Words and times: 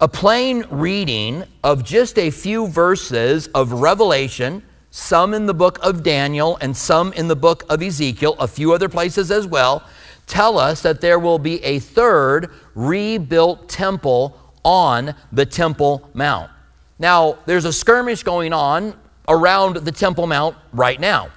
a 0.00 0.08
plain 0.08 0.64
reading 0.70 1.44
of 1.64 1.82
just 1.82 2.18
a 2.18 2.30
few 2.30 2.68
verses 2.68 3.46
of 3.48 3.72
Revelation, 3.72 4.62
some 4.90 5.32
in 5.32 5.46
the 5.46 5.54
book 5.54 5.78
of 5.82 6.02
Daniel 6.02 6.58
and 6.60 6.76
some 6.76 7.12
in 7.14 7.28
the 7.28 7.36
book 7.36 7.64
of 7.70 7.82
Ezekiel, 7.82 8.36
a 8.38 8.46
few 8.46 8.72
other 8.72 8.88
places 8.88 9.30
as 9.30 9.46
well, 9.46 9.82
tell 10.26 10.58
us 10.58 10.82
that 10.82 11.00
there 11.00 11.18
will 11.18 11.38
be 11.38 11.62
a 11.64 11.78
third 11.78 12.50
rebuilt 12.74 13.68
temple 13.70 14.38
on 14.64 15.14
the 15.32 15.46
Temple 15.46 16.10
Mount. 16.12 16.50
Now, 16.98 17.38
there's 17.46 17.64
a 17.64 17.72
skirmish 17.72 18.22
going 18.22 18.52
on 18.52 18.94
around 19.28 19.76
the 19.76 19.92
Temple 19.92 20.26
Mount 20.26 20.56
right 20.72 21.00
now. 21.00 21.30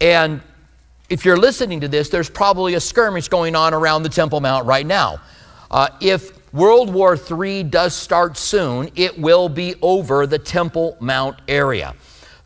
And 0.00 0.40
if 1.08 1.24
you're 1.24 1.36
listening 1.36 1.80
to 1.82 1.88
this, 1.88 2.08
there's 2.08 2.30
probably 2.30 2.74
a 2.74 2.80
skirmish 2.80 3.28
going 3.28 3.54
on 3.54 3.74
around 3.74 4.02
the 4.02 4.08
Temple 4.08 4.40
Mount 4.40 4.66
right 4.66 4.86
now. 4.86 5.20
Uh, 5.70 5.88
if 6.00 6.35
World 6.56 6.90
War 6.90 7.18
III 7.18 7.64
does 7.64 7.94
start 7.94 8.38
soon, 8.38 8.88
it 8.96 9.18
will 9.18 9.50
be 9.50 9.74
over 9.82 10.26
the 10.26 10.38
Temple 10.38 10.96
Mount 11.00 11.38
area. 11.48 11.94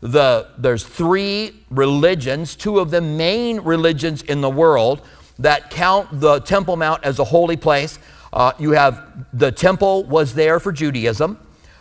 The, 0.01 0.49
there's 0.57 0.83
three 0.83 1.63
religions, 1.69 2.57
two 2.57 2.79
of 2.79 2.91
the 2.91 2.99
main 2.99 3.61
religions 3.61 4.21
in 4.23 4.41
the 4.41 4.49
world 4.49 5.01
that 5.39 5.69
count 5.69 6.19
the 6.19 6.39
Temple 6.41 6.75
Mount 6.75 7.05
as 7.05 7.19
a 7.19 7.23
holy 7.23 7.55
place. 7.55 7.99
Uh, 8.33 8.51
you 8.59 8.71
have 8.71 9.25
the 9.31 9.49
temple 9.49 10.03
was 10.03 10.33
there 10.33 10.59
for 10.59 10.73
Judaism. 10.73 11.39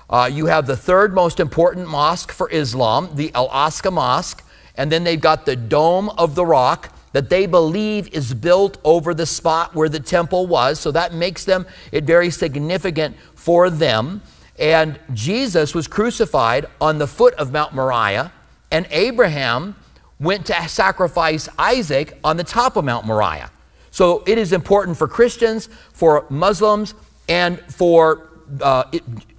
Uh, 0.08 0.30
you 0.33 0.47
have 0.47 0.69
the 0.69 0.77
third 0.77 1.12
most 1.12 1.41
important 1.41 1.88
mosque 1.88 2.30
for 2.30 2.48
Islam, 2.50 3.10
the 3.16 3.34
Al 3.34 3.48
Aqsa 3.48 3.92
Mosque. 3.92 4.44
And 4.77 4.92
then 4.92 5.02
they've 5.02 5.20
got 5.20 5.47
the 5.47 5.56
Dome 5.56 6.08
of 6.10 6.36
the 6.36 6.47
Rock 6.47 6.94
that 7.12 7.28
they 7.28 7.46
believe 7.46 8.09
is 8.14 8.32
built 8.34 8.78
over 8.84 9.14
the 9.14 9.27
spot 9.27 9.74
where 9.74 9.88
the 9.88 10.00
temple 10.00 10.46
was. 10.46 10.78
So 10.78 10.91
that 10.92 11.12
makes 11.12 11.45
them 11.45 11.66
it 11.92 12.05
very 12.05 12.30
significant 12.30 13.16
for 13.34 13.70
them. 13.70 14.23
And 14.59 15.00
Jesus 15.14 15.74
was 15.74 15.88
crucified 15.88 16.66
on 16.80 16.98
the 16.98 17.06
foot 17.06 17.34
of 17.34 17.50
Mount 17.50 17.75
Moriah, 17.75 18.33
and 18.70 18.86
Abraham 18.91 19.75
went 20.19 20.47
to 20.47 20.69
sacrifice 20.69 21.48
Isaac 21.58 22.19
on 22.22 22.36
the 22.36 22.44
top 22.44 22.77
of 22.77 22.84
Mount 22.84 23.06
Moriah. 23.06 23.50
So 23.91 24.22
it 24.27 24.38
is 24.38 24.53
important 24.53 24.97
for 24.98 25.08
Christians, 25.08 25.69
for 25.92 26.27
Muslims, 26.28 26.94
and 27.28 27.58
for 27.61 28.28
uh, 28.61 28.84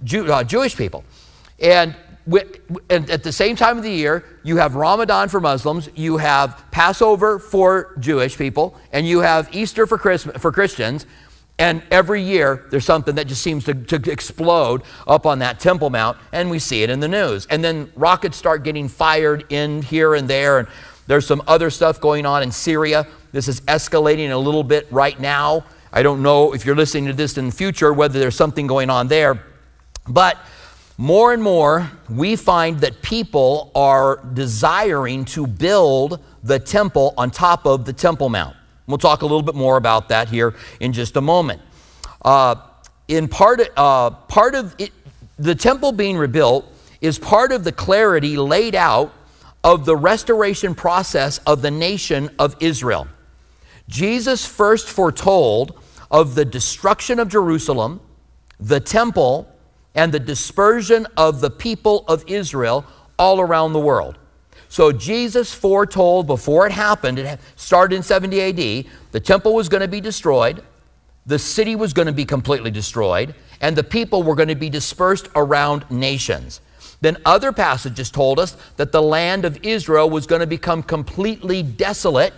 Jew, 0.02 0.30
uh, 0.30 0.42
Jewish 0.42 0.76
people. 0.76 1.04
And 1.60 1.94
and 1.94 1.94
at 2.88 3.24
the 3.24 3.32
same 3.32 3.56
time 3.56 3.78
of 3.78 3.82
the 3.82 3.90
year, 3.90 4.24
you 4.42 4.56
have 4.56 4.76
Ramadan 4.76 5.28
for 5.28 5.40
Muslims, 5.40 5.88
you 5.94 6.18
have 6.18 6.64
Passover 6.70 7.38
for 7.38 7.96
Jewish 7.98 8.36
people, 8.36 8.76
and 8.92 9.06
you 9.06 9.20
have 9.20 9.52
Easter 9.54 9.86
for, 9.86 9.98
for 9.98 10.52
Christians. 10.52 11.06
And 11.58 11.82
every 11.90 12.22
year, 12.22 12.66
there's 12.70 12.84
something 12.84 13.14
that 13.16 13.26
just 13.26 13.42
seems 13.42 13.64
to, 13.64 13.74
to 13.74 14.10
explode 14.10 14.82
up 15.06 15.26
on 15.26 15.40
that 15.40 15.60
Temple 15.60 15.90
Mount, 15.90 16.16
and 16.32 16.50
we 16.50 16.58
see 16.58 16.82
it 16.82 16.90
in 16.90 17.00
the 17.00 17.08
news. 17.08 17.46
And 17.46 17.62
then 17.62 17.92
rockets 17.94 18.36
start 18.36 18.64
getting 18.64 18.88
fired 18.88 19.44
in 19.50 19.82
here 19.82 20.14
and 20.14 20.28
there, 20.28 20.60
and 20.60 20.68
there's 21.06 21.26
some 21.26 21.42
other 21.46 21.70
stuff 21.70 22.00
going 22.00 22.24
on 22.24 22.42
in 22.42 22.52
Syria. 22.52 23.06
This 23.32 23.48
is 23.48 23.60
escalating 23.62 24.30
a 24.30 24.36
little 24.36 24.64
bit 24.64 24.86
right 24.90 25.18
now. 25.18 25.64
I 25.92 26.02
don't 26.02 26.22
know 26.22 26.54
if 26.54 26.64
you're 26.64 26.76
listening 26.76 27.06
to 27.06 27.12
this 27.12 27.36
in 27.36 27.46
the 27.46 27.52
future 27.52 27.92
whether 27.92 28.18
there's 28.18 28.36
something 28.36 28.66
going 28.66 28.88
on 28.88 29.08
there. 29.08 29.42
But 30.08 30.38
more 30.98 31.32
and 31.32 31.42
more, 31.42 31.90
we 32.08 32.36
find 32.36 32.80
that 32.80 33.02
people 33.02 33.72
are 33.74 34.20
desiring 34.34 35.24
to 35.26 35.46
build 35.46 36.22
the 36.42 36.58
temple 36.58 37.14
on 37.16 37.30
top 37.30 37.66
of 37.66 37.84
the 37.84 37.92
Temple 37.92 38.28
Mount. 38.28 38.56
We'll 38.86 38.98
talk 38.98 39.22
a 39.22 39.24
little 39.24 39.42
bit 39.42 39.54
more 39.54 39.76
about 39.76 40.08
that 40.08 40.28
here 40.28 40.54
in 40.80 40.92
just 40.92 41.16
a 41.16 41.20
moment. 41.20 41.62
Uh, 42.24 42.56
in 43.08 43.28
part, 43.28 43.60
uh, 43.76 44.10
part 44.10 44.54
of 44.54 44.74
it, 44.78 44.92
the 45.38 45.54
temple 45.54 45.92
being 45.92 46.16
rebuilt 46.16 46.66
is 47.00 47.18
part 47.18 47.52
of 47.52 47.64
the 47.64 47.72
clarity 47.72 48.36
laid 48.36 48.74
out 48.74 49.12
of 49.64 49.84
the 49.84 49.96
restoration 49.96 50.74
process 50.74 51.38
of 51.38 51.62
the 51.62 51.70
nation 51.70 52.30
of 52.38 52.56
Israel. 52.60 53.06
Jesus 53.88 54.46
first 54.46 54.88
foretold 54.88 55.78
of 56.10 56.34
the 56.34 56.44
destruction 56.44 57.18
of 57.18 57.28
Jerusalem, 57.28 58.00
the 58.60 58.80
temple, 58.80 59.51
and 59.94 60.12
the 60.12 60.20
dispersion 60.20 61.06
of 61.16 61.40
the 61.40 61.50
people 61.50 62.04
of 62.08 62.24
Israel 62.26 62.84
all 63.18 63.40
around 63.40 63.72
the 63.72 63.80
world. 63.80 64.18
So 64.68 64.90
Jesus 64.90 65.52
foretold 65.52 66.26
before 66.26 66.66
it 66.66 66.72
happened, 66.72 67.18
it 67.18 67.38
started 67.56 67.94
in 67.94 68.02
70 68.02 68.40
AD, 68.40 68.86
the 69.12 69.20
temple 69.20 69.54
was 69.54 69.68
going 69.68 69.82
to 69.82 69.88
be 69.88 70.00
destroyed, 70.00 70.62
the 71.26 71.38
city 71.38 71.76
was 71.76 71.92
going 71.92 72.06
to 72.06 72.12
be 72.12 72.24
completely 72.24 72.70
destroyed, 72.70 73.34
and 73.60 73.76
the 73.76 73.84
people 73.84 74.22
were 74.22 74.34
going 74.34 74.48
to 74.48 74.54
be 74.54 74.70
dispersed 74.70 75.28
around 75.36 75.84
nations. 75.90 76.60
Then 77.02 77.16
other 77.26 77.52
passages 77.52 78.10
told 78.10 78.38
us 78.38 78.56
that 78.76 78.92
the 78.92 79.02
land 79.02 79.44
of 79.44 79.58
Israel 79.62 80.08
was 80.08 80.26
going 80.26 80.40
to 80.40 80.46
become 80.46 80.82
completely 80.82 81.62
desolate. 81.62 82.32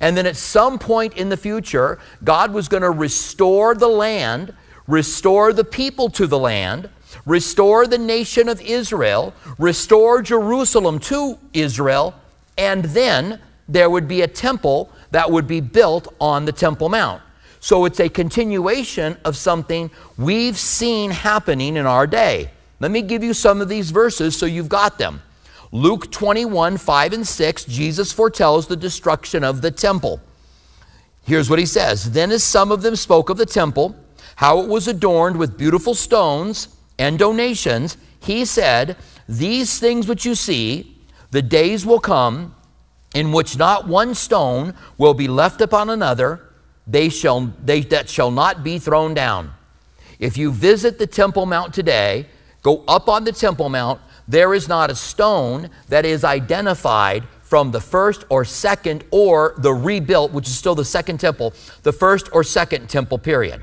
And 0.00 0.16
then 0.16 0.26
at 0.26 0.36
some 0.36 0.78
point 0.78 1.16
in 1.16 1.28
the 1.28 1.36
future, 1.36 1.98
God 2.24 2.52
was 2.52 2.66
going 2.66 2.82
to 2.82 2.90
restore 2.90 3.74
the 3.74 3.88
land, 3.88 4.54
restore 4.86 5.52
the 5.52 5.64
people 5.64 6.08
to 6.10 6.26
the 6.26 6.38
land, 6.38 6.88
restore 7.24 7.86
the 7.86 7.98
nation 7.98 8.48
of 8.48 8.60
Israel, 8.60 9.32
restore 9.58 10.22
Jerusalem 10.22 10.98
to 11.00 11.38
Israel, 11.52 12.14
and 12.58 12.84
then 12.86 13.40
there 13.68 13.90
would 13.90 14.06
be 14.06 14.22
a 14.22 14.28
temple 14.28 14.90
that 15.10 15.30
would 15.30 15.46
be 15.46 15.60
built 15.60 16.12
on 16.20 16.44
the 16.44 16.52
Temple 16.52 16.88
Mount. 16.88 17.22
So 17.60 17.84
it's 17.84 18.00
a 18.00 18.08
continuation 18.08 19.16
of 19.24 19.36
something 19.36 19.90
we've 20.16 20.58
seen 20.58 21.10
happening 21.10 21.76
in 21.76 21.86
our 21.86 22.06
day. 22.06 22.50
Let 22.80 22.90
me 22.90 23.02
give 23.02 23.24
you 23.24 23.34
some 23.34 23.60
of 23.60 23.68
these 23.68 23.90
verses 23.90 24.36
so 24.36 24.46
you've 24.46 24.68
got 24.68 24.98
them. 24.98 25.22
Luke 25.72 26.10
21, 26.12 26.76
5 26.76 27.12
and 27.12 27.26
6, 27.26 27.64
Jesus 27.64 28.12
foretells 28.12 28.66
the 28.66 28.76
destruction 28.76 29.42
of 29.42 29.62
the 29.62 29.70
temple. 29.70 30.20
Here's 31.24 31.50
what 31.50 31.58
he 31.58 31.66
says 31.66 32.12
Then, 32.12 32.30
as 32.30 32.44
some 32.44 32.70
of 32.70 32.82
them 32.82 32.94
spoke 32.94 33.30
of 33.30 33.36
the 33.36 33.46
temple, 33.46 33.96
how 34.36 34.60
it 34.60 34.68
was 34.68 34.86
adorned 34.86 35.36
with 35.36 35.58
beautiful 35.58 35.94
stones 35.94 36.68
and 36.98 37.18
donations, 37.18 37.96
he 38.20 38.44
said, 38.44 38.96
These 39.28 39.78
things 39.78 40.06
which 40.06 40.24
you 40.24 40.34
see, 40.34 40.96
the 41.30 41.42
days 41.42 41.84
will 41.84 42.00
come 42.00 42.54
in 43.14 43.32
which 43.32 43.56
not 43.56 43.88
one 43.88 44.14
stone 44.14 44.74
will 44.98 45.14
be 45.14 45.28
left 45.28 45.60
upon 45.60 45.90
another, 45.90 46.40
they 46.86 47.08
shall, 47.08 47.52
they, 47.64 47.80
that 47.80 48.08
shall 48.08 48.30
not 48.30 48.62
be 48.62 48.78
thrown 48.78 49.14
down. 49.14 49.52
If 50.18 50.36
you 50.38 50.52
visit 50.52 50.98
the 50.98 51.06
Temple 51.06 51.46
Mount 51.46 51.74
today, 51.74 52.26
go 52.62 52.84
up 52.88 53.08
on 53.08 53.24
the 53.24 53.32
Temple 53.32 53.68
Mount, 53.68 54.00
there 54.28 54.54
is 54.54 54.68
not 54.68 54.90
a 54.90 54.94
stone 54.94 55.70
that 55.88 56.04
is 56.04 56.24
identified 56.24 57.24
from 57.42 57.70
the 57.70 57.80
first 57.80 58.24
or 58.28 58.44
second 58.44 59.04
or 59.10 59.54
the 59.58 59.72
rebuilt, 59.72 60.32
which 60.32 60.48
is 60.48 60.56
still 60.56 60.74
the 60.74 60.84
second 60.84 61.20
temple, 61.20 61.54
the 61.84 61.92
first 61.92 62.28
or 62.32 62.42
second 62.42 62.88
temple 62.88 63.18
period. 63.18 63.62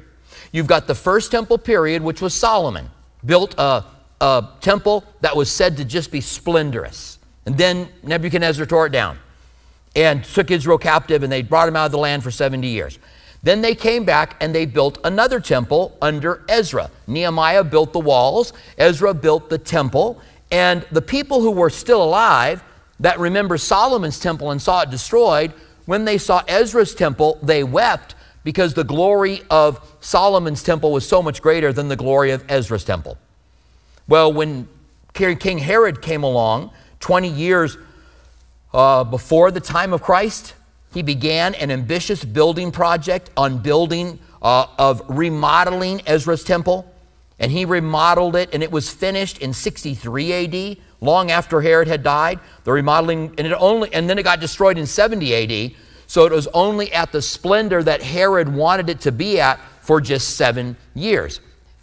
You've 0.53 0.67
got 0.67 0.87
the 0.87 0.95
first 0.95 1.31
temple 1.31 1.57
period, 1.57 2.01
which 2.01 2.21
was 2.21 2.33
Solomon 2.33 2.89
built 3.25 3.55
a, 3.57 3.83
a 4.21 4.47
temple 4.61 5.03
that 5.21 5.35
was 5.35 5.51
said 5.51 5.77
to 5.77 5.85
just 5.85 6.11
be 6.11 6.21
splendorous. 6.21 7.19
And 7.45 7.57
then 7.57 7.89
Nebuchadnezzar 8.03 8.65
tore 8.65 8.87
it 8.87 8.91
down 8.91 9.17
and 9.95 10.23
took 10.23 10.49
Israel 10.49 10.77
captive, 10.77 11.23
and 11.23 11.31
they 11.31 11.41
brought 11.41 11.67
him 11.67 11.75
out 11.75 11.85
of 11.85 11.91
the 11.91 11.97
land 11.97 12.23
for 12.23 12.31
70 12.31 12.67
years. 12.67 12.99
Then 13.43 13.61
they 13.61 13.75
came 13.75 14.05
back 14.05 14.37
and 14.39 14.55
they 14.55 14.65
built 14.65 14.97
another 15.03 15.39
temple 15.39 15.97
under 16.01 16.43
Ezra. 16.47 16.89
Nehemiah 17.07 17.63
built 17.63 17.91
the 17.91 17.99
walls, 17.99 18.53
Ezra 18.77 19.13
built 19.13 19.49
the 19.49 19.57
temple, 19.57 20.21
and 20.49 20.85
the 20.91 21.01
people 21.01 21.41
who 21.41 21.51
were 21.51 21.69
still 21.69 22.01
alive 22.01 22.63
that 23.01 23.19
remember 23.19 23.57
Solomon's 23.57 24.19
temple 24.19 24.51
and 24.51 24.61
saw 24.61 24.81
it 24.81 24.89
destroyed, 24.89 25.51
when 25.85 26.05
they 26.05 26.17
saw 26.17 26.41
Ezra's 26.47 26.95
temple, 26.95 27.37
they 27.43 27.63
wept 27.63 28.15
because 28.43 28.73
the 28.73 28.83
glory 28.83 29.41
of 29.49 29.95
Solomon's 30.01 30.63
temple 30.63 30.91
was 30.91 31.07
so 31.07 31.21
much 31.21 31.41
greater 31.41 31.71
than 31.71 31.87
the 31.87 31.95
glory 31.95 32.31
of 32.31 32.43
Ezra's 32.49 32.83
temple. 32.83 33.17
Well, 34.07 34.33
when 34.33 34.67
King 35.13 35.57
Herod 35.59 36.01
came 36.01 36.23
along, 36.23 36.71
20 36.99 37.29
years 37.29 37.77
uh, 38.73 39.03
before 39.03 39.51
the 39.51 39.59
time 39.59 39.93
of 39.93 40.01
Christ, 40.01 40.55
he 40.93 41.01
began 41.01 41.55
an 41.55 41.71
ambitious 41.71 42.23
building 42.23 42.71
project 42.71 43.29
on 43.37 43.59
building 43.59 44.19
uh, 44.41 44.67
of 44.77 45.01
remodeling 45.07 46.01
Ezra's 46.05 46.43
temple. 46.43 46.89
And 47.39 47.51
he 47.51 47.65
remodeled 47.65 48.35
it, 48.35 48.53
and 48.53 48.61
it 48.61 48.71
was 48.71 48.89
finished 48.89 49.39
in 49.39 49.53
63 49.53 50.33
AD, 50.33 50.77
long 51.01 51.31
after 51.31 51.61
Herod 51.61 51.87
had 51.87 52.03
died. 52.03 52.39
The 52.63 52.71
remodeling, 52.71 53.33
and 53.37 53.47
it 53.47 53.53
only, 53.53 53.93
and 53.93 54.09
then 54.09 54.17
it 54.17 54.23
got 54.23 54.39
destroyed 54.39 54.77
in 54.77 54.85
70 54.85 55.33
AD. 55.35 55.75
So 56.13 56.27
it 56.27 56.31
was 56.31 56.45
only 56.53 56.93
at 56.93 57.11
the 57.11 57.23
splendor 57.23 57.81
that 57.81 58.03
Herod 58.03 58.47
wanted 58.47 58.87
it 58.87 59.01
to 59.01 59.11
be 59.11 59.41
at 59.41 59.59
for 59.81 59.99
just 59.99 60.37
seven 60.37 60.77
years. 60.93 61.41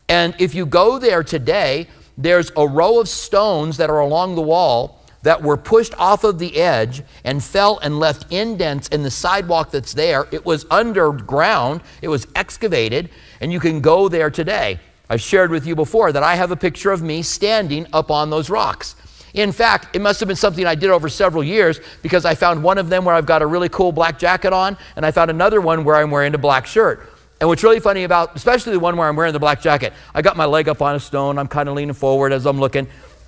And 0.08 0.36
if 0.38 0.54
you 0.54 0.66
go 0.66 1.00
there 1.00 1.24
today, 1.24 1.88
there's 2.16 2.52
a 2.56 2.64
row 2.64 3.00
of 3.00 3.08
stones 3.08 3.76
that 3.78 3.90
are 3.90 3.98
along 3.98 4.36
the 4.36 4.40
wall 4.40 5.04
that 5.22 5.42
were 5.42 5.56
pushed 5.56 5.94
off 5.98 6.22
of 6.22 6.38
the 6.38 6.58
edge 6.60 7.02
and 7.24 7.42
fell 7.42 7.80
and 7.80 7.98
left 7.98 8.32
indents 8.32 8.86
in 8.90 9.02
the 9.02 9.10
sidewalk 9.10 9.72
that's 9.72 9.94
there. 9.94 10.28
It 10.30 10.46
was 10.46 10.64
underground, 10.70 11.80
it 12.00 12.06
was 12.06 12.28
excavated, 12.36 13.10
and 13.40 13.52
you 13.52 13.58
can 13.58 13.80
go 13.80 14.08
there 14.08 14.30
today. 14.30 14.78
I've 15.08 15.20
shared 15.20 15.50
with 15.50 15.66
you 15.66 15.74
before 15.74 16.12
that 16.12 16.22
I 16.22 16.36
have 16.36 16.52
a 16.52 16.56
picture 16.56 16.92
of 16.92 17.02
me 17.02 17.22
standing 17.22 17.84
up 17.92 18.12
on 18.12 18.30
those 18.30 18.48
rocks. 18.48 18.94
In 19.34 19.52
fact, 19.52 19.94
it 19.94 20.00
must 20.00 20.20
have 20.20 20.26
been 20.26 20.36
something 20.36 20.66
I 20.66 20.74
did 20.74 20.90
over 20.90 21.08
several 21.08 21.44
years 21.44 21.80
because 22.02 22.24
I 22.24 22.34
found 22.34 22.62
one 22.62 22.78
of 22.78 22.88
them 22.88 23.04
where 23.04 23.14
I've 23.14 23.26
got 23.26 23.42
a 23.42 23.46
really 23.46 23.68
cool 23.68 23.92
black 23.92 24.18
jacket 24.18 24.52
on, 24.52 24.76
and 24.96 25.06
I 25.06 25.10
found 25.10 25.30
another 25.30 25.60
one 25.60 25.84
where 25.84 25.96
I'm 25.96 26.10
wearing 26.10 26.34
a 26.34 26.38
black 26.38 26.66
shirt. 26.66 27.08
And 27.40 27.48
what's 27.48 27.62
really 27.62 27.80
funny 27.80 28.04
about, 28.04 28.36
especially 28.36 28.72
the 28.72 28.80
one 28.80 28.96
where 28.96 29.08
I'm 29.08 29.16
wearing 29.16 29.32
the 29.32 29.38
black 29.38 29.62
jacket, 29.62 29.94
I 30.14 30.20
got 30.20 30.36
my 30.36 30.44
leg 30.44 30.68
up 30.68 30.82
on 30.82 30.94
a 30.94 31.00
stone, 31.00 31.38
I'm 31.38 31.48
kind 31.48 31.68
of 31.68 31.74
leaning 31.74 31.94
forward 31.94 32.32
as 32.32 32.44
I'm 32.44 32.60
looking. 32.60 32.86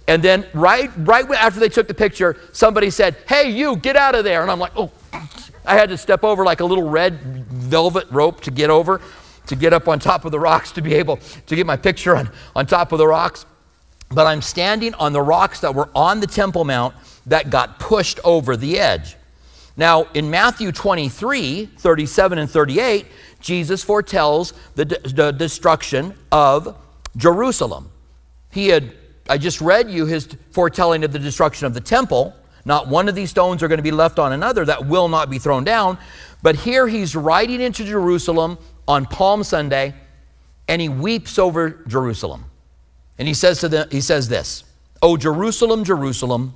And 0.08 0.22
then 0.22 0.46
right, 0.52 0.90
right 0.98 1.30
after 1.30 1.60
they 1.60 1.68
took 1.68 1.88
the 1.88 1.94
picture, 1.94 2.36
somebody 2.52 2.90
said, 2.90 3.16
Hey, 3.28 3.50
you, 3.50 3.76
get 3.76 3.96
out 3.96 4.14
of 4.14 4.24
there. 4.24 4.42
And 4.42 4.50
I'm 4.50 4.58
like, 4.58 4.72
Oh, 4.76 4.90
I 5.64 5.76
had 5.76 5.88
to 5.90 5.96
step 5.96 6.24
over 6.24 6.44
like 6.44 6.60
a 6.60 6.64
little 6.64 6.88
red 6.88 7.20
velvet 7.20 8.10
rope 8.10 8.40
to 8.42 8.50
get 8.50 8.68
over, 8.68 9.00
to 9.46 9.56
get 9.56 9.72
up 9.72 9.88
on 9.88 9.98
top 9.98 10.24
of 10.24 10.32
the 10.32 10.40
rocks 10.40 10.72
to 10.72 10.82
be 10.82 10.94
able 10.94 11.18
to 11.46 11.56
get 11.56 11.66
my 11.66 11.76
picture 11.76 12.16
on, 12.16 12.30
on 12.54 12.66
top 12.66 12.92
of 12.92 12.98
the 12.98 13.06
rocks 13.06 13.46
but 14.14 14.26
I'm 14.26 14.42
standing 14.42 14.94
on 14.94 15.12
the 15.12 15.22
rocks 15.22 15.60
that 15.60 15.74
were 15.74 15.88
on 15.94 16.20
the 16.20 16.26
Temple 16.26 16.64
Mount 16.64 16.94
that 17.26 17.50
got 17.50 17.78
pushed 17.78 18.20
over 18.24 18.56
the 18.56 18.78
edge. 18.78 19.16
Now, 19.76 20.06
in 20.14 20.30
Matthew 20.30 20.70
23 20.70 21.66
37 21.66 22.38
and 22.38 22.50
38, 22.50 23.06
Jesus 23.40 23.82
foretells 23.82 24.52
the, 24.74 24.84
the 24.84 25.32
destruction 25.32 26.14
of 26.30 26.76
Jerusalem. 27.16 27.90
He 28.50 28.68
had, 28.68 28.92
I 29.28 29.38
just 29.38 29.60
read 29.60 29.90
you 29.90 30.06
his 30.06 30.28
foretelling 30.50 31.04
of 31.04 31.12
the 31.12 31.18
destruction 31.18 31.66
of 31.66 31.74
the 31.74 31.80
temple. 31.80 32.34
Not 32.64 32.86
one 32.86 33.08
of 33.08 33.14
these 33.14 33.30
stones 33.30 33.62
are 33.62 33.68
going 33.68 33.78
to 33.78 33.82
be 33.82 33.90
left 33.90 34.18
on 34.18 34.32
another 34.32 34.64
that 34.66 34.86
will 34.86 35.08
not 35.08 35.30
be 35.30 35.38
thrown 35.38 35.64
down. 35.64 35.98
But 36.42 36.56
here 36.56 36.86
he's 36.86 37.16
riding 37.16 37.60
into 37.60 37.84
Jerusalem 37.84 38.58
on 38.86 39.06
Palm 39.06 39.42
Sunday, 39.42 39.94
and 40.68 40.82
he 40.82 40.88
weeps 40.88 41.38
over 41.38 41.82
Jerusalem. 41.86 42.44
And 43.22 43.28
he 43.28 43.34
says 43.34 43.60
to 43.60 43.68
them, 43.68 43.86
he 43.88 44.00
says 44.00 44.28
this, 44.28 44.64
O 45.00 45.16
Jerusalem, 45.16 45.84
Jerusalem, 45.84 46.54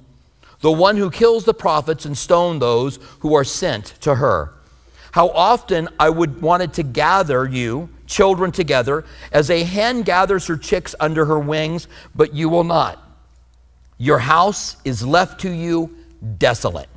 the 0.63 0.73
one 0.73 0.97
who 0.97 1.13
kills 1.13 1.45
the 1.45 1.55
prophets 1.55 2.07
and 2.07 2.19
stone 2.19 2.59
those 2.59 2.99
who 3.21 3.37
are 3.37 3.45
sent 3.45 3.95
to 4.01 4.17
her. 4.17 4.53
How 5.13 5.29
often 5.29 5.89
I 6.01 6.11
would 6.11 6.43
wanted 6.43 6.73
to 6.73 6.83
gather 6.83 7.47
you, 7.47 7.89
children, 8.09 8.51
together, 8.51 9.05
as 9.31 9.49
a 9.49 9.63
hen 9.63 10.03
gathers 10.03 10.49
her 10.49 10.57
chicks 10.57 10.93
under 10.99 11.25
her 11.27 11.39
wings, 11.39 11.87
but 12.17 12.35
you 12.35 12.49
will 12.49 12.65
not. 12.65 13.01
Your 13.97 14.19
house 14.19 14.79
is 14.85 15.07
left 15.07 15.43
to 15.43 15.51
you 15.53 15.97
desolate. 16.37 16.89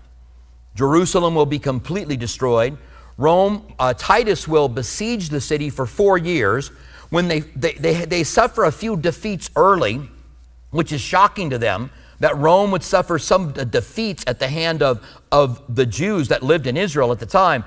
Jerusalem 0.73 1.35
will 1.35 1.45
be 1.45 1.59
completely 1.59 2.17
destroyed. 2.17 2.75
Rome, 3.19 3.71
uh, 3.77 3.93
Titus 3.95 4.47
will 4.47 4.67
besiege 4.67 5.29
the 5.29 5.39
city 5.39 5.69
for 5.69 5.85
four 5.85 6.17
years 6.17 6.71
when 7.09 7.27
they, 7.27 7.39
they, 7.39 7.73
they, 7.73 8.05
they 8.05 8.23
suffer 8.23 8.65
a 8.65 8.71
few 8.71 8.95
defeats 8.97 9.49
early, 9.55 10.01
which 10.71 10.91
is 10.91 11.01
shocking 11.01 11.49
to 11.49 11.57
them, 11.57 11.91
that 12.19 12.35
Rome 12.37 12.71
would 12.71 12.83
suffer 12.83 13.17
some 13.17 13.53
defeats 13.53 14.23
at 14.27 14.39
the 14.39 14.47
hand 14.47 14.83
of, 14.83 15.05
of 15.31 15.63
the 15.73 15.85
Jews 15.85 16.27
that 16.27 16.43
lived 16.43 16.67
in 16.67 16.77
Israel 16.77 17.11
at 17.11 17.19
the 17.19 17.25
time. 17.25 17.63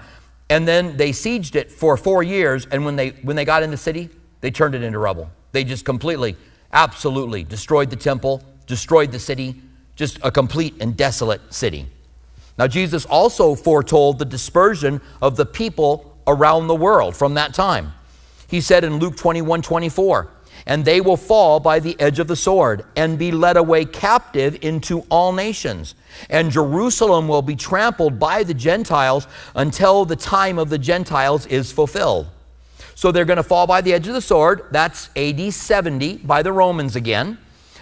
And 0.50 0.69
then 0.69 0.97
they 0.97 1.11
sieged 1.11 1.56
it 1.56 1.73
for 1.73 1.97
four 1.97 2.23
years. 2.23 2.67
And 2.67 2.85
when 2.85 2.97
they, 2.97 3.11
when 3.23 3.37
they 3.37 3.44
got 3.44 3.62
in 3.62 3.71
the 3.71 3.77
city, 3.77 4.11
they 4.41 4.50
turned 4.50 4.75
it 4.75 4.83
into 4.83 4.99
rubble. 4.99 5.31
They 5.53 5.65
just 5.65 5.85
completely, 5.85 6.37
absolutely 6.73 7.44
destroyed 7.44 7.89
the 7.91 7.97
temple, 7.97 8.43
destroyed 8.67 9.11
the 9.11 9.19
city, 9.19 9.61
just 9.97 10.19
a 10.23 10.31
complete 10.31 10.75
and 10.81 10.97
desolate 10.97 11.41
city. 11.53 11.87
Now, 12.59 12.67
Jesus 12.67 13.06
also 13.06 13.55
foretold 13.55 14.19
the 14.19 14.25
dispersion 14.27 15.00
of 15.23 15.37
the 15.37 15.47
people 15.47 16.19
around 16.27 16.67
the 16.67 16.75
world 16.75 17.17
from 17.17 17.35
that 17.35 17.55
time. 17.55 17.94
He 18.53 18.61
said 18.61 18.85
in 18.85 18.99
Luke 18.99 19.17
21 19.17 19.63
24, 19.63 20.29
and 20.67 20.85
they 20.85 21.01
will 21.01 21.17
fall 21.17 21.59
by 21.59 21.81
the 21.81 21.99
edge 21.99 22.19
of 22.19 22.29
the 22.29 22.37
sword 22.37 22.85
and 22.95 23.19
be 23.19 23.33
led 23.33 23.57
away 23.57 23.87
captive 23.87 24.59
into 24.61 25.07
all 25.09 25.33
nations. 25.33 25.95
And 26.29 26.51
Jerusalem 26.51 27.29
will 27.29 27.41
be 27.41 27.57
trampled 27.57 28.19
by 28.19 28.43
the 28.43 28.53
Gentiles 28.53 29.27
until 29.55 30.05
the 30.05 30.17
time 30.17 30.59
of 30.59 30.69
the 30.69 30.77
Gentiles 30.77 31.47
is 31.47 31.73
fulfilled. 31.73 32.29
So 32.95 33.11
they're 33.11 33.25
going 33.25 33.39
to 33.39 33.43
fall 33.43 33.67
by 33.67 33.81
the 33.81 33.95
edge 33.95 34.07
of 34.07 34.13
the 34.13 34.21
sword. 34.21 34.67
That's 34.71 35.09
AD 35.17 35.55
70 35.55 36.19
by 36.19 36.43
the 36.43 36.53
Romans 36.53 36.95
again. 36.95 37.39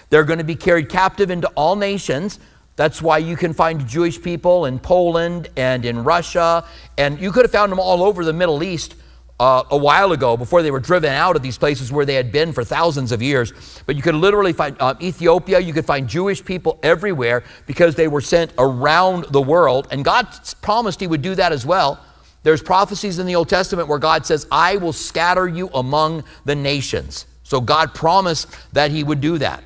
They're 0.09 0.23
going 0.23 0.39
to 0.39 0.45
be 0.45 0.55
carried 0.55 0.89
captive 0.89 1.33
into 1.33 1.49
all 1.57 1.75
nations. 1.75 2.39
That's 2.77 3.03
why 3.03 3.19
you 3.19 3.35
can 3.35 3.55
find 3.55 3.89
Jewish 3.89 4.23
people 4.23 4.67
in 4.67 4.79
Poland 4.79 5.49
and 5.57 5.85
in 5.85 6.05
Russia, 6.05 6.65
and 6.97 7.21
you 7.21 7.33
could 7.33 7.45
have 7.45 7.51
found 7.51 7.73
them 7.73 7.81
all 7.81 8.05
over 8.05 8.25
the 8.25 8.33
Middle 8.33 8.63
East 8.63 8.95
uh, 9.41 9.65
a 9.71 9.77
while 9.77 10.13
ago 10.13 10.37
before 10.37 10.63
they 10.63 10.71
were 10.71 10.79
driven 10.79 11.11
out 11.11 11.35
of 11.35 11.41
these 11.41 11.57
places 11.57 11.91
where 11.91 12.05
they 12.05 12.15
had 12.15 12.31
been 12.31 12.53
for 12.53 12.63
thousands 12.63 13.11
of 13.11 13.23
years. 13.23 13.83
But 13.87 13.97
you 13.97 14.03
could 14.03 14.15
literally 14.15 14.53
find 14.53 14.77
uh, 14.79 14.95
Ethiopia, 15.01 15.59
you 15.59 15.73
could 15.73 15.87
find 15.87 16.07
Jewish 16.07 16.45
people 16.45 16.79
everywhere 16.83 17.43
because 17.67 17.95
they 17.95 18.07
were 18.07 18.21
sent 18.21 18.53
around 18.59 19.25
the 19.31 19.41
world. 19.41 19.89
And 19.91 20.05
God 20.05 20.29
promised 20.61 21.01
He 21.01 21.07
would 21.07 21.23
do 21.23 21.35
that 21.37 21.53
as 21.53 21.65
well. 21.65 22.05
There's 22.43 22.63
prophecies 22.63 23.19
in 23.19 23.27
the 23.27 23.35
Old 23.35 23.49
Testament 23.49 23.89
where 23.89 23.99
God 23.99 24.27
says, 24.27 24.47
I 24.53 24.77
will 24.77 24.93
scatter 24.93 25.49
you 25.49 25.69
among 25.69 26.23
the 26.45 26.55
nations. 26.55 27.25
So 27.43 27.63
God 27.63 27.95
promised 27.95 28.47
that 28.75 28.91
He 28.91 29.03
would 29.03 29.23
do 29.23 29.39
that. 29.39 29.65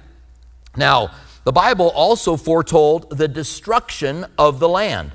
Now, 0.77 1.11
the 1.43 1.53
Bible 1.53 1.91
also 1.91 2.37
foretold 2.37 3.11
the 3.19 3.27
destruction 3.27 4.25
of 4.38 4.61
the 4.61 4.69
land. 4.69 5.12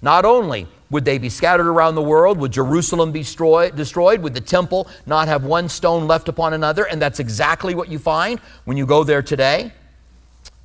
Not 0.00 0.24
only 0.24 0.66
would 0.90 1.04
they 1.04 1.18
be 1.18 1.28
scattered 1.28 1.66
around 1.66 1.94
the 1.94 2.02
world? 2.02 2.38
Would 2.38 2.52
Jerusalem 2.52 3.12
be 3.12 3.20
destroyed? 3.20 4.22
Would 4.22 4.34
the 4.34 4.40
temple 4.40 4.88
not 5.06 5.28
have 5.28 5.44
one 5.44 5.68
stone 5.68 6.06
left 6.06 6.28
upon 6.28 6.54
another? 6.54 6.84
And 6.84 7.00
that's 7.00 7.20
exactly 7.20 7.74
what 7.74 7.88
you 7.88 7.98
find 7.98 8.40
when 8.64 8.76
you 8.76 8.86
go 8.86 9.04
there 9.04 9.22
today. 9.22 9.72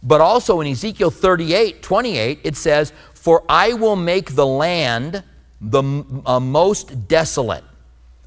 But 0.02 0.22
also 0.22 0.62
in 0.62 0.68
Ezekiel 0.68 1.12
38 1.12 1.82
28, 1.82 2.40
it 2.44 2.56
says, 2.56 2.94
For 3.14 3.44
I 3.50 3.74
will 3.74 3.96
make 3.96 4.36
the 4.36 4.46
land 4.46 5.24
the 5.60 6.06
uh, 6.26 6.40
most 6.40 7.08
desolate. 7.08 7.64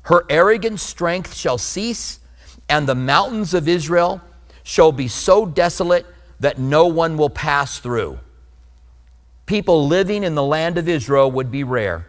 Her 0.03 0.25
arrogant 0.31 0.81
strength 0.81 1.35
shall 1.35 1.59
cease, 1.59 2.21
and 2.69 2.87
the 2.87 2.95
mountains 2.95 3.55
of 3.55 3.69
Israel 3.69 4.21
shall 4.63 4.93
be 4.93 5.09
so 5.09 5.47
desolate 5.47 6.07
that 6.41 6.59
no 6.59 6.87
one 6.87 7.17
will 7.17 7.31
pass 7.31 7.79
through 7.79 8.19
people 9.47 9.87
living 9.87 10.25
in 10.25 10.35
the 10.35 10.43
land 10.43 10.77
of 10.77 10.89
Israel 10.89 11.31
would 11.31 11.51
be 11.51 11.65
rare. 11.65 12.07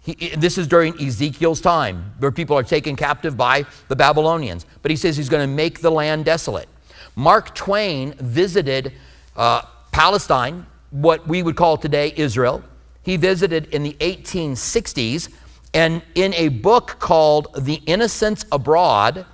He, 0.00 0.30
this 0.36 0.58
is 0.58 0.66
during 0.66 1.00
Ezekiel's 1.00 1.60
time, 1.60 2.12
where 2.18 2.32
people 2.32 2.56
are 2.58 2.62
taken 2.62 2.96
captive 2.96 3.36
by 3.36 3.64
the 3.88 3.96
Babylonians. 3.96 4.66
But 4.82 4.90
he 4.90 4.96
says 4.96 5.16
he's 5.16 5.28
going 5.28 5.48
to 5.48 5.54
make 5.54 5.80
the 5.80 5.90
land 5.90 6.24
desolate. 6.24 6.68
Mark 7.14 7.54
Twain 7.54 8.14
visited 8.14 8.92
uh, 9.36 9.62
Palestine, 9.92 10.66
what 10.90 11.26
we 11.28 11.42
would 11.42 11.56
call 11.56 11.76
today 11.76 12.12
Israel. 12.16 12.62
He 13.02 13.16
visited 13.16 13.66
in 13.66 13.82
the 13.82 13.94
1860s, 14.00 15.32
and 15.74 16.02
in 16.14 16.34
a 16.34 16.48
book 16.48 16.96
called 16.98 17.48
The 17.58 17.80
Innocents 17.86 18.44
Abroad, 18.50 19.24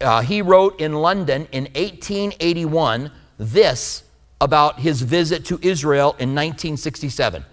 uh, 0.00 0.22
he 0.22 0.40
wrote 0.40 0.80
in 0.80 0.94
London 0.94 1.48
in 1.52 1.64
1881 1.74 3.10
this 3.38 4.04
about 4.40 4.80
his 4.80 5.02
visit 5.02 5.44
to 5.46 5.58
Israel 5.62 6.10
in 6.18 6.34
1967. 6.34 7.44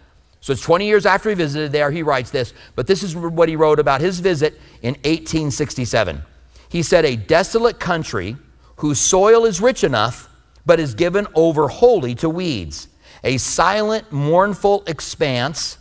So 0.41 0.51
it's 0.51 0.61
20 0.61 0.85
years 0.85 1.05
after 1.05 1.29
he 1.29 1.35
visited 1.35 1.71
there, 1.71 1.89
he 1.89 2.03
writes 2.03 2.29
this, 2.29 2.53
but 2.75 2.85
this 2.85 3.01
is 3.01 3.15
what 3.15 3.47
he 3.47 3.55
wrote 3.55 3.79
about 3.79 4.01
his 4.01 4.19
visit 4.19 4.59
in 4.81 4.95
1867. 4.95 6.21
He 6.67 6.83
said, 6.83 7.05
A 7.05 7.15
desolate 7.15 7.79
country 7.79 8.35
whose 8.77 8.99
soil 8.99 9.45
is 9.45 9.61
rich 9.61 9.85
enough, 9.85 10.29
but 10.65 10.79
is 10.79 10.95
given 10.95 11.27
over 11.33 11.69
wholly 11.69 12.15
to 12.15 12.29
weeds. 12.29 12.89
A 13.23 13.37
silent, 13.37 14.11
mournful 14.11 14.83
expanse, 14.85 15.77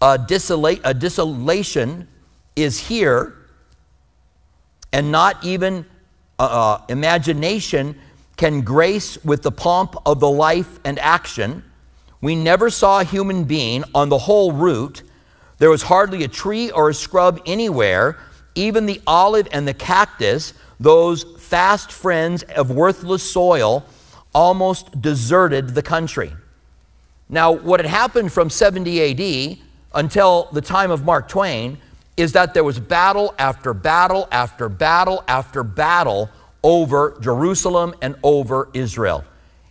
a, 0.00 0.18
desola- 0.18 0.80
a 0.82 0.92
desolation 0.92 2.08
is 2.56 2.80
here, 2.80 3.36
and 4.92 5.12
not 5.12 5.44
even 5.44 5.86
uh, 6.38 6.42
uh 6.42 6.84
imagination 6.88 7.96
can 8.36 8.62
grace 8.62 9.22
with 9.24 9.42
the 9.42 9.52
pomp 9.52 9.94
of 10.06 10.20
the 10.20 10.30
life 10.30 10.80
and 10.84 10.98
action. 10.98 11.62
We 12.20 12.34
never 12.34 12.70
saw 12.70 13.00
a 13.00 13.04
human 13.04 13.44
being 13.44 13.84
on 13.94 14.08
the 14.08 14.18
whole 14.18 14.52
route. 14.52 15.02
There 15.58 15.70
was 15.70 15.82
hardly 15.82 16.24
a 16.24 16.28
tree 16.28 16.70
or 16.70 16.90
a 16.90 16.94
scrub 16.94 17.40
anywhere. 17.46 18.18
Even 18.54 18.86
the 18.86 19.00
olive 19.06 19.48
and 19.52 19.66
the 19.68 19.74
cactus, 19.74 20.54
those 20.80 21.24
fast 21.38 21.92
friends 21.92 22.42
of 22.42 22.70
worthless 22.70 23.22
soil, 23.22 23.84
almost 24.34 25.00
deserted 25.00 25.74
the 25.74 25.82
country. 25.82 26.32
Now, 27.28 27.52
what 27.52 27.80
had 27.80 27.88
happened 27.88 28.32
from 28.32 28.50
70 28.50 29.52
AD 29.52 29.58
until 29.94 30.48
the 30.52 30.60
time 30.60 30.90
of 30.90 31.04
Mark 31.04 31.28
Twain 31.28 31.78
is 32.16 32.32
that 32.32 32.54
there 32.54 32.64
was 32.64 32.78
battle 32.78 33.34
after 33.38 33.74
battle 33.74 34.28
after 34.30 34.68
battle 34.68 35.24
after 35.26 35.62
battle 35.62 36.30
over 36.64 37.16
Jerusalem 37.20 37.94
and 38.02 38.16
over 38.24 38.70
Israel. 38.74 39.22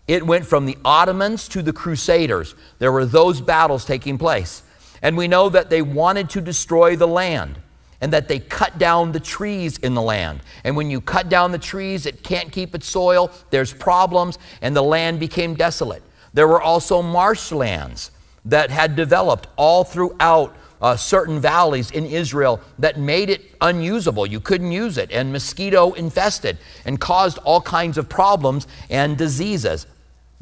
It 0.07 0.25
went 0.25 0.45
from 0.45 0.65
the 0.65 0.77
Ottomans 0.85 1.49
to 1.49 1.61
the 1.61 1.73
Crusaders. 1.73 2.55
There 2.79 2.91
were 2.91 3.05
those 3.05 3.41
battles 3.41 3.83
taking 3.83 4.17
place. 4.17 4.63
And 5.01 5.17
we 5.17 5.27
know 5.27 5.49
that 5.49 5.69
they 5.69 5.81
wanted 5.81 6.29
to 6.31 6.41
destroy 6.41 6.95
the 6.95 7.07
land. 7.07 7.57
and 8.03 8.11
that 8.11 8.27
they 8.27 8.37
cut 8.37 8.77
down 8.77 9.13
the 9.13 9.19
trees 9.19 9.77
in 9.77 9.93
the 9.93 10.01
land. 10.01 10.41
And 10.65 10.75
when 10.75 10.91
you 10.91 10.99
cut 10.99 11.29
down 11.29 11.53
the 11.53 11.57
trees, 11.57 12.05
it 12.05 12.21
can't 12.21 12.51
keep 12.51 12.75
its 12.75 12.85
soil, 12.85 13.31
there's 13.49 13.71
problems, 13.71 14.37
and 14.61 14.75
the 14.75 14.83
land 14.83 15.21
became 15.21 15.53
desolate. 15.53 16.03
There 16.33 16.45
were 16.45 16.61
also 16.61 17.01
marshlands 17.01 18.11
that 18.43 18.71
had 18.71 18.97
developed 18.97 19.47
all 19.55 19.85
throughout 19.85 20.53
uh, 20.83 20.97
certain 20.97 21.39
valleys 21.39 21.89
in 21.91 22.05
Israel 22.05 22.59
that 22.77 22.99
made 22.99 23.29
it 23.29 23.41
unusable. 23.61 24.27
You 24.27 24.41
couldn't 24.41 24.73
use 24.73 24.97
it, 24.97 25.11
and 25.11 25.31
mosquito 25.31 25.93
infested 25.93 26.57
and 26.83 26.99
caused 26.99 27.37
all 27.39 27.61
kinds 27.61 27.97
of 27.97 28.09
problems 28.09 28.67
and 28.89 29.17
diseases. 29.17 29.87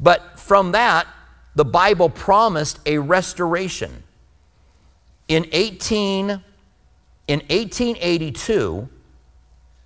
But 0.00 0.40
from 0.40 0.72
that, 0.72 1.06
the 1.54 1.64
Bible 1.64 2.10
promised 2.10 2.80
a 2.86 2.98
restoration. 2.98 4.02
In 5.28 5.46
18 5.52 6.42
in 7.28 7.38
1882, 7.38 8.88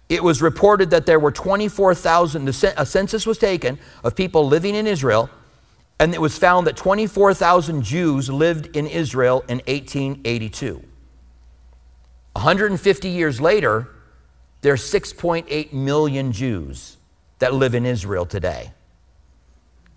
it 0.08 0.24
was 0.24 0.40
reported 0.40 0.88
that 0.90 1.04
there 1.04 1.20
were 1.20 1.32
24,000, 1.32 2.48
a 2.48 2.86
census 2.86 3.26
was 3.26 3.36
taken 3.36 3.78
of 4.02 4.16
people 4.16 4.46
living 4.46 4.74
in 4.74 4.86
Israel, 4.86 5.28
and 5.98 6.14
it 6.14 6.20
was 6.20 6.38
found 6.38 6.66
that 6.66 6.76
24,000 6.76 7.82
Jews 7.82 8.28
lived 8.28 8.76
in 8.76 8.86
Israel 8.86 9.44
in 9.48 9.58
1882. 9.66 10.82
150 12.32 13.08
years 13.08 13.40
later, 13.40 13.88
there's 14.60 14.82
6.8 14.82 15.72
million 15.72 16.32
Jews 16.32 16.98
that 17.38 17.54
live 17.54 17.74
in 17.74 17.86
Israel 17.86 18.26
today. 18.26 18.72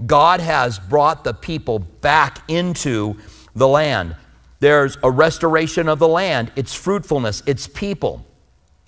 God 0.05 0.39
has 0.39 0.79
brought 0.79 1.25
the 1.25 1.33
people 1.33 1.79
back 1.79 2.49
into 2.49 3.17
the 3.55 3.67
land. 3.67 4.15
There's 4.61 4.97
a 5.03 5.11
restoration 5.11 5.89
of 5.89 5.99
the 5.99 6.07
land, 6.07 6.51
its 6.55 6.73
fruitfulness, 6.73 7.43
its 7.45 7.67
people 7.67 8.25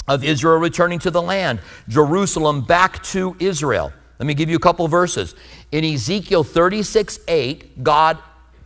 of 0.07 0.23
Israel 0.23 0.57
returning 0.57 0.99
to 0.99 1.11
the 1.11 1.21
land, 1.21 1.59
Jerusalem 1.87 2.61
back 2.61 3.03
to 3.03 3.35
Israel. 3.39 3.91
Let 4.21 4.27
me 4.27 4.35
give 4.35 4.51
you 4.51 4.55
a 4.55 4.59
couple 4.59 4.87
verses. 4.87 5.33
In 5.71 5.83
Ezekiel 5.83 6.43
36 6.43 7.21
8, 7.27 7.83
God 7.83 8.19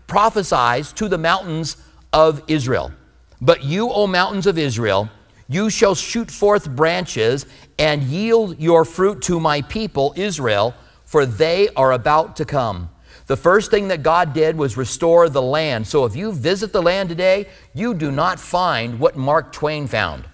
prophesies 0.06 0.92
to 0.92 1.08
the 1.08 1.18
mountains 1.18 1.78
of 2.12 2.44
Israel. 2.50 2.92
But 3.40 3.64
you, 3.64 3.90
O 3.90 4.06
mountains 4.06 4.48
of 4.48 4.58
Israel, 4.58 5.10
you 5.48 5.70
shall 5.70 5.96
shoot 5.96 6.30
forth 6.30 6.70
branches 6.70 7.46
and 7.80 8.04
yield 8.04 8.60
your 8.60 8.84
fruit 8.84 9.22
to 9.22 9.40
my 9.40 9.62
people, 9.62 10.14
Israel, 10.18 10.76
for 11.06 11.26
they 11.26 11.70
are 11.78 11.94
about 11.94 12.36
to 12.36 12.44
come. 12.44 12.90
The 13.28 13.38
first 13.38 13.72
thing 13.72 13.88
that 13.88 14.04
God 14.04 14.34
did 14.34 14.58
was 14.58 14.76
restore 14.76 15.30
the 15.30 15.42
land. 15.42 15.88
So 15.88 16.04
if 16.04 16.18
you 16.18 16.34
visit 16.34 16.74
the 16.74 16.82
land 16.82 17.08
today, 17.08 17.48
you 17.74 17.94
do 17.94 18.12
not 18.12 18.42
find 18.42 19.00
what 19.00 19.16
Mark 19.16 19.54
Twain 19.54 19.88
found. 19.88 20.26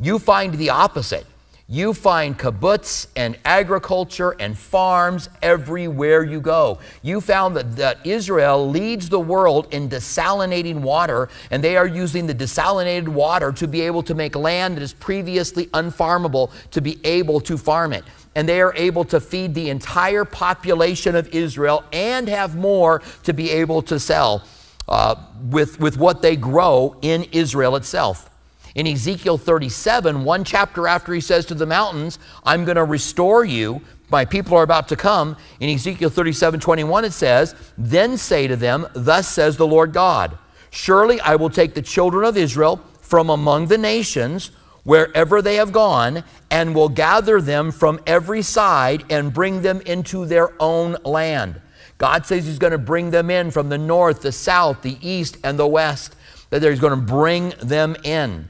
You 0.00 0.20
find 0.20 0.54
the 0.54 0.70
opposite. 0.70 1.26
You 1.72 1.94
find 1.94 2.38
kibbutz 2.38 3.06
and 3.16 3.38
agriculture 3.46 4.36
and 4.38 4.58
farms 4.58 5.30
everywhere 5.40 6.22
you 6.22 6.38
go. 6.38 6.80
You 7.00 7.22
found 7.22 7.56
that, 7.56 7.76
that 7.76 8.06
Israel 8.06 8.68
leads 8.68 9.08
the 9.08 9.18
world 9.18 9.72
in 9.72 9.88
desalinating 9.88 10.82
water, 10.82 11.30
and 11.50 11.64
they 11.64 11.78
are 11.78 11.86
using 11.86 12.26
the 12.26 12.34
desalinated 12.34 13.08
water 13.08 13.52
to 13.52 13.66
be 13.66 13.80
able 13.80 14.02
to 14.02 14.14
make 14.14 14.36
land 14.36 14.76
that 14.76 14.82
is 14.82 14.92
previously 14.92 15.68
unfarmable 15.68 16.50
to 16.72 16.82
be 16.82 17.00
able 17.04 17.40
to 17.40 17.56
farm 17.56 17.94
it 17.94 18.04
and 18.34 18.46
they 18.46 18.60
are 18.60 18.74
able 18.76 19.04
to 19.04 19.20
feed 19.20 19.54
the 19.54 19.70
entire 19.70 20.26
population 20.26 21.16
of 21.16 21.28
Israel 21.34 21.84
and 21.92 22.28
have 22.28 22.54
more 22.54 23.00
to 23.22 23.32
be 23.32 23.50
able 23.50 23.80
to 23.82 23.98
sell 23.98 24.46
uh, 24.88 25.14
with, 25.50 25.80
with 25.80 25.96
what 25.96 26.20
they 26.20 26.36
grow 26.36 26.96
in 27.02 27.24
Israel 27.32 27.76
itself. 27.76 28.30
In 28.74 28.86
Ezekiel 28.86 29.38
37, 29.38 30.24
one 30.24 30.44
chapter 30.44 30.88
after 30.88 31.12
he 31.12 31.20
says 31.20 31.44
to 31.46 31.54
the 31.54 31.66
mountains, 31.66 32.18
I'm 32.44 32.64
going 32.64 32.76
to 32.76 32.84
restore 32.84 33.44
you, 33.44 33.82
my 34.10 34.24
people 34.24 34.56
are 34.56 34.62
about 34.62 34.88
to 34.88 34.96
come. 34.96 35.36
In 35.60 35.70
Ezekiel 35.70 36.10
37 36.10 36.60
21, 36.60 37.04
it 37.04 37.12
says, 37.12 37.54
Then 37.78 38.16
say 38.16 38.46
to 38.46 38.56
them, 38.56 38.86
Thus 38.94 39.28
says 39.28 39.56
the 39.56 39.66
Lord 39.66 39.92
God, 39.92 40.36
Surely 40.70 41.20
I 41.20 41.36
will 41.36 41.50
take 41.50 41.74
the 41.74 41.82
children 41.82 42.24
of 42.24 42.36
Israel 42.36 42.76
from 43.00 43.30
among 43.30 43.66
the 43.66 43.78
nations 43.78 44.50
wherever 44.84 45.40
they 45.40 45.56
have 45.56 45.72
gone, 45.72 46.24
and 46.50 46.74
will 46.74 46.88
gather 46.88 47.40
them 47.40 47.70
from 47.70 48.00
every 48.06 48.42
side 48.42 49.04
and 49.10 49.32
bring 49.32 49.62
them 49.62 49.80
into 49.82 50.26
their 50.26 50.52
own 50.60 50.96
land. 51.04 51.60
God 51.98 52.26
says 52.26 52.46
He's 52.46 52.58
going 52.58 52.72
to 52.72 52.78
bring 52.78 53.10
them 53.10 53.30
in 53.30 53.50
from 53.50 53.68
the 53.68 53.78
north, 53.78 54.22
the 54.22 54.32
south, 54.32 54.82
the 54.82 54.98
east, 55.00 55.36
and 55.44 55.58
the 55.58 55.66
west, 55.66 56.16
that 56.50 56.62
He's 56.62 56.80
going 56.80 56.98
to 56.98 57.06
bring 57.06 57.50
them 57.62 57.96
in. 58.02 58.48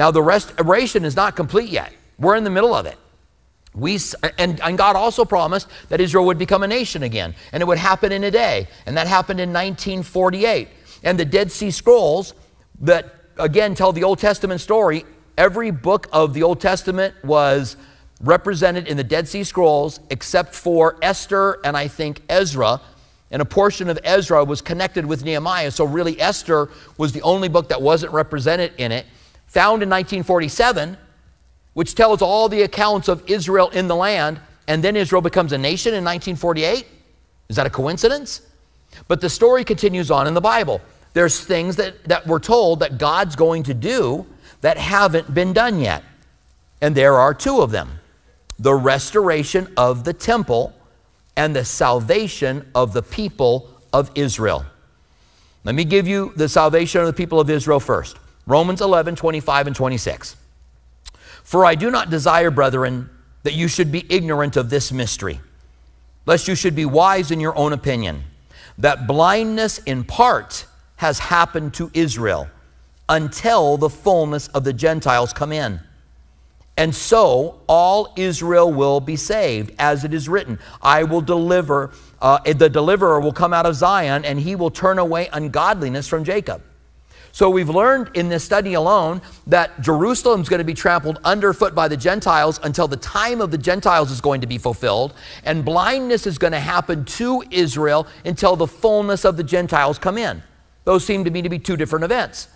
Now, 0.00 0.10
the 0.10 0.22
restoration 0.22 1.04
is 1.04 1.14
not 1.14 1.36
complete 1.36 1.68
yet. 1.68 1.92
We're 2.18 2.34
in 2.34 2.42
the 2.42 2.48
middle 2.48 2.74
of 2.74 2.86
it. 2.86 2.96
We, 3.74 3.98
and, 4.38 4.58
and 4.62 4.78
God 4.78 4.96
also 4.96 5.26
promised 5.26 5.68
that 5.90 6.00
Israel 6.00 6.24
would 6.24 6.38
become 6.38 6.62
a 6.62 6.66
nation 6.66 7.02
again, 7.02 7.34
and 7.52 7.62
it 7.62 7.66
would 7.66 7.76
happen 7.76 8.10
in 8.10 8.24
a 8.24 8.30
day. 8.30 8.66
And 8.86 8.96
that 8.96 9.06
happened 9.06 9.40
in 9.40 9.50
1948. 9.50 10.68
And 11.02 11.20
the 11.20 11.26
Dead 11.26 11.52
Sea 11.52 11.70
Scrolls 11.70 12.32
that, 12.80 13.14
again, 13.36 13.74
tell 13.74 13.92
the 13.92 14.02
Old 14.04 14.18
Testament 14.18 14.62
story 14.62 15.04
Every 15.36 15.70
book 15.70 16.08
of 16.14 16.32
the 16.32 16.44
Old 16.44 16.62
Testament 16.62 17.14
was 17.22 17.76
represented 18.22 18.88
in 18.88 18.96
the 18.96 19.04
Dead 19.04 19.28
Sea 19.28 19.44
Scrolls 19.44 20.00
except 20.08 20.54
for 20.54 20.96
Esther 21.02 21.58
and 21.62 21.76
I 21.76 21.88
think 21.88 22.22
Ezra. 22.30 22.80
And 23.30 23.42
a 23.42 23.44
portion 23.44 23.90
of 23.90 23.98
Ezra 24.02 24.46
was 24.46 24.62
connected 24.62 25.04
with 25.04 25.26
Nehemiah. 25.26 25.70
So, 25.70 25.84
really, 25.84 26.18
Esther 26.18 26.70
was 26.96 27.12
the 27.12 27.20
only 27.20 27.50
book 27.50 27.68
that 27.68 27.82
wasn't 27.82 28.14
represented 28.14 28.72
in 28.78 28.92
it. 28.92 29.04
Found 29.50 29.82
in 29.82 29.90
1947, 29.90 30.96
which 31.74 31.94
tells 31.96 32.22
all 32.22 32.48
the 32.48 32.62
accounts 32.62 33.08
of 33.08 33.28
Israel 33.28 33.68
in 33.70 33.88
the 33.88 33.96
land, 33.96 34.40
and 34.68 34.82
then 34.82 34.94
Israel 34.94 35.22
becomes 35.22 35.52
a 35.52 35.58
nation 35.58 35.90
in 35.90 36.04
1948. 36.04 36.86
Is 37.48 37.56
that 37.56 37.66
a 37.66 37.70
coincidence? 37.70 38.42
But 39.08 39.20
the 39.20 39.28
story 39.28 39.64
continues 39.64 40.08
on 40.10 40.28
in 40.28 40.34
the 40.34 40.40
Bible. 40.40 40.80
There's 41.14 41.40
things 41.40 41.74
that, 41.76 42.04
that 42.04 42.28
we're 42.28 42.38
told 42.38 42.78
that 42.78 42.98
God's 42.98 43.34
going 43.34 43.64
to 43.64 43.74
do 43.74 44.24
that 44.60 44.78
haven't 44.78 45.34
been 45.34 45.52
done 45.52 45.80
yet. 45.80 46.04
And 46.80 46.94
there 46.94 47.14
are 47.14 47.34
two 47.34 47.60
of 47.60 47.72
them 47.72 47.98
the 48.60 48.74
restoration 48.74 49.72
of 49.76 50.04
the 50.04 50.12
temple 50.12 50.72
and 51.36 51.56
the 51.56 51.64
salvation 51.64 52.70
of 52.74 52.92
the 52.92 53.02
people 53.02 53.68
of 53.92 54.10
Israel. 54.14 54.64
Let 55.64 55.74
me 55.74 55.84
give 55.84 56.06
you 56.06 56.32
the 56.36 56.48
salvation 56.48 57.00
of 57.00 57.06
the 57.08 57.12
people 57.12 57.40
of 57.40 57.50
Israel 57.50 57.80
first. 57.80 58.16
Romans 58.50 58.80
11, 58.80 59.14
25 59.14 59.68
and 59.68 59.76
26. 59.76 60.36
For 61.44 61.64
I 61.64 61.76
do 61.76 61.88
not 61.88 62.10
desire, 62.10 62.50
brethren, 62.50 63.08
that 63.44 63.54
you 63.54 63.68
should 63.68 63.92
be 63.92 64.04
ignorant 64.10 64.56
of 64.56 64.70
this 64.70 64.90
mystery, 64.90 65.40
lest 66.26 66.48
you 66.48 66.56
should 66.56 66.74
be 66.74 66.84
wise 66.84 67.30
in 67.30 67.38
your 67.38 67.56
own 67.56 67.72
opinion, 67.72 68.24
that 68.76 69.06
blindness 69.06 69.78
in 69.78 70.02
part 70.02 70.66
has 70.96 71.20
happened 71.20 71.74
to 71.74 71.92
Israel 71.94 72.48
until 73.08 73.76
the 73.76 73.88
fullness 73.88 74.48
of 74.48 74.64
the 74.64 74.72
Gentiles 74.72 75.32
come 75.32 75.52
in. 75.52 75.80
And 76.76 76.92
so 76.92 77.60
all 77.68 78.12
Israel 78.16 78.72
will 78.72 79.00
be 79.00 79.14
saved, 79.14 79.72
as 79.78 80.04
it 80.04 80.12
is 80.12 80.28
written 80.28 80.58
I 80.82 81.04
will 81.04 81.20
deliver, 81.20 81.92
uh, 82.20 82.40
the 82.52 82.68
deliverer 82.68 83.20
will 83.20 83.32
come 83.32 83.52
out 83.52 83.66
of 83.66 83.76
Zion, 83.76 84.24
and 84.24 84.40
he 84.40 84.56
will 84.56 84.70
turn 84.70 84.98
away 84.98 85.28
ungodliness 85.32 86.08
from 86.08 86.24
Jacob. 86.24 86.62
So 87.32 87.48
we've 87.48 87.68
learned 87.68 88.10
in 88.14 88.28
this 88.28 88.44
study 88.44 88.74
alone 88.74 89.22
that 89.46 89.80
Jerusalem 89.80 90.40
is 90.40 90.48
going 90.48 90.58
to 90.58 90.64
be 90.64 90.74
trampled 90.74 91.18
underfoot 91.24 91.74
by 91.74 91.88
the 91.88 91.96
Gentiles 91.96 92.58
until 92.62 92.88
the 92.88 92.96
time 92.96 93.40
of 93.40 93.50
the 93.50 93.58
Gentiles 93.58 94.10
is 94.10 94.20
going 94.20 94.40
to 94.40 94.46
be 94.46 94.58
fulfilled, 94.58 95.14
and 95.44 95.64
blindness 95.64 96.26
is 96.26 96.38
going 96.38 96.52
to 96.52 96.60
happen 96.60 97.04
to 97.04 97.42
Israel 97.50 98.06
until 98.24 98.56
the 98.56 98.66
fullness 98.66 99.24
of 99.24 99.36
the 99.36 99.44
Gentiles 99.44 99.98
come 99.98 100.18
in. 100.18 100.42
Those 100.84 101.04
seem 101.04 101.24
to 101.24 101.30
me 101.30 101.42
to 101.42 101.48
be 101.48 101.58
two 101.58 101.76
different 101.76 102.04
events 102.04 102.48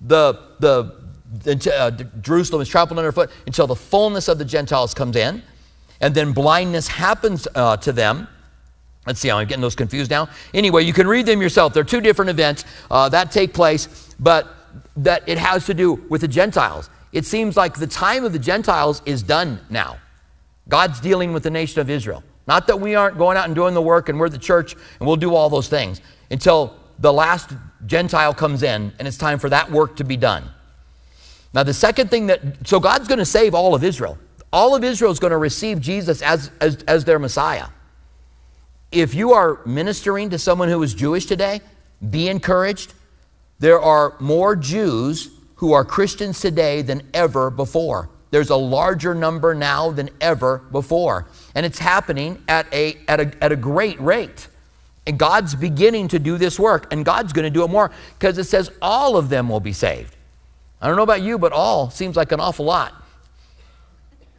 the, 0.00 0.38
the, 0.60 1.72
uh, 1.74 1.90
Jerusalem 2.20 2.62
is 2.62 2.68
trampled 2.68 2.98
underfoot 2.98 3.30
until 3.46 3.66
the 3.66 3.76
fullness 3.76 4.28
of 4.28 4.38
the 4.38 4.44
Gentiles 4.44 4.94
comes 4.94 5.16
in, 5.16 5.42
and 6.00 6.14
then 6.14 6.32
blindness 6.32 6.88
happens 6.88 7.48
uh, 7.54 7.76
to 7.78 7.92
them. 7.92 8.28
Let's 9.06 9.20
see, 9.20 9.28
how 9.28 9.38
I'm 9.38 9.46
getting 9.46 9.62
those 9.62 9.74
confused 9.74 10.10
now. 10.10 10.28
Anyway, 10.54 10.84
you 10.84 10.94
can 10.94 11.06
read 11.06 11.26
them 11.26 11.42
yourself. 11.42 11.74
They're 11.74 11.84
two 11.84 12.00
different 12.00 12.30
events 12.30 12.64
uh, 12.90 13.08
that 13.10 13.30
take 13.30 13.52
place, 13.52 14.03
but 14.18 14.48
that 14.96 15.28
it 15.28 15.38
has 15.38 15.66
to 15.66 15.74
do 15.74 15.94
with 16.08 16.20
the 16.20 16.28
Gentiles. 16.28 16.90
It 17.12 17.24
seems 17.24 17.56
like 17.56 17.78
the 17.78 17.86
time 17.86 18.24
of 18.24 18.32
the 18.32 18.38
Gentiles 18.38 19.02
is 19.06 19.22
done 19.22 19.60
now. 19.70 19.98
God's 20.68 21.00
dealing 21.00 21.32
with 21.32 21.42
the 21.42 21.50
nation 21.50 21.80
of 21.80 21.90
Israel. 21.90 22.22
Not 22.46 22.66
that 22.66 22.80
we 22.80 22.94
aren't 22.94 23.16
going 23.18 23.36
out 23.36 23.46
and 23.46 23.54
doing 23.54 23.74
the 23.74 23.82
work 23.82 24.08
and 24.08 24.18
we're 24.18 24.28
the 24.28 24.38
church 24.38 24.74
and 24.74 25.06
we'll 25.06 25.16
do 25.16 25.34
all 25.34 25.48
those 25.48 25.68
things 25.68 26.00
until 26.30 26.74
the 26.98 27.12
last 27.12 27.50
Gentile 27.86 28.34
comes 28.34 28.62
in 28.62 28.92
and 28.98 29.08
it's 29.08 29.16
time 29.16 29.38
for 29.38 29.48
that 29.50 29.70
work 29.70 29.96
to 29.96 30.04
be 30.04 30.16
done. 30.16 30.44
Now, 31.52 31.62
the 31.62 31.74
second 31.74 32.10
thing 32.10 32.26
that, 32.26 32.66
so 32.66 32.80
God's 32.80 33.06
going 33.06 33.20
to 33.20 33.24
save 33.24 33.54
all 33.54 33.74
of 33.74 33.84
Israel. 33.84 34.18
All 34.52 34.74
of 34.74 34.84
Israel 34.84 35.12
is 35.12 35.18
going 35.18 35.30
to 35.30 35.36
receive 35.36 35.80
Jesus 35.80 36.20
as, 36.20 36.50
as, 36.60 36.76
as 36.88 37.04
their 37.04 37.18
Messiah. 37.18 37.66
If 38.90 39.14
you 39.14 39.32
are 39.32 39.60
ministering 39.64 40.30
to 40.30 40.38
someone 40.38 40.68
who 40.68 40.82
is 40.82 40.94
Jewish 40.94 41.26
today, 41.26 41.60
be 42.10 42.28
encouraged. 42.28 42.92
There 43.64 43.80
are 43.80 44.14
more 44.20 44.56
Jews 44.56 45.30
who 45.54 45.72
are 45.72 45.86
Christians 45.86 46.38
today 46.38 46.82
than 46.82 47.00
ever 47.14 47.48
before. 47.48 48.10
There's 48.30 48.50
a 48.50 48.56
larger 48.56 49.14
number 49.14 49.54
now 49.54 49.90
than 49.90 50.10
ever 50.20 50.58
before. 50.70 51.28
And 51.54 51.64
it's 51.64 51.78
happening 51.78 52.42
at 52.46 52.70
a, 52.74 52.98
at 53.08 53.20
a, 53.20 53.32
at 53.42 53.52
a 53.52 53.56
great 53.56 53.98
rate. 54.02 54.48
And 55.06 55.18
God's 55.18 55.54
beginning 55.54 56.08
to 56.08 56.18
do 56.18 56.36
this 56.36 56.60
work, 56.60 56.92
and 56.92 57.06
God's 57.06 57.32
going 57.32 57.44
to 57.44 57.50
do 57.50 57.64
it 57.64 57.70
more 57.70 57.90
because 58.18 58.36
it 58.36 58.44
says 58.44 58.70
all 58.82 59.16
of 59.16 59.30
them 59.30 59.48
will 59.48 59.60
be 59.60 59.72
saved. 59.72 60.14
I 60.82 60.86
don't 60.86 60.96
know 60.96 61.02
about 61.02 61.22
you, 61.22 61.38
but 61.38 61.52
all 61.52 61.88
seems 61.88 62.16
like 62.16 62.32
an 62.32 62.40
awful 62.40 62.66
lot. 62.66 62.92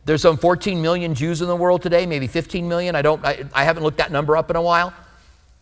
There's 0.05 0.22
some 0.22 0.38
14 0.38 0.79
million 0.79 1.15
Jews 1.15 1.41
in 1.41 1.48
the 1.48 1.55
world 1.55 1.82
today, 1.82 2.05
maybe 2.05 2.27
15 2.27 2.70
million. 2.70 2.96
I 2.96 3.01
don't 3.01 3.25
I, 3.25 3.44
I 3.55 3.63
haven't 3.63 3.82
looked 3.82 3.98
that 3.98 4.12
number 4.12 4.38
up 4.38 4.51
in 4.51 4.55
a 4.55 4.62
while. 4.62 4.94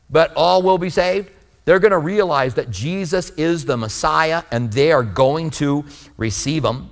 But 0.10 0.34
all 0.36 0.62
will 0.62 0.78
be 0.78 0.90
saved. 0.90 1.30
They're 1.66 1.80
going 1.80 1.92
to 1.92 1.98
realize 1.98 2.56
that 2.56 2.70
Jesus 2.70 3.30
is 3.32 3.66
the 3.66 3.78
Messiah 3.78 4.44
and 4.52 4.72
they 4.72 4.92
are 4.92 5.04
going 5.04 5.50
to 5.52 5.86
receive 6.18 6.66
him. 6.66 6.90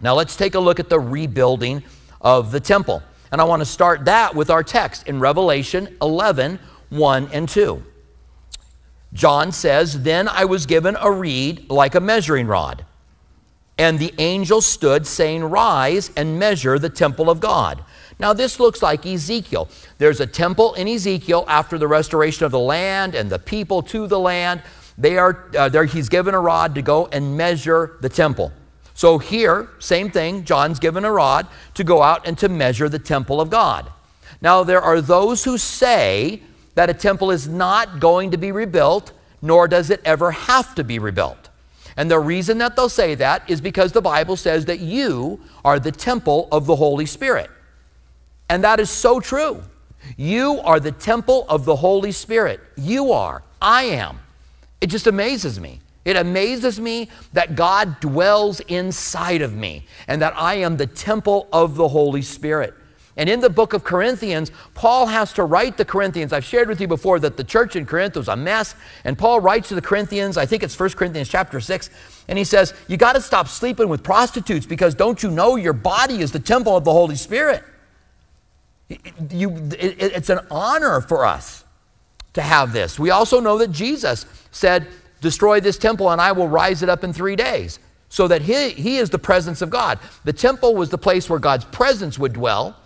Now 0.00 0.14
let's 0.14 0.36
take 0.36 0.54
a 0.54 0.60
look 0.60 0.78
at 0.78 0.88
the 0.88 1.00
rebuilding 1.00 1.82
of 2.20 2.52
the 2.52 2.60
temple. 2.60 3.02
And 3.32 3.40
I 3.40 3.44
want 3.44 3.60
to 3.60 3.66
start 3.66 4.04
that 4.04 4.34
with 4.34 4.50
our 4.50 4.62
text 4.62 5.08
in 5.08 5.20
Revelation 5.20 5.96
11 6.02 6.58
1 6.90 7.28
and 7.32 7.48
2. 7.48 7.82
John 9.12 9.52
says, 9.52 10.02
Then 10.02 10.28
I 10.28 10.44
was 10.44 10.66
given 10.66 10.96
a 11.00 11.10
reed 11.10 11.70
like 11.70 11.94
a 11.94 12.00
measuring 12.00 12.46
rod. 12.46 12.84
And 13.76 13.98
the 13.98 14.14
angel 14.18 14.60
stood, 14.60 15.06
saying, 15.06 15.44
Rise 15.44 16.10
and 16.16 16.38
measure 16.38 16.78
the 16.78 16.88
temple 16.88 17.28
of 17.28 17.40
God. 17.40 17.84
Now, 18.18 18.32
this 18.32 18.60
looks 18.60 18.82
like 18.82 19.04
Ezekiel. 19.04 19.68
There's 19.98 20.20
a 20.20 20.26
temple 20.26 20.74
in 20.74 20.86
Ezekiel 20.86 21.44
after 21.48 21.78
the 21.78 21.88
restoration 21.88 22.44
of 22.44 22.52
the 22.52 22.58
land 22.60 23.14
and 23.14 23.28
the 23.28 23.38
people 23.38 23.82
to 23.82 24.06
the 24.06 24.18
land. 24.18 24.62
They 24.96 25.18
are, 25.18 25.50
uh, 25.56 25.68
there, 25.68 25.84
he's 25.84 26.08
given 26.08 26.34
a 26.34 26.40
rod 26.40 26.76
to 26.76 26.82
go 26.82 27.06
and 27.06 27.36
measure 27.36 27.96
the 28.00 28.08
temple. 28.08 28.52
So, 28.94 29.18
here, 29.18 29.70
same 29.80 30.10
thing, 30.10 30.44
John's 30.44 30.78
given 30.78 31.04
a 31.04 31.10
rod 31.10 31.48
to 31.74 31.82
go 31.82 32.00
out 32.00 32.28
and 32.28 32.38
to 32.38 32.48
measure 32.48 32.88
the 32.88 33.00
temple 33.00 33.40
of 33.40 33.50
God. 33.50 33.90
Now, 34.40 34.62
there 34.62 34.80
are 34.80 35.00
those 35.00 35.42
who 35.42 35.58
say 35.58 36.42
that 36.76 36.90
a 36.90 36.94
temple 36.94 37.32
is 37.32 37.48
not 37.48 37.98
going 37.98 38.30
to 38.30 38.36
be 38.36 38.52
rebuilt, 38.52 39.10
nor 39.42 39.66
does 39.66 39.90
it 39.90 40.00
ever 40.04 40.30
have 40.30 40.76
to 40.76 40.84
be 40.84 41.00
rebuilt. 41.00 41.43
And 41.96 42.10
the 42.10 42.18
reason 42.18 42.58
that 42.58 42.76
they'll 42.76 42.88
say 42.88 43.14
that 43.16 43.48
is 43.48 43.60
because 43.60 43.92
the 43.92 44.02
Bible 44.02 44.36
says 44.36 44.64
that 44.64 44.80
you 44.80 45.40
are 45.64 45.78
the 45.78 45.92
temple 45.92 46.48
of 46.50 46.66
the 46.66 46.76
Holy 46.76 47.06
Spirit. 47.06 47.50
And 48.48 48.64
that 48.64 48.80
is 48.80 48.90
so 48.90 49.20
true. 49.20 49.62
You 50.16 50.60
are 50.60 50.80
the 50.80 50.92
temple 50.92 51.46
of 51.48 51.64
the 51.64 51.76
Holy 51.76 52.12
Spirit. 52.12 52.60
You 52.76 53.12
are. 53.12 53.42
I 53.62 53.84
am. 53.84 54.18
It 54.80 54.88
just 54.88 55.06
amazes 55.06 55.58
me. 55.58 55.80
It 56.04 56.16
amazes 56.16 56.78
me 56.78 57.08
that 57.32 57.54
God 57.56 57.98
dwells 58.00 58.60
inside 58.60 59.40
of 59.40 59.54
me 59.54 59.86
and 60.06 60.20
that 60.20 60.34
I 60.36 60.56
am 60.56 60.76
the 60.76 60.86
temple 60.86 61.48
of 61.52 61.76
the 61.76 61.88
Holy 61.88 62.20
Spirit. 62.20 62.74
And 63.16 63.28
in 63.28 63.40
the 63.40 63.50
book 63.50 63.72
of 63.74 63.84
Corinthians, 63.84 64.50
Paul 64.74 65.06
has 65.06 65.32
to 65.34 65.44
write 65.44 65.76
the 65.76 65.84
Corinthians. 65.84 66.32
I've 66.32 66.44
shared 66.44 66.68
with 66.68 66.80
you 66.80 66.88
before 66.88 67.20
that 67.20 67.36
the 67.36 67.44
church 67.44 67.76
in 67.76 67.86
Corinth 67.86 68.16
was 68.16 68.26
a 68.26 68.34
mess. 68.34 68.74
And 69.04 69.16
Paul 69.16 69.40
writes 69.40 69.68
to 69.68 69.76
the 69.76 69.82
Corinthians, 69.82 70.36
I 70.36 70.46
think 70.46 70.64
it's 70.64 70.78
1 70.78 70.90
Corinthians 70.90 71.28
chapter 71.28 71.60
6, 71.60 71.90
and 72.26 72.36
he 72.36 72.44
says, 72.44 72.74
You 72.88 72.96
got 72.96 73.12
to 73.12 73.20
stop 73.20 73.46
sleeping 73.46 73.88
with 73.88 74.02
prostitutes 74.02 74.66
because 74.66 74.94
don't 74.94 75.22
you 75.22 75.30
know 75.30 75.54
your 75.54 75.72
body 75.72 76.20
is 76.20 76.32
the 76.32 76.40
temple 76.40 76.76
of 76.76 76.84
the 76.84 76.92
Holy 76.92 77.16
Spirit? 77.16 77.62
You, 79.30 79.56
it, 79.78 79.96
it's 80.00 80.30
an 80.30 80.40
honor 80.50 81.00
for 81.00 81.24
us 81.24 81.64
to 82.32 82.42
have 82.42 82.72
this. 82.72 82.98
We 82.98 83.10
also 83.10 83.40
know 83.40 83.58
that 83.58 83.70
Jesus 83.70 84.26
said, 84.50 84.88
Destroy 85.20 85.58
this 85.58 85.78
temple 85.78 86.10
and 86.10 86.20
I 86.20 86.32
will 86.32 86.48
rise 86.48 86.82
it 86.82 86.90
up 86.90 87.02
in 87.02 87.12
three 87.12 87.34
days. 87.34 87.78
So 88.10 88.28
that 88.28 88.42
he, 88.42 88.70
he 88.70 88.98
is 88.98 89.10
the 89.10 89.18
presence 89.18 89.62
of 89.62 89.70
God. 89.70 89.98
The 90.24 90.32
temple 90.32 90.74
was 90.74 90.90
the 90.90 90.98
place 90.98 91.30
where 91.30 91.38
God's 91.38 91.64
presence 91.64 92.18
would 92.18 92.34
dwell. 92.34 92.76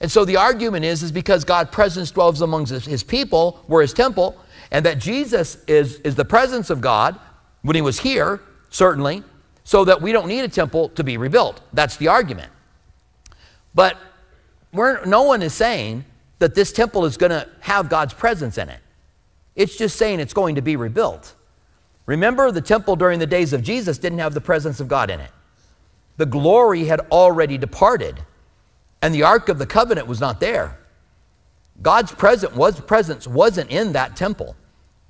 And 0.00 0.10
so 0.10 0.24
the 0.24 0.36
argument 0.36 0.84
is, 0.84 1.02
is 1.02 1.12
because 1.12 1.44
God's 1.44 1.70
presence 1.70 2.10
dwells 2.10 2.40
amongst 2.40 2.72
his 2.72 3.02
people, 3.02 3.62
we're 3.68 3.82
his 3.82 3.92
temple, 3.92 4.36
and 4.70 4.86
that 4.86 4.98
Jesus 4.98 5.58
is, 5.66 5.96
is 6.00 6.14
the 6.14 6.24
presence 6.24 6.70
of 6.70 6.80
God 6.80 7.18
when 7.62 7.76
he 7.76 7.82
was 7.82 7.98
here, 7.98 8.40
certainly, 8.70 9.22
so 9.64 9.84
that 9.84 10.00
we 10.00 10.12
don't 10.12 10.26
need 10.26 10.40
a 10.40 10.48
temple 10.48 10.88
to 10.90 11.04
be 11.04 11.18
rebuilt. 11.18 11.60
That's 11.72 11.96
the 11.96 12.08
argument. 12.08 12.50
But 13.74 13.98
no 14.72 15.22
one 15.22 15.42
is 15.42 15.52
saying 15.52 16.04
that 16.38 16.54
this 16.54 16.72
temple 16.72 17.04
is 17.04 17.16
going 17.16 17.30
to 17.30 17.46
have 17.60 17.90
God's 17.90 18.14
presence 18.14 18.56
in 18.56 18.70
it. 18.70 18.80
It's 19.54 19.76
just 19.76 19.96
saying 19.96 20.20
it's 20.20 20.32
going 20.32 20.54
to 20.54 20.62
be 20.62 20.76
rebuilt. 20.76 21.34
Remember, 22.06 22.50
the 22.50 22.62
temple 22.62 22.96
during 22.96 23.18
the 23.18 23.26
days 23.26 23.52
of 23.52 23.62
Jesus 23.62 23.98
didn't 23.98 24.20
have 24.20 24.32
the 24.32 24.40
presence 24.40 24.80
of 24.80 24.88
God 24.88 25.10
in 25.10 25.20
it. 25.20 25.30
The 26.16 26.26
glory 26.26 26.84
had 26.84 27.00
already 27.12 27.58
departed 27.58 28.20
and 29.02 29.14
the 29.14 29.22
Ark 29.22 29.48
of 29.48 29.58
the 29.58 29.66
Covenant 29.66 30.06
was 30.06 30.20
not 30.20 30.40
there. 30.40 30.78
God's 31.82 32.12
presence, 32.12 32.54
was, 32.54 32.78
presence 32.80 33.26
wasn't 33.26 33.70
in 33.70 33.92
that 33.92 34.16
temple. 34.16 34.56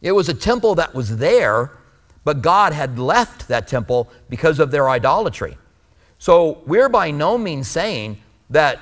It 0.00 0.12
was 0.12 0.28
a 0.28 0.34
temple 0.34 0.76
that 0.76 0.94
was 0.94 1.16
there, 1.16 1.72
but 2.24 2.42
God 2.42 2.72
had 2.72 2.98
left 2.98 3.48
that 3.48 3.66
temple 3.66 4.10
because 4.28 4.60
of 4.60 4.70
their 4.70 4.88
idolatry. 4.88 5.58
So 6.18 6.62
we're 6.66 6.88
by 6.88 7.10
no 7.10 7.36
means 7.36 7.66
saying 7.66 8.18
that 8.50 8.78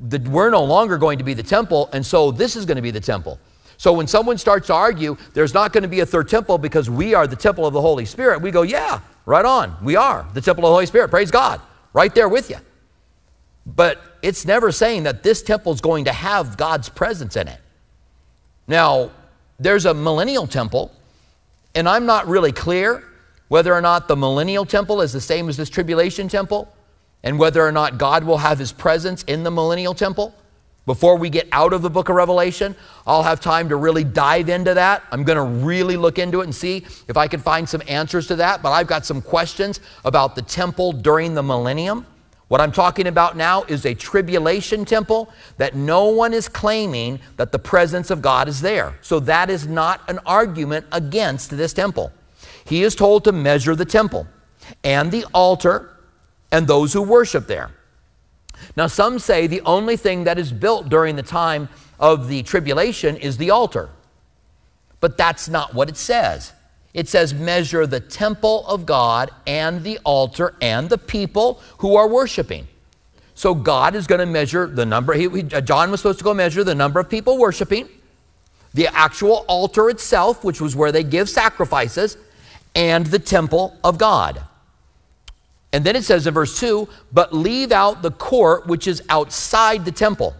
the, 0.00 0.18
we're 0.30 0.50
no 0.50 0.64
longer 0.64 0.98
going 0.98 1.18
to 1.18 1.24
be 1.24 1.34
the 1.34 1.42
temple, 1.42 1.88
and 1.92 2.04
so 2.04 2.30
this 2.30 2.56
is 2.56 2.64
going 2.66 2.76
to 2.76 2.82
be 2.82 2.90
the 2.90 3.00
temple. 3.00 3.38
So 3.76 3.92
when 3.92 4.06
someone 4.06 4.38
starts 4.38 4.68
to 4.68 4.74
argue 4.74 5.16
there's 5.32 5.54
not 5.54 5.72
going 5.72 5.82
to 5.82 5.88
be 5.88 6.00
a 6.00 6.06
third 6.06 6.28
temple 6.28 6.58
because 6.58 6.88
we 6.88 7.14
are 7.14 7.26
the 7.26 7.36
temple 7.36 7.66
of 7.66 7.72
the 7.72 7.80
Holy 7.80 8.04
Spirit, 8.04 8.40
we 8.40 8.50
go, 8.50 8.62
yeah, 8.62 9.00
right 9.26 9.44
on. 9.44 9.76
We 9.82 9.96
are 9.96 10.26
the 10.34 10.40
temple 10.40 10.64
of 10.64 10.70
the 10.70 10.74
Holy 10.74 10.86
Spirit. 10.86 11.08
Praise 11.08 11.30
God. 11.30 11.60
Right 11.92 12.14
there 12.14 12.28
with 12.28 12.50
you. 12.50 12.56
But 13.66 14.13
it's 14.24 14.46
never 14.46 14.72
saying 14.72 15.02
that 15.02 15.22
this 15.22 15.42
temple 15.42 15.70
is 15.70 15.82
going 15.82 16.06
to 16.06 16.12
have 16.12 16.56
God's 16.56 16.88
presence 16.88 17.36
in 17.36 17.46
it. 17.46 17.60
Now, 18.66 19.10
there's 19.58 19.84
a 19.84 19.92
millennial 19.92 20.46
temple, 20.46 20.90
and 21.74 21.86
I'm 21.86 22.06
not 22.06 22.26
really 22.26 22.50
clear 22.50 23.04
whether 23.48 23.74
or 23.74 23.82
not 23.82 24.08
the 24.08 24.16
millennial 24.16 24.64
temple 24.64 25.02
is 25.02 25.12
the 25.12 25.20
same 25.20 25.50
as 25.50 25.58
this 25.58 25.68
tribulation 25.68 26.26
temple, 26.26 26.74
and 27.22 27.38
whether 27.38 27.60
or 27.62 27.70
not 27.70 27.98
God 27.98 28.24
will 28.24 28.38
have 28.38 28.58
his 28.58 28.72
presence 28.72 29.24
in 29.24 29.42
the 29.42 29.50
millennial 29.50 29.92
temple. 29.92 30.34
Before 30.86 31.16
we 31.16 31.28
get 31.28 31.46
out 31.52 31.74
of 31.74 31.82
the 31.82 31.90
book 31.90 32.08
of 32.08 32.16
Revelation, 32.16 32.74
I'll 33.06 33.22
have 33.22 33.40
time 33.40 33.68
to 33.68 33.76
really 33.76 34.04
dive 34.04 34.48
into 34.48 34.72
that. 34.72 35.02
I'm 35.12 35.24
going 35.24 35.36
to 35.36 35.66
really 35.66 35.98
look 35.98 36.18
into 36.18 36.40
it 36.40 36.44
and 36.44 36.54
see 36.54 36.86
if 37.08 37.18
I 37.18 37.28
can 37.28 37.40
find 37.40 37.68
some 37.68 37.82
answers 37.88 38.26
to 38.28 38.36
that. 38.36 38.62
But 38.62 38.72
I've 38.72 38.86
got 38.86 39.04
some 39.04 39.20
questions 39.20 39.80
about 40.04 40.34
the 40.34 40.42
temple 40.42 40.92
during 40.92 41.34
the 41.34 41.42
millennium. 41.42 42.06
What 42.54 42.60
I'm 42.60 42.70
talking 42.70 43.08
about 43.08 43.36
now 43.36 43.64
is 43.64 43.84
a 43.84 43.94
tribulation 43.94 44.84
temple 44.84 45.28
that 45.56 45.74
no 45.74 46.04
one 46.04 46.32
is 46.32 46.48
claiming 46.48 47.18
that 47.36 47.50
the 47.50 47.58
presence 47.58 48.12
of 48.12 48.22
God 48.22 48.46
is 48.46 48.60
there. 48.60 48.96
So 49.00 49.18
that 49.18 49.50
is 49.50 49.66
not 49.66 50.08
an 50.08 50.20
argument 50.24 50.86
against 50.92 51.50
this 51.50 51.72
temple. 51.72 52.12
He 52.64 52.84
is 52.84 52.94
told 52.94 53.24
to 53.24 53.32
measure 53.32 53.74
the 53.74 53.84
temple 53.84 54.28
and 54.84 55.10
the 55.10 55.26
altar 55.34 55.96
and 56.52 56.64
those 56.68 56.92
who 56.92 57.02
worship 57.02 57.48
there. 57.48 57.72
Now, 58.76 58.86
some 58.86 59.18
say 59.18 59.48
the 59.48 59.62
only 59.62 59.96
thing 59.96 60.22
that 60.22 60.38
is 60.38 60.52
built 60.52 60.88
during 60.88 61.16
the 61.16 61.24
time 61.24 61.68
of 61.98 62.28
the 62.28 62.44
tribulation 62.44 63.16
is 63.16 63.36
the 63.36 63.50
altar. 63.50 63.90
But 65.00 65.18
that's 65.18 65.48
not 65.48 65.74
what 65.74 65.88
it 65.88 65.96
says. 65.96 66.52
It 66.94 67.08
says, 67.08 67.34
measure 67.34 67.86
the 67.88 67.98
temple 67.98 68.64
of 68.68 68.86
God 68.86 69.30
and 69.48 69.82
the 69.82 69.98
altar 70.04 70.54
and 70.60 70.88
the 70.88 70.96
people 70.96 71.60
who 71.78 71.96
are 71.96 72.08
worshiping. 72.08 72.68
So 73.34 73.52
God 73.52 73.96
is 73.96 74.06
going 74.06 74.20
to 74.20 74.26
measure 74.26 74.68
the 74.68 74.86
number. 74.86 75.12
He, 75.12 75.28
he, 75.28 75.42
uh, 75.52 75.60
John 75.60 75.90
was 75.90 76.00
supposed 76.00 76.18
to 76.18 76.24
go 76.24 76.32
measure 76.32 76.62
the 76.62 76.74
number 76.74 77.00
of 77.00 77.10
people 77.10 77.36
worshiping, 77.36 77.88
the 78.74 78.86
actual 78.86 79.44
altar 79.48 79.90
itself, 79.90 80.44
which 80.44 80.60
was 80.60 80.76
where 80.76 80.92
they 80.92 81.02
give 81.02 81.28
sacrifices, 81.28 82.16
and 82.76 83.06
the 83.06 83.18
temple 83.18 83.76
of 83.82 83.98
God. 83.98 84.40
And 85.72 85.84
then 85.84 85.96
it 85.96 86.04
says 86.04 86.28
in 86.28 86.34
verse 86.34 86.60
2 86.60 86.88
But 87.12 87.32
leave 87.32 87.72
out 87.72 88.02
the 88.02 88.12
court 88.12 88.68
which 88.68 88.86
is 88.86 89.02
outside 89.08 89.84
the 89.84 89.90
temple, 89.90 90.32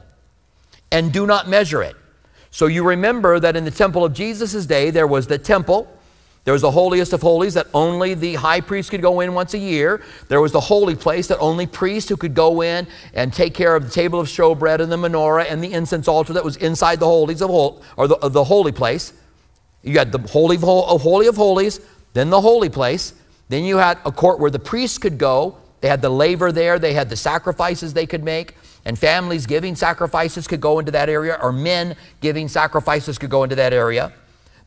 and 0.93 1.13
do 1.13 1.27
not 1.27 1.49
measure 1.49 1.83
it. 1.83 1.97
So 2.53 2.67
you 2.67 2.87
remember 2.87 3.41
that 3.41 3.57
in 3.57 3.65
the 3.65 3.73
temple 3.73 4.05
of 4.05 4.13
Jesus' 4.13 4.67
day, 4.67 4.91
there 4.91 5.09
was 5.09 5.27
the 5.27 5.39
temple 5.39 5.91
there 6.45 6.53
was 6.53 6.61
the 6.61 6.71
holiest 6.71 7.15
of 7.15 7.23
holies 7.23 7.55
that 7.55 7.69
only 7.73 8.13
the 8.13 8.35
high 8.35 8.61
priest 8.61 8.91
could 8.91 9.01
go 9.01 9.21
in 9.21 9.33
once 9.33 9.55
a 9.55 9.59
year. 9.59 10.03
There 10.29 10.43
was 10.43 10.53
the 10.53 10.61
holy 10.61 10.95
place 10.95 11.27
that 11.29 11.39
only 11.39 11.67
priests 11.67 12.11
who 12.11 12.19
could 12.19 12.35
go 12.35 12.61
in 12.61 12.87
and 13.15 13.33
take 13.33 13.55
care 13.55 13.75
of 13.75 13.85
the 13.85 13.91
table 13.91 14.21
of 14.21 14.29
showbread 14.29 14.81
and 14.81 14.93
the 14.93 14.97
menorah 14.97 15.51
and 15.51 15.65
the 15.65 15.73
incense 15.73 16.07
altar 16.07 16.35
that 16.35 16.45
was 16.45 16.57
inside 16.57 17.01
the 17.01 17.07
holies 17.07 17.41
of 17.41 17.49
hol- 17.49 17.83
or 17.97 18.07
the, 18.09 18.17
the 18.29 18.45
holy 18.45 18.73
place. 18.73 19.15
You 19.83 19.99
had 19.99 20.13
the 20.13 20.19
holy 20.19 20.57
of, 20.57 20.63
holy 21.03 21.27
of 21.29 21.37
holies, 21.37 21.81
then 22.13 22.29
the 22.29 22.41
holy 22.41 22.69
place. 22.69 23.15
Then 23.49 23.65
you 23.65 23.79
had 23.79 23.99
a 24.05 24.13
court 24.13 24.39
where 24.39 24.51
the 24.51 24.59
priests 24.59 24.99
could 24.99 25.17
go. 25.17 25.57
They 25.81 25.89
had 25.89 26.03
the 26.03 26.11
laver 26.11 26.53
there. 26.53 26.79
They 26.79 26.93
had 26.93 27.09
the 27.09 27.17
sacrifices 27.17 27.95
they 27.95 28.07
could 28.07 28.25
make. 28.25 28.55
And 28.85 28.99
families 28.99 29.47
giving 29.47 29.77
sacrifices 29.77 30.47
could 30.47 30.61
go 30.61 30.79
into 30.79 30.93
that 30.93 31.09
area, 31.09 31.39
or 31.41 31.53
men 31.53 31.97
giving 32.21 32.49
sacrifices 32.49 33.17
could 33.17 33.31
go 33.31 33.45
into 33.45 33.57
that 33.57 33.73
area. 33.73 34.13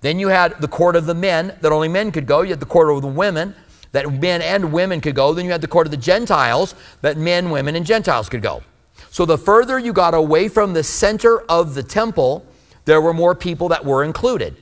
Then 0.01 0.19
you 0.19 0.27
had 0.27 0.59
the 0.61 0.67
court 0.67 0.95
of 0.95 1.05
the 1.05 1.15
men 1.15 1.57
that 1.61 1.71
only 1.71 1.87
men 1.87 2.11
could 2.11 2.25
go. 2.25 2.41
You 2.41 2.51
had 2.51 2.59
the 2.59 2.65
court 2.65 2.89
of 2.89 3.01
the 3.01 3.07
women. 3.07 3.55
that 3.93 4.11
men 4.11 4.41
and 4.41 4.73
women 4.73 5.01
could 5.01 5.15
go. 5.15 5.33
Then 5.33 5.45
you 5.45 5.51
had 5.51 5.61
the 5.61 5.67
court 5.67 5.87
of 5.87 5.91
the 5.91 5.97
Gentiles 5.97 6.75
that 7.01 7.17
men, 7.17 7.49
women, 7.49 7.75
and 7.75 7.85
Gentiles 7.85 8.29
could 8.29 8.41
go. 8.41 8.61
So 9.09 9.25
the 9.25 9.37
further 9.37 9.79
you 9.79 9.93
got 9.93 10.13
away 10.13 10.49
from 10.49 10.73
the 10.73 10.83
center 10.83 11.39
of 11.43 11.73
the 11.73 11.83
temple, 11.83 12.45
there 12.85 13.01
were 13.01 13.13
more 13.13 13.33
people 13.33 13.69
that 13.69 13.85
were 13.85 14.03
included. 14.03 14.57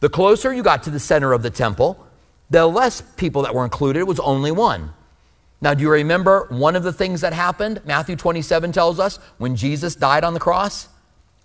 The 0.00 0.08
closer 0.08 0.52
you 0.52 0.62
got 0.62 0.82
to 0.82 0.90
the 0.90 1.00
center 1.00 1.32
of 1.32 1.42
the 1.42 1.50
temple, 1.50 2.04
the 2.50 2.66
less 2.66 3.00
people 3.00 3.42
that 3.42 3.54
were 3.54 3.64
included. 3.64 4.00
It 4.00 4.06
was 4.06 4.20
only 4.20 4.50
one. 4.50 4.92
Now, 5.60 5.72
do 5.72 5.82
you 5.82 5.90
remember 5.90 6.46
one 6.50 6.76
of 6.76 6.82
the 6.82 6.92
things 6.92 7.22
that 7.22 7.32
happened? 7.32 7.80
Matthew 7.86 8.16
27 8.16 8.72
tells 8.72 9.00
us 9.00 9.18
when 9.38 9.56
Jesus 9.56 9.94
died 9.94 10.24
on 10.24 10.34
the 10.34 10.40
cross, 10.40 10.88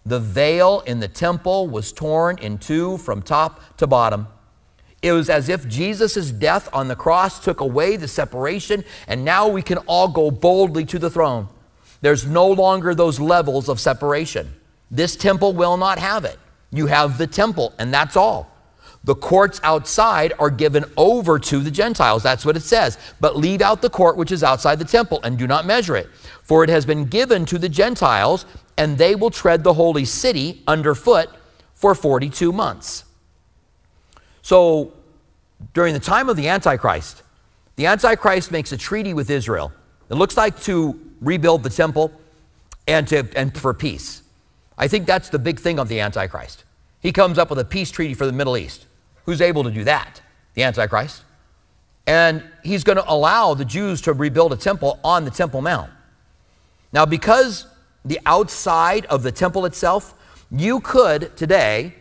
the 0.05 0.19
veil 0.19 0.81
in 0.81 0.99
the 0.99 1.07
temple 1.07 1.67
was 1.67 1.91
torn 1.91 2.37
in 2.39 2.57
two 2.57 2.97
from 2.97 3.21
top 3.21 3.77
to 3.77 3.87
bottom. 3.87 4.27
It 5.01 5.13
was 5.13 5.29
as 5.29 5.47
if 5.47 5.67
Jesus' 5.67 6.31
death 6.31 6.67
on 6.73 6.87
the 6.87 6.95
cross 6.95 7.39
took 7.43 7.61
away 7.61 7.95
the 7.95 8.07
separation, 8.07 8.83
and 9.07 9.23
now 9.23 9.47
we 9.47 9.61
can 9.61 9.77
all 9.79 10.07
go 10.07 10.29
boldly 10.29 10.85
to 10.85 10.99
the 10.99 11.09
throne. 11.09 11.47
There's 12.01 12.25
no 12.25 12.47
longer 12.47 12.95
those 12.95 13.19
levels 13.19 13.69
of 13.69 13.79
separation. 13.79 14.53
This 14.91 15.15
temple 15.15 15.53
will 15.53 15.77
not 15.77 15.99
have 15.99 16.25
it. 16.25 16.37
You 16.71 16.87
have 16.87 17.17
the 17.17 17.27
temple, 17.27 17.73
and 17.77 17.93
that's 17.93 18.15
all. 18.15 18.55
The 19.05 19.15
courts 19.15 19.61
outside 19.63 20.33
are 20.39 20.49
given 20.49 20.83
over 20.97 21.39
to 21.39 21.59
the 21.59 21.71
Gentiles. 21.71 22.21
That's 22.21 22.45
what 22.45 22.57
it 22.57 22.63
says. 22.63 22.97
But 23.21 23.37
leave 23.37 23.61
out 23.61 23.81
the 23.81 23.89
court 23.89 24.17
which 24.17 24.31
is 24.31 24.43
outside 24.43 24.77
the 24.77 24.85
temple 24.85 25.21
and 25.23 25.37
do 25.37 25.47
not 25.47 25.65
measure 25.65 25.95
it. 25.95 26.09
For 26.43 26.63
it 26.63 26.69
has 26.69 26.85
been 26.85 27.05
given 27.05 27.45
to 27.45 27.57
the 27.57 27.69
Gentiles, 27.69 28.45
and 28.79 28.97
they 28.97 29.13
will 29.13 29.29
tread 29.29 29.61
the 29.65 29.73
holy 29.73 30.05
city 30.05 30.63
underfoot 30.65 31.29
for 31.73 31.93
42 31.93 32.53
months. 32.53 33.03
So 34.41 34.93
during 35.73 35.93
the 35.93 35.99
time 35.99 36.29
of 36.29 36.37
the 36.37 36.47
Antichrist, 36.47 37.21
the 37.75 37.87
Antichrist 37.87 38.51
makes 38.53 38.71
a 38.71 38.77
treaty 38.77 39.13
with 39.13 39.29
Israel. 39.29 39.73
It 40.09 40.15
looks 40.15 40.37
like 40.37 40.61
to 40.61 40.97
rebuild 41.19 41.61
the 41.63 41.69
temple 41.69 42.13
and, 42.87 43.05
to, 43.09 43.27
and 43.35 43.55
for 43.55 43.73
peace. 43.73 44.23
I 44.77 44.87
think 44.87 45.05
that's 45.05 45.27
the 45.27 45.39
big 45.39 45.59
thing 45.59 45.77
of 45.77 45.89
the 45.89 45.99
Antichrist. 45.99 46.63
He 47.01 47.11
comes 47.11 47.37
up 47.37 47.49
with 47.49 47.59
a 47.59 47.65
peace 47.65 47.91
treaty 47.91 48.13
for 48.13 48.25
the 48.25 48.31
Middle 48.31 48.55
East. 48.55 48.85
Who's 49.25 49.41
able 49.41 49.65
to 49.65 49.71
do 49.71 49.83
that? 49.83 50.21
The 50.53 50.63
Antichrist. 50.63 51.23
And 52.07 52.43
he's 52.63 52.85
going 52.85 52.97
to 52.97 53.11
allow 53.11 53.55
the 53.55 53.65
Jews 53.65 53.99
to 54.03 54.13
rebuild 54.13 54.53
a 54.53 54.57
temple 54.57 54.99
on 55.03 55.25
the 55.25 55.31
Temple 55.31 55.61
Mount. 55.61 55.91
Now, 56.93 57.05
because 57.05 57.67
the 58.09 58.19
outside 58.25 59.05
of 59.05 59.21
the 59.21 59.31
temple 59.31 59.65
itself, 59.65 60.15
you 60.49 60.79
could 60.79 61.37
today, 61.37 61.93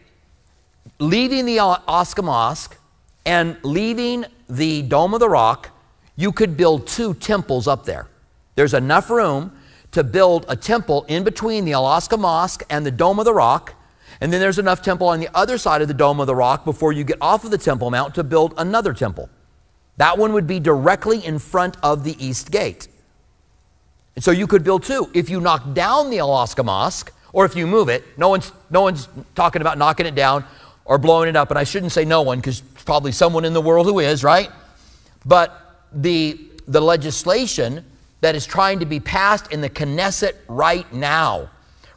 leaving 0.99 1.45
the 1.45 1.59
Aqsa 1.59 2.25
Mosque 2.25 2.79
and 3.27 3.59
leaving 3.63 4.25
the 4.49 4.81
Dome 4.83 5.13
of 5.13 5.21
the 5.21 5.29
Rock, 5.29 5.69
you 6.17 6.33
could 6.33 6.57
build 6.57 6.87
two 6.87 7.13
temples 7.13 7.69
up 7.69 7.85
there. 7.85 8.09
There's 8.55 8.73
enough 8.73 9.11
room 9.11 9.53
to 9.91 10.03
build 10.03 10.47
a 10.49 10.57
temple 10.57 11.05
in 11.09 11.25
between 11.25 11.67
the 11.67 11.75
Al-Aqsa 11.75 12.19
Mosque 12.19 12.65
and 12.71 12.87
the 12.87 12.91
Dome 12.91 13.19
of 13.19 13.27
the 13.27 13.35
Rock. 13.35 13.75
And 14.23 14.33
then 14.33 14.41
there's 14.41 14.59
enough 14.59 14.81
temple 14.81 15.09
on 15.09 15.21
the 15.21 15.29
other 15.35 15.59
side 15.59 15.83
of 15.83 15.89
the 15.89 15.95
Dome 15.95 16.21
of 16.21 16.27
the 16.27 16.35
Rock 16.35 16.65
before 16.65 16.95
you 16.95 17.05
get 17.05 17.19
off 17.21 17.45
of 17.45 17.51
the 17.51 17.59
Temple 17.59 17.91
Mount 17.91 18.15
to 18.15 18.25
build 18.25 18.55
another 18.57 18.95
temple. 18.95 19.29
That 19.99 20.17
one 20.17 20.33
would 20.33 20.47
be 20.47 20.59
directly 20.59 21.23
in 21.23 21.39
front 21.39 21.77
of 21.83 22.03
the 22.03 22.17
East 22.25 22.51
Gate. 22.51 22.89
And 24.15 24.25
so 24.25 24.31
you 24.31 24.47
could 24.47 24.65
build 24.65 24.83
two. 24.83 25.11
If 25.15 25.31
you 25.31 25.41
knock 25.41 25.75
down 25.75 26.11
the 26.11 26.19
Al-Aqsa 26.19 26.65
Mosque, 26.65 27.13
or 27.33 27.45
if 27.45 27.55
you 27.55 27.67
move 27.67 27.89
it, 27.89 28.05
no 28.19 28.29
one's, 28.29 28.53
no 28.71 28.83
one's 28.83 29.09
talking 29.35 29.63
about 29.63 29.79
knocking 29.79 30.07
it 30.07 30.15
down 30.15 30.45
or 30.85 30.99
blowing 30.99 31.29
it 31.29 31.37
up. 31.37 31.51
And 31.51 31.59
I 31.59 31.65
shouldn't 31.65 31.93
say 31.93 32.05
no 32.05 32.23
one 32.23 32.39
because 32.39 32.61
probably 32.61 33.13
someone 33.13 33.45
in 33.45 33.53
the 33.53 33.61
world 33.61 33.87
who 33.87 33.99
is, 33.99 34.25
right? 34.25 34.51
But 35.27 35.85
the, 35.93 36.41
the 36.67 36.81
legislation 36.81 37.85
that 38.21 38.35
is 38.35 38.47
trying 38.47 38.81
to 38.81 38.87
be 38.87 38.99
passed 38.99 39.53
in 39.53 39.61
the 39.61 39.71
Knesset 39.71 40.35
right 40.49 40.91
now. 40.93 41.51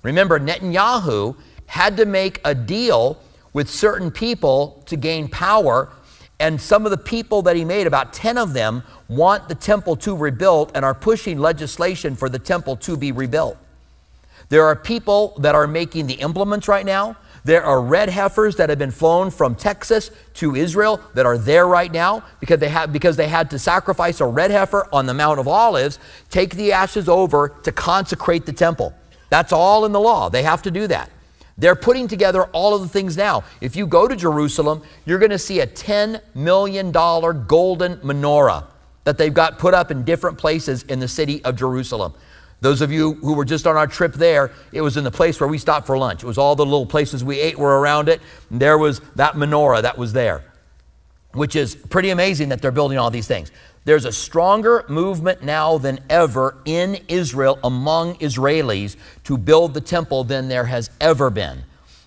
Remember, 0.03 0.39
Netanyahu 0.39 1.35
had 1.65 1.97
to 1.97 2.05
make 2.05 2.41
a 2.43 2.53
deal 2.53 3.17
with 3.53 3.69
certain 3.69 4.11
people 4.11 4.83
to 4.85 4.95
gain 4.95 5.27
power, 5.27 5.89
and 6.41 6.59
some 6.59 6.85
of 6.85 6.91
the 6.91 6.97
people 6.97 7.43
that 7.43 7.55
he 7.55 7.63
made, 7.63 7.85
about 7.85 8.13
10 8.13 8.37
of 8.37 8.53
them, 8.53 8.81
want 9.07 9.47
the 9.47 9.55
temple 9.55 9.95
to 9.97 10.15
rebuilt 10.15 10.71
and 10.73 10.83
are 10.83 10.95
pushing 10.95 11.39
legislation 11.39 12.15
for 12.15 12.29
the 12.29 12.39
temple 12.39 12.75
to 12.77 12.97
be 12.97 13.11
rebuilt. 13.11 13.57
There 14.49 14.65
are 14.65 14.75
people 14.75 15.35
that 15.37 15.53
are 15.53 15.67
making 15.67 16.07
the 16.07 16.15
implements 16.15 16.67
right 16.67 16.85
now. 16.85 17.15
There 17.43 17.63
are 17.63 17.79
red 17.79 18.09
heifers 18.09 18.55
that 18.55 18.69
have 18.69 18.79
been 18.79 18.91
flown 18.91 19.29
from 19.29 19.53
Texas 19.53 20.09
to 20.35 20.55
Israel 20.55 20.99
that 21.13 21.27
are 21.27 21.37
there 21.37 21.67
right 21.67 21.91
now 21.91 22.23
because 22.39 22.59
they, 22.59 22.69
have, 22.69 22.91
because 22.91 23.15
they 23.15 23.27
had 23.27 23.49
to 23.51 23.59
sacrifice 23.59 24.19
a 24.19 24.25
red 24.25 24.49
heifer 24.49 24.87
on 24.91 25.05
the 25.05 25.13
Mount 25.13 25.39
of 25.39 25.47
Olives, 25.47 25.99
take 26.29 26.55
the 26.55 26.71
ashes 26.71 27.07
over 27.07 27.49
to 27.63 27.71
consecrate 27.71 28.47
the 28.47 28.53
temple. 28.53 28.93
That's 29.29 29.53
all 29.53 29.85
in 29.85 29.91
the 29.91 29.99
law. 29.99 30.29
They 30.29 30.43
have 30.43 30.63
to 30.63 30.71
do 30.71 30.87
that. 30.87 31.09
They're 31.61 31.75
putting 31.75 32.07
together 32.07 32.45
all 32.45 32.73
of 32.73 32.81
the 32.81 32.87
things 32.87 33.15
now. 33.15 33.43
If 33.61 33.75
you 33.75 33.85
go 33.85 34.07
to 34.07 34.15
Jerusalem, 34.15 34.81
you're 35.05 35.19
going 35.19 35.29
to 35.29 35.37
see 35.37 35.59
a 35.59 35.67
$10 35.67 36.19
million 36.33 36.91
golden 36.91 37.97
menorah 37.97 38.65
that 39.03 39.19
they've 39.19 39.33
got 39.33 39.59
put 39.59 39.75
up 39.75 39.91
in 39.91 40.03
different 40.03 40.39
places 40.39 40.81
in 40.83 40.99
the 40.99 41.07
city 41.07 41.45
of 41.45 41.55
Jerusalem. 41.55 42.15
Those 42.61 42.81
of 42.81 42.91
you 42.91 43.13
who 43.13 43.33
were 43.33 43.45
just 43.45 43.67
on 43.67 43.77
our 43.77 43.85
trip 43.85 44.13
there, 44.13 44.51
it 44.71 44.81
was 44.81 44.97
in 44.97 45.03
the 45.03 45.11
place 45.11 45.39
where 45.39 45.47
we 45.47 45.59
stopped 45.59 45.85
for 45.85 45.99
lunch. 45.99 46.23
It 46.23 46.25
was 46.25 46.39
all 46.39 46.55
the 46.55 46.65
little 46.65 46.87
places 46.87 47.23
we 47.23 47.39
ate 47.39 47.59
were 47.59 47.79
around 47.79 48.09
it. 48.09 48.21
There 48.49 48.79
was 48.79 48.99
that 49.15 49.35
menorah 49.35 49.83
that 49.83 49.99
was 49.99 50.13
there, 50.13 50.43
which 51.33 51.55
is 51.55 51.75
pretty 51.75 52.09
amazing 52.09 52.49
that 52.49 52.63
they're 52.63 52.71
building 52.71 52.97
all 52.97 53.11
these 53.11 53.27
things. 53.27 53.51
There's 53.83 54.05
a 54.05 54.11
stronger 54.11 54.85
movement 54.87 55.41
now 55.41 55.77
than 55.79 55.99
ever 56.09 56.57
in 56.65 56.99
Israel 57.07 57.57
among 57.63 58.15
Israelis 58.15 58.95
to 59.23 59.37
build 59.37 59.73
the 59.73 59.81
temple 59.81 60.23
than 60.23 60.47
there 60.47 60.65
has 60.65 60.91
ever 60.99 61.29
been. 61.29 61.63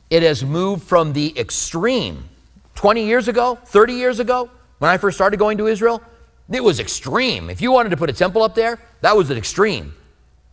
It 0.08 0.22
has 0.22 0.44
moved 0.44 0.84
from 0.84 1.12
the 1.12 1.36
extreme 1.38 2.28
20 2.76 3.04
years 3.04 3.26
ago, 3.26 3.58
30 3.64 3.94
years 3.94 4.20
ago, 4.20 4.50
when 4.78 4.90
I 4.90 4.98
first 4.98 5.16
started 5.16 5.38
going 5.38 5.58
to 5.58 5.66
Israel. 5.66 6.00
It 6.50 6.62
was 6.62 6.78
extreme. 6.78 7.50
If 7.50 7.60
you 7.60 7.72
wanted 7.72 7.88
to 7.90 7.96
put 7.96 8.10
a 8.10 8.12
temple 8.12 8.42
up 8.42 8.54
there, 8.54 8.78
that 9.00 9.16
was 9.16 9.30
an 9.30 9.38
extreme. 9.38 9.94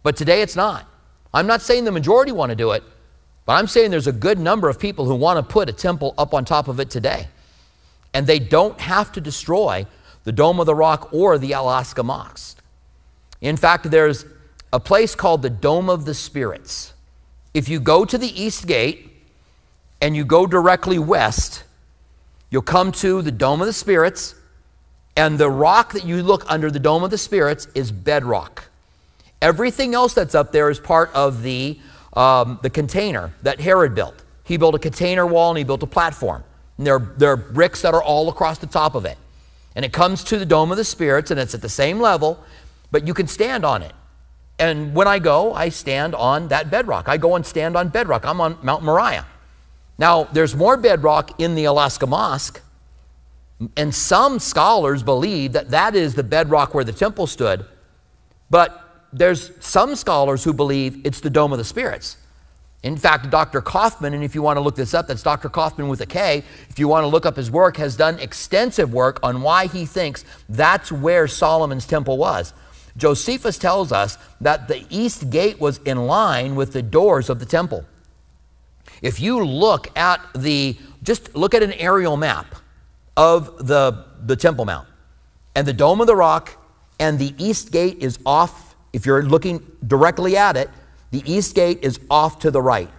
But 0.03 0.15
today 0.15 0.41
it's 0.41 0.55
not. 0.55 0.87
I'm 1.33 1.47
not 1.47 1.61
saying 1.61 1.85
the 1.85 1.91
majority 1.91 2.31
want 2.31 2.49
to 2.49 2.55
do 2.55 2.71
it, 2.71 2.83
but 3.45 3.53
I'm 3.53 3.67
saying 3.67 3.91
there's 3.91 4.07
a 4.07 4.13
good 4.13 4.39
number 4.39 4.69
of 4.69 4.79
people 4.79 5.05
who 5.05 5.15
want 5.15 5.37
to 5.37 5.43
put 5.43 5.69
a 5.69 5.73
temple 5.73 6.15
up 6.17 6.33
on 6.33 6.45
top 6.45 6.67
of 6.67 6.79
it 6.79 6.89
today. 6.89 7.27
And 8.13 8.25
they 8.25 8.39
don't 8.39 8.79
have 8.79 9.11
to 9.13 9.21
destroy 9.21 9.85
the 10.23 10.31
Dome 10.31 10.59
of 10.59 10.65
the 10.65 10.75
Rock 10.75 11.09
or 11.11 11.37
the 11.37 11.53
Al-Aqsa 11.53 12.03
Mosque. 12.03 12.61
In 13.41 13.57
fact, 13.57 13.89
there's 13.89 14.25
a 14.71 14.79
place 14.79 15.15
called 15.15 15.41
the 15.41 15.49
Dome 15.49 15.89
of 15.89 16.05
the 16.05 16.13
Spirits. 16.13 16.93
If 17.53 17.67
you 17.67 17.79
go 17.79 18.05
to 18.05 18.17
the 18.17 18.41
East 18.41 18.67
Gate 18.67 19.11
and 19.99 20.15
you 20.15 20.23
go 20.23 20.45
directly 20.45 20.99
west, 20.99 21.63
you'll 22.49 22.61
come 22.61 22.91
to 22.93 23.21
the 23.21 23.31
Dome 23.31 23.61
of 23.61 23.67
the 23.67 23.73
Spirits, 23.73 24.35
and 25.17 25.37
the 25.37 25.49
rock 25.49 25.93
that 25.93 26.05
you 26.05 26.23
look 26.23 26.43
under 26.47 26.71
the 26.71 26.79
Dome 26.79 27.03
of 27.03 27.11
the 27.11 27.17
Spirits 27.17 27.67
is 27.75 27.91
bedrock. 27.91 28.65
Everything 29.41 29.93
else 29.93 30.13
that's 30.13 30.35
up 30.35 30.51
there 30.51 30.69
is 30.69 30.79
part 30.79 31.11
of 31.13 31.41
the, 31.41 31.79
um, 32.13 32.59
the 32.61 32.69
container 32.69 33.33
that 33.41 33.59
Herod 33.59 33.95
built. 33.95 34.23
He 34.43 34.57
built 34.57 34.75
a 34.75 34.79
container 34.79 35.25
wall 35.25 35.49
and 35.49 35.57
he 35.57 35.63
built 35.63 35.83
a 35.83 35.87
platform. 35.87 36.43
And 36.77 36.87
there, 36.87 36.99
there 36.99 37.31
are 37.31 37.37
bricks 37.37 37.81
that 37.81 37.93
are 37.93 38.03
all 38.03 38.29
across 38.29 38.59
the 38.59 38.67
top 38.67 38.95
of 38.95 39.05
it. 39.05 39.17
And 39.75 39.85
it 39.85 39.93
comes 39.93 40.23
to 40.25 40.37
the 40.37 40.45
Dome 40.45 40.71
of 40.71 40.77
the 40.77 40.83
Spirits 40.83 41.31
and 41.31 41.39
it's 41.39 41.53
at 41.53 41.61
the 41.61 41.69
same 41.69 41.99
level, 41.99 42.43
but 42.91 43.07
you 43.07 43.13
can 43.13 43.27
stand 43.27 43.65
on 43.65 43.81
it. 43.81 43.93
And 44.59 44.93
when 44.93 45.07
I 45.07 45.19
go, 45.19 45.53
I 45.53 45.69
stand 45.69 46.13
on 46.13 46.49
that 46.49 46.69
bedrock. 46.69 47.09
I 47.09 47.17
go 47.17 47.35
and 47.35 47.45
stand 47.45 47.75
on 47.75 47.89
bedrock. 47.89 48.25
I'm 48.25 48.39
on 48.41 48.57
Mount 48.61 48.83
Moriah. 48.83 49.25
Now, 49.97 50.25
there's 50.25 50.55
more 50.55 50.77
bedrock 50.77 51.39
in 51.39 51.55
the 51.55 51.65
Al-Aqsa 51.65 52.07
Mosque, 52.07 52.61
and 53.77 53.93
some 53.93 54.39
scholars 54.39 55.03
believe 55.03 55.53
that 55.53 55.69
that 55.69 55.95
is 55.95 56.15
the 56.15 56.23
bedrock 56.23 56.73
where 56.73 56.83
the 56.83 56.91
temple 56.91 57.27
stood. 57.27 57.65
But 58.49 59.07
there's 59.13 59.51
some 59.63 59.95
scholars 59.95 60.43
who 60.43 60.53
believe 60.53 61.05
it's 61.05 61.21
the 61.21 61.29
Dome 61.29 61.51
of 61.51 61.57
the 61.57 61.63
Spirits. 61.63 62.17
In 62.83 62.97
fact, 62.97 63.29
Dr. 63.29 63.61
Kaufman, 63.61 64.13
and 64.15 64.23
if 64.23 64.33
you 64.33 64.41
want 64.41 64.57
to 64.57 64.61
look 64.61 64.75
this 64.75 64.93
up, 64.93 65.07
that's 65.07 65.21
Dr. 65.21 65.49
Kaufman 65.49 65.87
with 65.87 66.01
a 66.01 66.05
K, 66.05 66.43
if 66.69 66.79
you 66.79 66.87
want 66.87 67.03
to 67.03 67.07
look 67.07 67.27
up 67.27 67.35
his 67.35 67.51
work, 67.51 67.77
has 67.77 67.95
done 67.95 68.17
extensive 68.17 68.91
work 68.91 69.19
on 69.21 69.43
why 69.43 69.67
he 69.67 69.85
thinks 69.85 70.25
that's 70.49 70.91
where 70.91 71.27
Solomon's 71.27 71.85
temple 71.85 72.17
was. 72.17 72.53
Josephus 72.97 73.57
tells 73.57 73.91
us 73.91 74.17
that 74.41 74.67
the 74.67 74.83
east 74.89 75.29
gate 75.29 75.59
was 75.61 75.77
in 75.79 76.07
line 76.07 76.55
with 76.55 76.73
the 76.73 76.81
doors 76.81 77.29
of 77.29 77.39
the 77.39 77.45
temple. 77.45 77.85
If 79.01 79.19
you 79.19 79.43
look 79.43 79.95
at 79.97 80.19
the, 80.35 80.75
just 81.03 81.35
look 81.35 81.53
at 81.53 81.63
an 81.63 81.73
aerial 81.73 82.17
map 82.17 82.55
of 83.15 83.67
the, 83.67 84.05
the 84.25 84.35
Temple 84.35 84.65
Mount, 84.65 84.87
and 85.55 85.67
the 85.67 85.73
Dome 85.73 86.01
of 86.01 86.07
the 86.07 86.15
Rock 86.15 86.57
and 86.99 87.19
the 87.19 87.33
east 87.37 87.71
gate 87.71 87.97
is 87.99 88.19
off 88.25 88.75
if 88.93 89.05
you're 89.05 89.23
looking 89.23 89.65
directly 89.87 90.35
at 90.35 90.57
it, 90.57 90.69
the 91.11 91.21
east 91.31 91.55
gate 91.55 91.79
is 91.81 91.99
off 92.09 92.39
to 92.39 92.51
the 92.51 92.61
right 92.61 92.89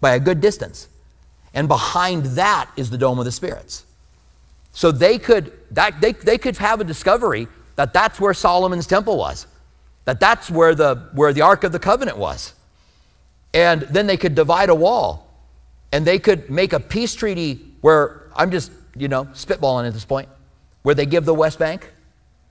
by 0.00 0.14
a 0.14 0.20
good 0.20 0.40
distance. 0.40 0.88
And 1.54 1.68
behind 1.68 2.24
that 2.36 2.68
is 2.76 2.90
the 2.90 2.98
Dome 2.98 3.18
of 3.18 3.24
the 3.24 3.32
Spirits. 3.32 3.84
So 4.72 4.90
they 4.90 5.18
could, 5.18 5.52
that, 5.70 6.00
they, 6.00 6.12
they 6.12 6.36
could 6.36 6.56
have 6.58 6.80
a 6.80 6.84
discovery 6.84 7.46
that 7.76 7.92
that's 7.92 8.20
where 8.20 8.34
Solomon's 8.34 8.86
temple 8.86 9.16
was, 9.16 9.46
that 10.04 10.18
that's 10.20 10.50
where 10.50 10.74
the, 10.74 11.08
where 11.14 11.32
the 11.32 11.42
Ark 11.42 11.64
of 11.64 11.72
the 11.72 11.78
Covenant 11.78 12.18
was. 12.18 12.54
And 13.52 13.82
then 13.82 14.08
they 14.08 14.16
could 14.16 14.34
divide 14.34 14.68
a 14.68 14.74
wall 14.74 15.28
and 15.92 16.04
they 16.04 16.18
could 16.18 16.50
make 16.50 16.72
a 16.72 16.80
peace 16.80 17.14
treaty 17.14 17.64
where, 17.80 18.28
I'm 18.34 18.50
just, 18.50 18.72
you 18.96 19.06
know, 19.06 19.26
spitballing 19.26 19.86
at 19.86 19.92
this 19.92 20.04
point, 20.04 20.28
where 20.82 20.94
they 20.94 21.06
give 21.06 21.24
the 21.24 21.34
West 21.34 21.60
Bank 21.60 21.92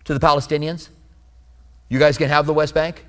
to 0.06 0.14
the 0.14 0.20
Palestinians. 0.20 0.88
You 1.90 2.00
guys 2.00 2.18
can 2.18 2.30
have 2.30 2.46
the 2.46 2.54
West 2.54 2.74
Bank, 2.74 3.06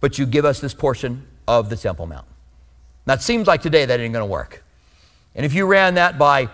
but 0.00 0.18
you 0.18 0.26
give 0.26 0.44
us 0.44 0.60
this 0.60 0.74
portion 0.74 1.26
of 1.48 1.70
the 1.70 1.76
Temple 1.76 2.06
Mount. 2.06 2.26
That 3.06 3.22
seems 3.22 3.46
like 3.46 3.62
today 3.62 3.84
that 3.84 4.00
ain't 4.00 4.12
going 4.12 4.26
to 4.26 4.30
work. 4.30 4.62
And 5.34 5.46
if 5.46 5.54
you 5.54 5.66
ran 5.66 5.94
that 5.94 6.18
by, 6.18 6.48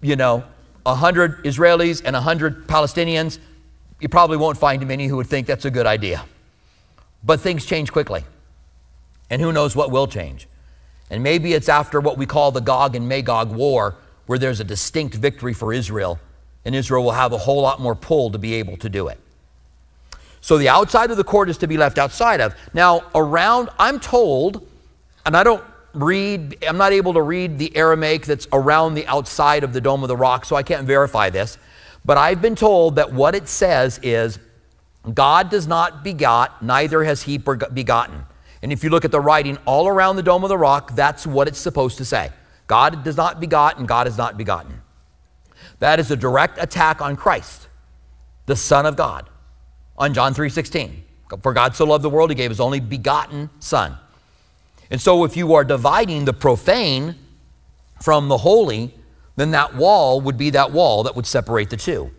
you 0.00 0.16
know, 0.16 0.44
100 0.84 1.44
Israelis 1.44 2.02
and 2.04 2.14
100 2.14 2.66
Palestinians, 2.66 3.38
you 4.00 4.08
probably 4.08 4.36
won't 4.36 4.58
find 4.58 4.86
many 4.86 5.06
who 5.06 5.16
would 5.16 5.26
think 5.26 5.46
that's 5.46 5.64
a 5.64 5.70
good 5.70 5.86
idea. 5.86 6.24
But 7.24 7.40
things 7.40 7.64
change 7.64 7.92
quickly. 7.92 8.24
And 9.30 9.40
who 9.40 9.52
knows 9.52 9.74
what 9.74 9.90
will 9.90 10.06
change. 10.06 10.48
And 11.10 11.22
maybe 11.22 11.52
it's 11.52 11.68
after 11.68 12.00
what 12.00 12.18
we 12.18 12.26
call 12.26 12.52
the 12.52 12.60
Gog 12.60 12.96
and 12.96 13.08
Magog 13.08 13.52
war, 13.52 13.96
where 14.26 14.38
there's 14.38 14.60
a 14.60 14.64
distinct 14.64 15.14
victory 15.14 15.52
for 15.52 15.72
Israel, 15.72 16.18
and 16.64 16.74
Israel 16.74 17.04
will 17.04 17.12
have 17.12 17.32
a 17.32 17.38
whole 17.38 17.62
lot 17.62 17.80
more 17.80 17.94
pull 17.94 18.30
to 18.30 18.38
be 18.38 18.54
able 18.54 18.76
to 18.78 18.88
do 18.88 19.08
it. 19.08 19.18
So 20.42 20.58
the 20.58 20.68
outside 20.68 21.10
of 21.10 21.16
the 21.16 21.24
court 21.24 21.48
is 21.48 21.56
to 21.58 21.66
be 21.66 21.78
left 21.78 21.98
outside 21.98 22.40
of. 22.40 22.54
Now, 22.74 23.04
around, 23.14 23.70
I'm 23.78 23.98
told, 23.98 24.68
and 25.24 25.36
I 25.36 25.44
don't 25.44 25.64
read, 25.94 26.64
I'm 26.66 26.76
not 26.76 26.92
able 26.92 27.14
to 27.14 27.22
read 27.22 27.58
the 27.58 27.74
Aramaic 27.76 28.26
that's 28.26 28.48
around 28.52 28.94
the 28.94 29.06
outside 29.06 29.62
of 29.62 29.72
the 29.72 29.80
Dome 29.80 30.02
of 30.02 30.08
the 30.08 30.16
Rock, 30.16 30.44
so 30.44 30.56
I 30.56 30.64
can't 30.64 30.86
verify 30.86 31.30
this. 31.30 31.58
But 32.04 32.18
I've 32.18 32.42
been 32.42 32.56
told 32.56 32.96
that 32.96 33.12
what 33.12 33.36
it 33.36 33.48
says 33.48 34.00
is 34.02 34.40
God 35.14 35.48
does 35.48 35.68
not 35.68 36.02
begot, 36.02 36.60
neither 36.60 37.04
has 37.04 37.22
he 37.22 37.38
begotten. 37.38 38.26
And 38.62 38.72
if 38.72 38.82
you 38.82 38.90
look 38.90 39.04
at 39.04 39.12
the 39.12 39.20
writing 39.20 39.58
all 39.64 39.86
around 39.86 40.16
the 40.16 40.22
Dome 40.22 40.42
of 40.42 40.48
the 40.48 40.58
Rock, 40.58 40.94
that's 40.94 41.26
what 41.26 41.46
it's 41.46 41.58
supposed 41.58 41.98
to 41.98 42.04
say. 42.04 42.30
God 42.66 43.04
does 43.04 43.16
not 43.16 43.38
begot, 43.38 43.78
and 43.78 43.86
God 43.86 44.08
is 44.08 44.18
not 44.18 44.36
begotten. 44.36 44.82
That 45.78 46.00
is 46.00 46.10
a 46.10 46.16
direct 46.16 46.58
attack 46.60 47.00
on 47.00 47.16
Christ, 47.16 47.68
the 48.46 48.56
Son 48.56 48.86
of 48.86 48.96
God, 48.96 49.28
on 50.02 50.12
John 50.12 50.34
3:16. 50.34 51.02
For 51.42 51.52
God 51.52 51.76
so 51.76 51.86
loved 51.86 52.04
the 52.04 52.10
world, 52.10 52.30
he 52.30 52.34
gave 52.34 52.50
his 52.50 52.60
only 52.60 52.80
begotten 52.80 53.48
Son. 53.60 53.96
And 54.90 55.00
so 55.00 55.24
if 55.24 55.36
you 55.36 55.54
are 55.54 55.64
dividing 55.64 56.26
the 56.26 56.34
profane 56.34 57.14
from 58.02 58.28
the 58.28 58.38
holy, 58.38 58.94
then 59.36 59.52
that 59.52 59.74
wall 59.74 60.20
would 60.20 60.36
be 60.36 60.50
that 60.50 60.72
wall 60.72 61.04
that 61.04 61.16
would 61.16 61.26
separate 61.26 61.70
the 61.70 61.76
two. 61.76 62.10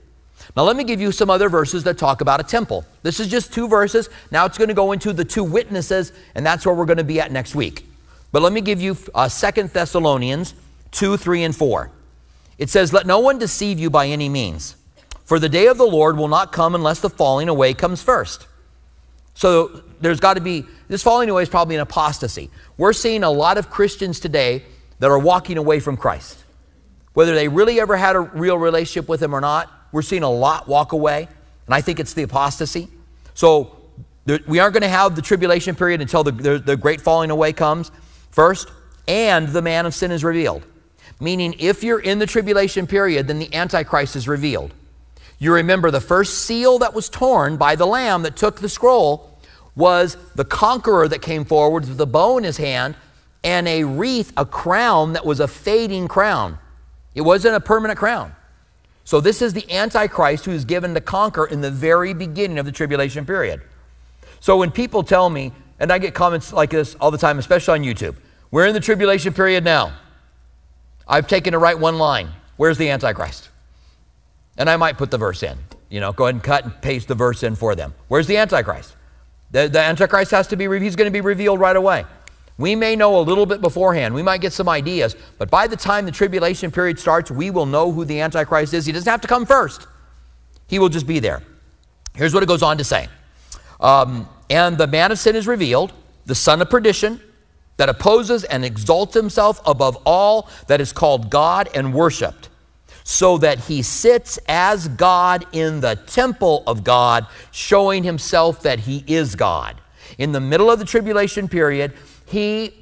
Now, 0.55 0.63
let 0.63 0.75
me 0.75 0.83
give 0.83 0.99
you 0.99 1.11
some 1.11 1.29
other 1.29 1.47
verses 1.49 1.83
that 1.83 1.97
talk 1.97 2.21
about 2.21 2.39
a 2.39 2.43
temple. 2.43 2.85
This 3.01 3.19
is 3.19 3.27
just 3.27 3.53
two 3.53 3.67
verses. 3.67 4.09
Now 4.31 4.45
it's 4.45 4.57
going 4.57 4.67
to 4.69 4.73
go 4.73 4.91
into 4.91 5.13
the 5.13 5.23
two 5.23 5.43
witnesses, 5.43 6.11
and 6.35 6.45
that's 6.45 6.65
where 6.65 6.73
we're 6.73 6.85
going 6.85 6.97
to 6.97 7.03
be 7.03 7.19
at 7.19 7.31
next 7.31 7.53
week. 7.53 7.87
But 8.31 8.41
let 8.41 8.51
me 8.51 8.61
give 8.61 8.81
you 8.81 8.97
uh, 9.13 9.29
2 9.29 9.63
Thessalonians 9.67 10.55
2, 10.91 11.17
3, 11.17 11.43
and 11.43 11.55
4. 11.55 11.91
It 12.57 12.69
says, 12.69 12.93
Let 12.93 13.05
no 13.05 13.19
one 13.19 13.37
deceive 13.37 13.79
you 13.79 13.89
by 13.89 14.07
any 14.07 14.29
means, 14.29 14.75
for 15.33 15.39
the 15.39 15.49
day 15.49 15.65
of 15.65 15.79
the 15.79 15.83
Lord 15.83 16.15
will 16.15 16.27
not 16.27 16.51
come 16.51 16.75
unless 16.75 16.99
the 16.99 17.09
falling 17.09 17.49
away 17.49 17.73
comes 17.73 18.03
first. 18.03 18.45
So 19.33 19.81
there's 19.99 20.19
got 20.19 20.35
to 20.35 20.41
be, 20.41 20.63
this 20.89 21.01
falling 21.01 21.27
away 21.27 21.41
is 21.41 21.49
probably 21.49 21.73
an 21.73 21.81
apostasy. 21.81 22.51
We're 22.77 22.93
seeing 22.93 23.23
a 23.23 23.31
lot 23.31 23.57
of 23.57 23.67
Christians 23.67 24.19
today 24.19 24.61
that 24.99 25.09
are 25.09 25.17
walking 25.17 25.57
away 25.57 25.79
from 25.79 25.97
Christ. 25.97 26.37
Whether 27.15 27.33
they 27.33 27.47
really 27.47 27.79
ever 27.79 27.97
had 27.97 28.15
a 28.15 28.19
real 28.19 28.59
relationship 28.59 29.09
with 29.09 29.23
Him 29.23 29.33
or 29.33 29.41
not, 29.41 29.71
we're 29.91 30.03
seeing 30.03 30.21
a 30.21 30.29
lot 30.29 30.67
walk 30.67 30.91
away, 30.91 31.27
and 31.65 31.73
I 31.73 31.81
think 31.81 31.99
it's 31.99 32.13
the 32.13 32.21
apostasy. 32.21 32.87
So 33.33 33.75
there, 34.25 34.37
we 34.45 34.59
aren't 34.59 34.73
going 34.73 34.83
to 34.83 34.87
have 34.87 35.15
the 35.15 35.23
tribulation 35.23 35.73
period 35.73 35.99
until 35.99 36.23
the, 36.23 36.31
the, 36.31 36.59
the 36.59 36.77
great 36.77 37.01
falling 37.01 37.31
away 37.31 37.53
comes 37.53 37.89
first, 38.29 38.69
and 39.07 39.47
the 39.47 39.63
man 39.63 39.87
of 39.87 39.95
sin 39.95 40.11
is 40.11 40.23
revealed. 40.23 40.63
Meaning, 41.19 41.55
if 41.57 41.83
you're 41.83 42.01
in 42.01 42.19
the 42.19 42.27
tribulation 42.27 42.85
period, 42.85 43.25
then 43.27 43.39
the 43.39 43.51
Antichrist 43.51 44.15
is 44.15 44.27
revealed. 44.27 44.75
You 45.43 45.55
remember 45.55 45.91
the 45.91 45.99
first 45.99 46.45
seal 46.45 46.79
that 46.79 46.93
was 46.93 47.09
torn 47.09 47.57
by 47.57 47.75
the 47.75 47.85
lamb 47.85 48.23
that 48.23 48.37
took 48.37 48.61
the 48.61 48.69
scroll 48.69 49.37
was 49.75 50.15
the 50.35 50.45
conqueror 50.45 51.09
that 51.09 51.21
came 51.21 51.43
forward 51.43 51.85
with 51.85 51.99
a 51.99 52.05
bow 52.05 52.37
in 52.37 52.45
his 52.45 52.55
hand 52.55 52.95
and 53.43 53.67
a 53.67 53.83
wreath, 53.83 54.31
a 54.37 54.45
crown 54.45 55.11
that 55.11 55.25
was 55.25 55.41
a 55.41 55.47
fading 55.49 56.07
crown. 56.07 56.59
It 57.13 57.23
wasn't 57.23 57.55
a 57.55 57.59
permanent 57.59 57.99
crown. 57.99 58.33
So 59.03 59.19
this 59.19 59.41
is 59.41 59.51
the 59.51 59.69
Antichrist 59.69 60.45
who 60.45 60.51
is 60.51 60.63
given 60.63 60.93
to 60.93 61.01
conquer 61.01 61.45
in 61.45 61.59
the 61.59 61.71
very 61.71 62.13
beginning 62.13 62.57
of 62.57 62.65
the 62.65 62.71
tribulation 62.71 63.25
period. 63.25 63.61
So 64.39 64.55
when 64.55 64.71
people 64.71 65.03
tell 65.03 65.29
me, 65.29 65.51
and 65.77 65.91
I 65.91 65.97
get 65.97 66.13
comments 66.13 66.53
like 66.53 66.69
this 66.69 66.95
all 67.01 67.11
the 67.11 67.17
time, 67.17 67.37
especially 67.37 67.79
on 67.79 67.85
YouTube, 67.85 68.15
we're 68.49 68.65
in 68.65 68.73
the 68.73 68.79
tribulation 68.79 69.33
period 69.33 69.65
now. 69.65 69.91
I've 71.05 71.27
taken 71.27 71.51
to 71.51 71.59
write 71.59 71.79
one 71.79 71.97
line. 71.97 72.29
Where's 72.55 72.77
the 72.77 72.89
Antichrist? 72.89 73.49
And 74.57 74.69
I 74.69 74.77
might 74.77 74.97
put 74.97 75.11
the 75.11 75.17
verse 75.17 75.43
in. 75.43 75.57
You 75.89 75.99
know, 75.99 76.11
go 76.11 76.25
ahead 76.25 76.35
and 76.35 76.43
cut 76.43 76.63
and 76.63 76.81
paste 76.81 77.07
the 77.07 77.15
verse 77.15 77.43
in 77.43 77.55
for 77.55 77.75
them. 77.75 77.93
Where's 78.07 78.27
the 78.27 78.37
Antichrist? 78.37 78.95
The, 79.51 79.67
the 79.67 79.79
Antichrist 79.79 80.31
has 80.31 80.47
to 80.47 80.55
be, 80.55 80.65
he's 80.79 80.95
going 80.95 81.07
to 81.07 81.11
be 81.11 81.21
revealed 81.21 81.59
right 81.59 81.75
away. 81.75 82.05
We 82.57 82.75
may 82.75 82.95
know 82.95 83.19
a 83.19 83.21
little 83.21 83.45
bit 83.45 83.61
beforehand. 83.61 84.13
We 84.13 84.21
might 84.21 84.41
get 84.41 84.53
some 84.53 84.69
ideas. 84.69 85.15
But 85.37 85.49
by 85.49 85.67
the 85.67 85.75
time 85.75 86.05
the 86.05 86.11
tribulation 86.11 86.71
period 86.71 86.99
starts, 86.99 87.31
we 87.31 87.49
will 87.49 87.65
know 87.65 87.91
who 87.91 88.05
the 88.05 88.19
Antichrist 88.19 88.73
is. 88.73 88.85
He 88.85 88.91
doesn't 88.91 89.09
have 89.09 89.21
to 89.21 89.27
come 89.27 89.45
first, 89.45 89.87
he 90.67 90.79
will 90.79 90.89
just 90.89 91.07
be 91.07 91.19
there. 91.19 91.41
Here's 92.15 92.33
what 92.33 92.43
it 92.43 92.45
goes 92.45 92.61
on 92.61 92.77
to 92.77 92.83
say 92.83 93.07
um, 93.79 94.29
And 94.49 94.77
the 94.77 94.87
man 94.87 95.11
of 95.11 95.19
sin 95.19 95.35
is 95.35 95.47
revealed, 95.47 95.93
the 96.25 96.35
son 96.35 96.61
of 96.61 96.69
perdition, 96.69 97.19
that 97.77 97.89
opposes 97.89 98.43
and 98.43 98.63
exalts 98.63 99.15
himself 99.15 99.59
above 99.65 99.97
all 100.05 100.49
that 100.67 100.79
is 100.79 100.93
called 100.93 101.31
God 101.31 101.69
and 101.73 101.93
worshiped, 101.93 102.49
so 103.03 103.37
that 103.37 103.59
he 103.59 103.81
sits 103.81 104.39
as 104.47 104.87
God 104.87 105.45
in 105.51 105.81
the 105.81 105.95
temple 106.07 106.63
of 106.65 106.83
God, 106.83 107.27
showing 107.51 108.03
himself 108.03 108.61
that 108.63 108.79
he 108.79 109.03
is 109.07 109.35
God. 109.35 109.79
In 110.17 110.31
the 110.31 110.39
middle 110.39 110.71
of 110.71 110.79
the 110.79 110.85
tribulation 110.85 111.47
period, 111.47 111.93
he 112.25 112.73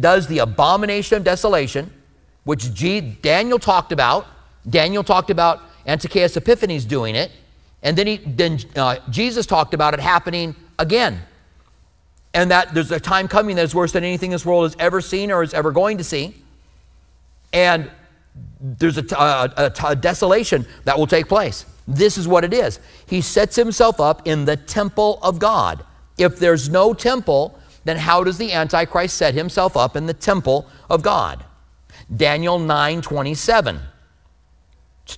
does 0.00 0.26
the 0.26 0.38
abomination 0.38 1.16
of 1.16 1.24
desolation, 1.24 1.90
which 2.44 2.72
G- 2.74 3.00
Daniel 3.00 3.58
talked 3.58 3.92
about. 3.92 4.26
Daniel 4.68 5.04
talked 5.04 5.30
about 5.30 5.62
Antiochus 5.86 6.36
Epiphanes 6.36 6.84
doing 6.84 7.14
it. 7.14 7.30
And 7.82 7.96
then, 7.96 8.06
he, 8.06 8.16
then 8.16 8.58
uh, 8.76 8.96
Jesus 9.10 9.44
talked 9.46 9.74
about 9.74 9.94
it 9.94 10.00
happening 10.00 10.56
again. 10.78 11.20
And 12.32 12.50
that 12.50 12.74
there's 12.74 12.90
a 12.90 12.98
time 12.98 13.28
coming 13.28 13.56
that 13.56 13.62
is 13.62 13.74
worse 13.74 13.92
than 13.92 14.02
anything 14.02 14.30
this 14.30 14.44
world 14.44 14.64
has 14.64 14.76
ever 14.78 15.00
seen 15.00 15.30
or 15.30 15.42
is 15.42 15.54
ever 15.54 15.70
going 15.70 15.98
to 15.98 16.04
see. 16.04 16.34
And 17.52 17.90
there's 18.64 18.96
a, 18.96 19.04
a, 19.14 19.52
a, 19.56 19.72
a 19.88 19.96
desolation 19.96 20.66
that 20.84 20.98
will 20.98 21.06
take 21.06 21.28
place. 21.28 21.66
This 21.86 22.16
is 22.16 22.26
what 22.26 22.44
it 22.44 22.54
is. 22.54 22.80
He 23.06 23.20
sets 23.20 23.56
himself 23.56 24.00
up 24.00 24.26
in 24.26 24.46
the 24.46 24.56
temple 24.56 25.18
of 25.22 25.38
God. 25.38 25.84
If 26.16 26.38
there's 26.38 26.70
no 26.70 26.94
temple, 26.94 27.58
then 27.84 27.98
how 27.98 28.24
does 28.24 28.38
the 28.38 28.52
Antichrist 28.52 29.16
set 29.18 29.34
himself 29.34 29.76
up 29.76 29.96
in 29.96 30.06
the 30.06 30.14
temple 30.14 30.66
of 30.88 31.02
God? 31.02 31.44
Daniel 32.14 32.58
9 32.58 33.02
27. 33.02 33.80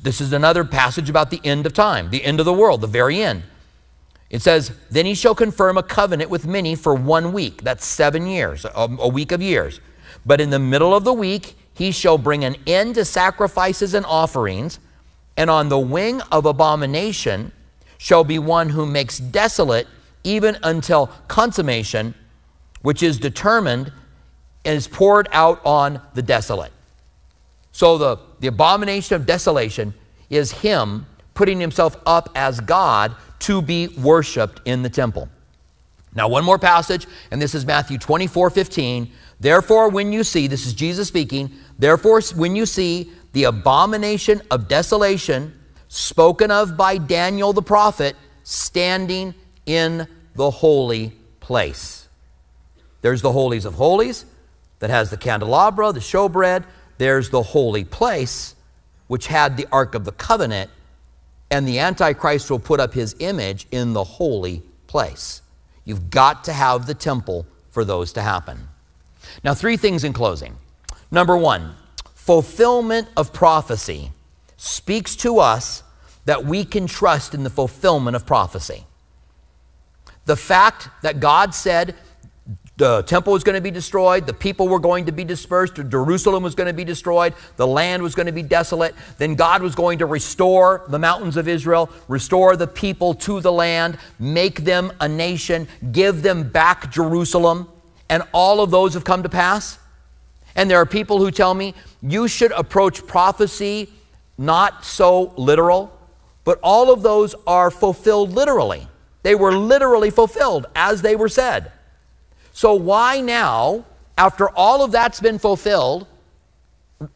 This 0.03 0.21
is 0.21 0.33
another 0.33 0.65
passage 0.65 1.09
about 1.09 1.31
the 1.31 1.41
end 1.45 1.65
of 1.67 1.73
time, 1.73 2.11
the 2.11 2.25
end 2.25 2.41
of 2.41 2.47
the 2.47 2.53
world, 2.53 2.81
the 2.81 2.89
very 2.89 3.23
end. 3.23 3.45
It 4.29 4.43
says, 4.43 4.73
Then 4.91 5.07
he 5.07 5.15
shall 5.15 5.37
confirm 5.37 5.79
a 5.79 5.85
covenant 5.85 6.31
with 6.31 6.47
many 6.47 6.75
for 6.75 6.97
one 6.97 7.33
week. 7.33 7.63
That's 7.63 7.87
seven 7.87 8.27
years, 8.27 8.65
a, 8.65 8.89
a 8.99 9.09
week 9.09 9.31
of 9.31 9.41
years. 9.41 9.81
But 10.25 10.41
in 10.41 10.51
the 10.51 10.59
middle 10.59 10.93
of 10.93 11.05
the 11.05 11.13
week, 11.13 11.57
he 11.77 11.93
shall 11.93 12.17
bring 12.17 12.43
an 12.43 12.57
end 12.67 12.95
to 12.95 13.05
sacrifices 13.05 13.93
and 13.93 14.07
offerings, 14.07 14.81
and 15.37 15.51
on 15.51 15.69
the 15.69 15.79
wing 15.79 16.23
of 16.33 16.47
abomination 16.47 17.53
shall 17.99 18.25
be 18.25 18.39
one 18.39 18.71
who 18.71 18.87
makes 18.87 19.19
desolate 19.19 19.87
even 20.25 20.57
until 20.62 21.09
consummation 21.29 22.15
which 22.81 23.03
is 23.03 23.19
determined 23.19 23.93
and 24.65 24.77
is 24.77 24.89
poured 24.89 25.29
out 25.33 25.61
on 25.67 26.01
the 26.15 26.23
desolate. 26.23 26.73
So 27.73 27.99
the, 27.99 28.19
the 28.41 28.47
abomination 28.47 29.17
of 29.17 29.27
desolation 29.27 29.93
is 30.31 30.51
him 30.53 31.05
putting 31.35 31.61
himself 31.61 31.97
up 32.07 32.31
as 32.35 32.59
God 32.61 33.15
to 33.41 33.61
be 33.61 33.89
worshiped 33.89 34.62
in 34.65 34.83
the 34.83 34.89
temple. 34.89 35.29
Now, 36.15 36.29
one 36.29 36.45
more 36.45 36.59
passage, 36.59 37.07
and 37.31 37.41
this 37.41 37.55
is 37.55 37.67
Matthew 37.67 37.99
24 37.99 38.49
15. 38.49 39.12
Therefore, 39.38 39.88
when 39.90 40.12
you 40.12 40.25
see, 40.25 40.46
this 40.46 40.66
is 40.66 40.72
Jesus 40.72 41.09
speaking, 41.09 41.51
therefore, 41.79 42.20
when 42.35 42.57
you 42.57 42.66
see 42.66 43.11
the 43.33 43.44
abomination 43.44 44.40
of 44.51 44.68
desolation 44.68 45.53
spoken 45.88 46.51
of 46.51 46.77
by 46.77 46.99
Daniel 46.99 47.53
the 47.53 47.62
prophet 47.62 48.16
standing 48.44 49.35
in 49.66 50.07
the 50.35 50.51
holy 50.51 51.12
place. 51.40 52.09
There's 53.03 53.22
the 53.22 53.33
holies 53.33 53.64
of 53.64 53.75
holies 53.75 54.25
that 54.79 54.90
has 54.90 55.11
the 55.11 55.16
candelabra, 55.16 55.92
the 55.92 56.01
showbread. 56.01 56.64
There's 56.99 57.31
the 57.31 57.42
holy 57.42 57.85
place 57.85 58.55
which 59.07 59.27
had 59.27 59.57
the 59.57 59.66
Ark 59.70 59.94
of 59.94 60.05
the 60.05 60.12
Covenant, 60.12 60.70
and 61.51 61.68
the 61.68 61.79
Antichrist 61.79 62.51
will 62.51 62.59
put 62.59 62.81
up 62.81 62.94
his 62.94 63.14
image 63.18 63.66
in 63.70 63.92
the 63.92 64.03
holy 64.03 64.62
place. 64.87 65.42
You've 65.85 66.11
got 66.11 66.44
to 66.44 66.53
have 66.53 66.87
the 66.87 66.94
temple 66.94 67.46
for 67.70 67.85
those 67.85 68.12
to 68.14 68.22
happen. 68.22 68.68
Now, 69.44 69.55
three 69.55 69.77
things 69.77 70.05
in 70.05 70.12
closing. 70.12 70.57
Number 71.11 71.37
one, 71.37 71.75
fulfillment 72.14 73.09
of 73.16 73.33
prophecy 73.33 74.11
speaks 74.57 75.16
to 75.16 75.38
us 75.38 75.83
that 76.25 76.44
we 76.44 76.64
can 76.64 76.87
trust 76.87 77.35
in 77.35 77.44
the 77.44 77.51
fulfillment 77.51 78.16
of 78.16 78.27
prophecy. 78.27 78.85
The 80.25 80.37
fact 80.37 80.88
that 81.03 81.20
God 81.20 81.55
said 81.55 81.94
the 82.77 83.03
temple 83.03 83.33
was 83.33 83.42
going 83.42 83.55
to 83.55 83.62
be 83.62 83.70
destroyed, 83.70 84.27
the 84.27 84.35
people 84.35 84.68
were 84.68 84.79
going 84.79 85.07
to 85.07 85.12
be 85.12 85.25
dispersed, 85.25 85.77
Jerusalem 85.77 86.42
was 86.42 86.55
going 86.55 86.66
to 86.66 86.75
be 86.75 86.85
destroyed, 86.85 87.33
the 87.57 87.66
land 87.66 88.03
was 88.03 88.14
going 88.14 88.27
to 88.27 88.33
be 88.33 88.42
desolate. 88.42 88.94
Then 89.16 89.35
God 89.35 89.62
was 89.62 89.75
going 89.75 89.99
to 90.01 90.07
restore 90.07 90.85
the 90.88 90.99
mountains 90.99 91.38
of 91.38 91.49
Israel, 91.49 91.88
restore 92.07 92.55
the 92.55 92.66
people 92.66 93.14
to 93.14 93.40
the 93.40 93.53
land, 93.53 93.99
make 94.18 94.64
them 94.64 94.92
a 95.01 95.09
nation, 95.09 95.68
give 95.92 96.22
them 96.22 96.51
back 96.51 96.90
Jerusalem. 96.90 97.68
And 98.09 98.23
all 98.33 98.61
of 98.61 98.71
those 98.71 98.95
have 98.95 99.05
come 99.05 99.23
to 99.23 99.29
pass. 99.29 99.79
And 100.55 100.71
there 100.71 100.79
are 100.79 100.87
people 100.87 101.19
who 101.19 101.31
tell 101.31 101.55
me 101.55 101.75
you 102.03 102.29
should 102.29 102.53
approach 102.53 103.07
prophecy 103.07 103.90
not 104.38 104.85
so 104.85 105.33
literal, 105.37 105.92
but 106.45 106.59
all 106.62 106.92
of 106.92 107.03
those 107.03 107.35
are 107.47 107.71
fulfilled 107.71 108.33
literally. 108.33 108.87
They 109.23 109.35
were 109.35 109.53
literally 109.53 110.11
fulfilled 110.11 110.66
as 110.75 111.03
they 111.03 111.16
were 111.16 111.29
said. 111.29 111.73
So, 112.53 112.75
why 112.75 113.21
now, 113.21 113.85
after 114.16 114.49
all 114.51 114.83
of 114.85 114.92
that's 114.92 115.21
been 115.21 115.38
fulfilled, 115.38 116.07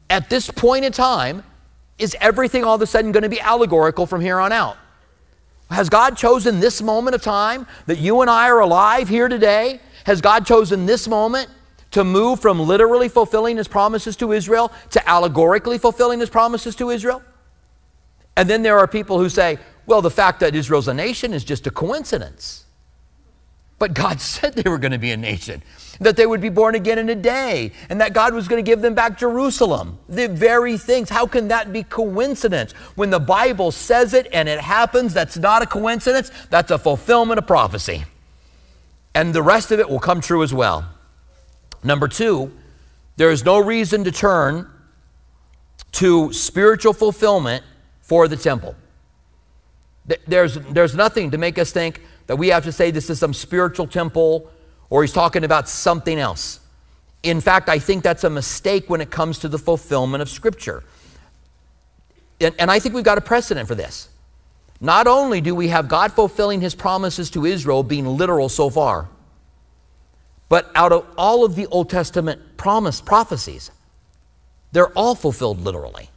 at 0.08 0.28
this 0.28 0.50
point 0.50 0.84
in 0.84 0.92
time, 0.92 1.44
is 1.98 2.16
everything 2.20 2.64
all 2.64 2.74
of 2.74 2.82
a 2.82 2.86
sudden 2.86 3.12
going 3.12 3.22
to 3.22 3.28
be 3.28 3.40
allegorical 3.40 4.06
from 4.06 4.20
here 4.20 4.38
on 4.38 4.52
out? 4.52 4.76
Has 5.70 5.88
God 5.88 6.16
chosen 6.16 6.60
this 6.60 6.82
moment 6.82 7.14
of 7.14 7.22
time 7.22 7.66
that 7.86 7.98
you 7.98 8.22
and 8.22 8.30
I 8.30 8.48
are 8.50 8.60
alive 8.60 9.08
here 9.08 9.28
today? 9.28 9.80
Has 10.04 10.20
God 10.20 10.46
chosen 10.46 10.86
this 10.86 11.08
moment 11.08 11.48
to 11.92 12.04
move 12.04 12.40
from 12.40 12.60
literally 12.60 13.08
fulfilling 13.08 13.56
his 13.56 13.68
promises 13.68 14.16
to 14.16 14.32
Israel 14.32 14.72
to 14.90 15.08
allegorically 15.08 15.78
fulfilling 15.78 16.20
his 16.20 16.30
promises 16.30 16.76
to 16.76 16.90
Israel? 16.90 17.22
And 18.36 18.48
then 18.48 18.62
there 18.62 18.78
are 18.78 18.86
people 18.86 19.18
who 19.18 19.28
say, 19.28 19.58
well, 19.86 20.02
the 20.02 20.10
fact 20.10 20.40
that 20.40 20.54
Israel's 20.54 20.88
a 20.88 20.94
nation 20.94 21.34
is 21.34 21.44
just 21.44 21.66
a 21.66 21.70
coincidence. 21.70 22.64
But 23.80 23.94
God 23.94 24.20
said 24.32 24.54
they 24.54 24.70
were 24.70 24.78
going 24.78 24.92
to 24.92 24.98
be 24.98 25.10
a 25.10 25.16
nation, 25.16 25.62
that 26.00 26.16
they 26.16 26.26
would 26.26 26.40
be 26.40 26.48
born 26.48 26.76
again 26.76 26.98
in 26.98 27.08
a 27.08 27.14
day, 27.14 27.72
and 27.88 28.00
that 28.00 28.12
God 28.12 28.32
was 28.32 28.46
going 28.46 28.64
to 28.64 28.70
give 28.70 28.82
them 28.82 28.94
back 28.94 29.18
Jerusalem. 29.18 29.98
The 30.08 30.28
very 30.28 30.78
things. 30.78 31.10
How 31.10 31.26
can 31.26 31.48
that 31.48 31.72
be 31.72 31.82
coincidence? 31.82 32.72
When 32.94 33.10
the 33.10 33.18
Bible 33.18 33.72
says 33.72 34.14
it 34.14 34.28
and 34.32 34.48
it 34.48 34.60
happens, 34.60 35.12
that's 35.12 35.36
not 35.36 35.62
a 35.62 35.66
coincidence, 35.66 36.30
that's 36.50 36.70
a 36.70 36.78
fulfillment 36.78 37.38
of 37.38 37.46
prophecy. 37.46 38.04
And 39.14 39.34
the 39.34 39.42
rest 39.42 39.70
of 39.72 39.80
it 39.80 39.88
will 39.88 39.98
come 39.98 40.20
true 40.20 40.42
as 40.42 40.54
well. 40.54 40.88
Number 41.82 42.08
two, 42.08 42.52
there 43.16 43.30
is 43.30 43.44
no 43.44 43.58
reason 43.58 44.04
to 44.04 44.12
turn 44.12 44.68
to 45.92 46.32
spiritual 46.32 46.92
fulfillment 46.92 47.64
for 48.00 48.28
the 48.28 48.36
temple. 48.36 48.74
There's, 50.26 50.54
there's 50.54 50.94
nothing 50.94 51.30
to 51.32 51.38
make 51.38 51.58
us 51.58 51.72
think, 51.72 52.02
that 52.26 52.36
we 52.36 52.48
have 52.48 52.64
to 52.64 52.72
say 52.72 52.90
this 52.90 53.10
is 53.10 53.18
some 53.18 53.34
spiritual 53.34 53.86
temple 53.86 54.50
or 54.88 55.02
he's 55.02 55.12
talking 55.12 55.44
about 55.44 55.68
something 55.68 56.18
else. 56.18 56.60
In 57.22 57.40
fact, 57.40 57.68
I 57.68 57.78
think 57.78 58.02
that's 58.02 58.24
a 58.24 58.30
mistake 58.30 58.88
when 58.88 59.00
it 59.00 59.10
comes 59.10 59.40
to 59.40 59.48
the 59.48 59.58
fulfillment 59.58 60.22
of 60.22 60.28
Scripture. 60.28 60.84
And, 62.40 62.54
and 62.58 62.70
I 62.70 62.78
think 62.78 62.94
we've 62.94 63.04
got 63.04 63.18
a 63.18 63.20
precedent 63.20 63.68
for 63.68 63.74
this. 63.74 64.08
Not 64.80 65.06
only 65.06 65.40
do 65.40 65.54
we 65.54 65.68
have 65.68 65.88
God 65.88 66.12
fulfilling 66.12 66.60
his 66.60 66.74
promises 66.74 67.30
to 67.30 67.44
Israel 67.44 67.82
being 67.82 68.06
literal 68.06 68.48
so 68.48 68.70
far, 68.70 69.08
but 70.48 70.70
out 70.74 70.90
of 70.90 71.06
all 71.18 71.44
of 71.44 71.54
the 71.54 71.66
Old 71.66 71.90
Testament 71.90 72.56
promise 72.56 73.00
prophecies, 73.00 73.70
they're 74.72 74.90
all 74.90 75.14
fulfilled 75.14 75.60
literally. 75.60 76.10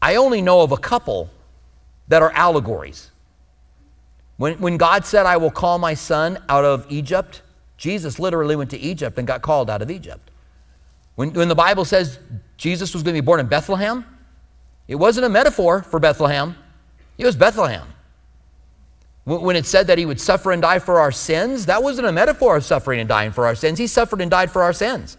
I 0.00 0.16
only 0.16 0.40
know 0.40 0.62
of 0.62 0.72
a 0.72 0.76
couple 0.76 1.28
that 2.08 2.22
are 2.22 2.32
allegories. 2.32 3.10
When, 4.38 4.58
when 4.60 4.76
God 4.76 5.04
said, 5.04 5.26
I 5.26 5.36
will 5.36 5.50
call 5.50 5.78
my 5.78 5.94
son 5.94 6.38
out 6.48 6.64
of 6.64 6.86
Egypt, 6.88 7.42
Jesus 7.76 8.18
literally 8.18 8.56
went 8.56 8.70
to 8.70 8.78
Egypt 8.78 9.18
and 9.18 9.26
got 9.26 9.42
called 9.42 9.68
out 9.68 9.82
of 9.82 9.90
Egypt. 9.90 10.30
When, 11.16 11.32
when 11.32 11.48
the 11.48 11.54
Bible 11.54 11.84
says 11.84 12.18
Jesus 12.56 12.94
was 12.94 13.02
going 13.02 13.14
to 13.14 13.20
be 13.20 13.24
born 13.24 13.40
in 13.40 13.46
Bethlehem, 13.46 14.04
it 14.86 14.94
wasn't 14.94 15.26
a 15.26 15.28
metaphor 15.28 15.82
for 15.82 16.00
Bethlehem, 16.00 16.56
it 17.18 17.26
was 17.26 17.36
Bethlehem. 17.36 17.86
When, 19.24 19.56
it 19.56 19.66
said 19.66 19.88
that 19.88 19.98
he 19.98 20.06
would 20.06 20.20
suffer 20.20 20.52
and 20.52 20.62
die 20.62 20.78
for 20.78 21.00
our 21.00 21.12
sins, 21.12 21.66
that 21.66 21.82
wasn't 21.82 22.06
a 22.06 22.12
metaphor 22.12 22.56
of 22.56 22.64
suffering 22.64 22.98
and 22.98 23.06
dying 23.06 23.30
for 23.30 23.46
our 23.46 23.54
sins. 23.54 23.78
He 23.78 23.86
suffered 23.86 24.22
and 24.22 24.30
died 24.30 24.50
for 24.50 24.62
our 24.62 24.72
sins. 24.72 25.18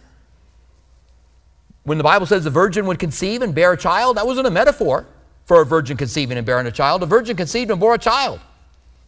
When 1.84 1.96
the 1.96 2.02
Bible 2.02 2.26
says 2.26 2.42
the 2.42 2.50
virgin 2.50 2.86
would 2.86 2.98
conceive 2.98 3.40
and 3.40 3.54
bear 3.54 3.72
a 3.72 3.76
child, 3.76 4.16
that 4.16 4.26
wasn't 4.26 4.48
a 4.48 4.50
metaphor 4.50 5.06
for 5.44 5.62
a 5.62 5.66
virgin 5.66 5.96
conceiving 5.96 6.38
and 6.38 6.46
bearing 6.46 6.66
a 6.66 6.72
child. 6.72 7.04
A 7.04 7.06
virgin 7.06 7.36
conceived 7.36 7.70
and 7.70 7.78
bore 7.78 7.94
a 7.94 7.98
child 7.98 8.40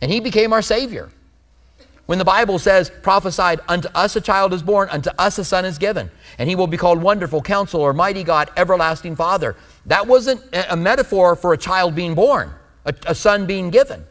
and 0.02 0.10
he 0.10 0.20
became 0.20 0.52
our 0.52 0.60
Savior. 0.60 1.08
When 2.06 2.18
the 2.18 2.24
Bible 2.24 2.58
says, 2.58 2.90
prophesied, 2.90 3.60
unto 3.68 3.88
us 3.94 4.16
a 4.16 4.20
child 4.20 4.52
is 4.52 4.62
born, 4.62 4.88
unto 4.90 5.10
us 5.16 5.38
a 5.38 5.44
son 5.44 5.64
is 5.64 5.78
given, 5.78 6.10
and 6.36 6.48
he 6.48 6.56
will 6.56 6.66
be 6.66 6.76
called 6.76 7.00
Wonderful, 7.00 7.40
Counselor, 7.40 7.94
Mighty 7.94 8.24
God, 8.24 8.50
Everlasting 8.56 9.14
Father. 9.14 9.54
That 9.86 10.08
wasn't 10.08 10.42
a 10.68 10.76
metaphor 10.76 11.36
for 11.36 11.52
a 11.52 11.56
child 11.56 11.94
being 11.94 12.14
born, 12.14 12.52
a, 12.84 12.94
a 13.06 13.14
son 13.14 13.46
being 13.46 13.70
given. 13.70 14.04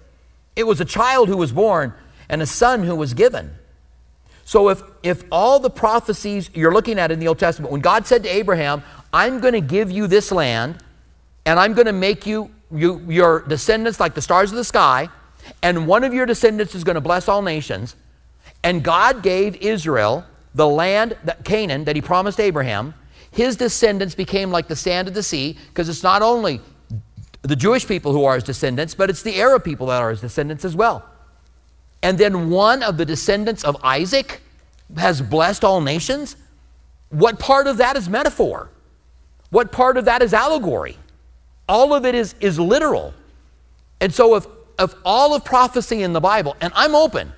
It 0.55 0.63
was 0.63 0.81
a 0.81 0.85
child 0.85 1.29
who 1.29 1.37
was 1.37 1.51
born 1.51 1.93
and 2.29 2.41
a 2.41 2.45
son 2.45 2.83
who 2.83 2.95
was 2.95 3.13
given. 3.13 3.51
So 4.45 4.69
if, 4.69 4.81
if 5.03 5.23
all 5.31 5.59
the 5.59 5.69
prophecies 5.69 6.49
you're 6.53 6.73
looking 6.73 6.99
at 6.99 7.11
in 7.11 7.19
the 7.19 7.27
Old 7.27 7.39
Testament, 7.39 7.71
when 7.71 7.81
God 7.81 8.05
said 8.05 8.23
to 8.23 8.29
Abraham, 8.29 8.83
I'm 9.13 9.39
going 9.39 9.53
to 9.53 9.61
give 9.61 9.91
you 9.91 10.07
this 10.07 10.31
land, 10.31 10.77
and 11.45 11.59
I'm 11.59 11.73
going 11.73 11.85
to 11.85 11.93
make 11.93 12.25
you, 12.25 12.51
you 12.73 12.99
your 13.07 13.41
descendants 13.47 13.99
like 13.99 14.13
the 14.13 14.21
stars 14.21 14.51
of 14.51 14.57
the 14.57 14.63
sky, 14.63 15.09
and 15.61 15.87
one 15.87 16.03
of 16.03 16.13
your 16.13 16.25
descendants 16.25 16.75
is 16.75 16.83
going 16.83 16.95
to 16.95 17.01
bless 17.01 17.27
all 17.27 17.41
nations. 17.41 17.95
And 18.63 18.83
God 18.83 19.23
gave 19.23 19.55
Israel 19.57 20.25
the 20.53 20.67
land, 20.67 21.17
that 21.23 21.45
Canaan, 21.45 21.85
that 21.85 21.95
he 21.95 22.01
promised 22.01 22.39
Abraham. 22.39 22.93
His 23.31 23.55
descendants 23.55 24.15
became 24.15 24.51
like 24.51 24.67
the 24.67 24.75
sand 24.75 25.07
of 25.07 25.13
the 25.13 25.23
sea, 25.23 25.57
because 25.69 25.87
it's 25.87 26.03
not 26.03 26.21
only 26.21 26.59
the 27.41 27.55
Jewish 27.55 27.87
people 27.87 28.11
who 28.11 28.23
are 28.23 28.35
his 28.35 28.43
descendants, 28.43 28.93
but 28.93 29.09
it's 29.09 29.23
the 29.23 29.39
Arab 29.39 29.63
people 29.63 29.87
that 29.87 30.01
are 30.01 30.11
his 30.11 30.21
descendants 30.21 30.63
as 30.65 30.75
well. 30.75 31.05
And 32.03 32.17
then 32.17 32.49
one 32.49 32.83
of 32.83 32.97
the 32.97 33.05
descendants 33.05 33.63
of 33.63 33.77
Isaac 33.83 34.41
has 34.97 35.21
blessed 35.21 35.63
all 35.63 35.81
nations. 35.81 36.35
What 37.09 37.39
part 37.39 37.67
of 37.67 37.77
that 37.77 37.95
is 37.97 38.09
metaphor? 38.09 38.69
What 39.49 39.71
part 39.71 39.97
of 39.97 40.05
that 40.05 40.21
is 40.21 40.33
allegory? 40.33 40.97
All 41.67 41.93
of 41.93 42.05
it 42.05 42.15
is, 42.15 42.35
is 42.39 42.59
literal. 42.59 43.13
And 43.99 44.13
so 44.13 44.35
if 44.35 44.45
of 44.81 44.95
all 45.05 45.35
of 45.35 45.45
prophecy 45.45 46.01
in 46.01 46.11
the 46.11 46.19
Bible, 46.19 46.55
and 46.59 46.73
I'm 46.75 46.95
open. 46.95 47.31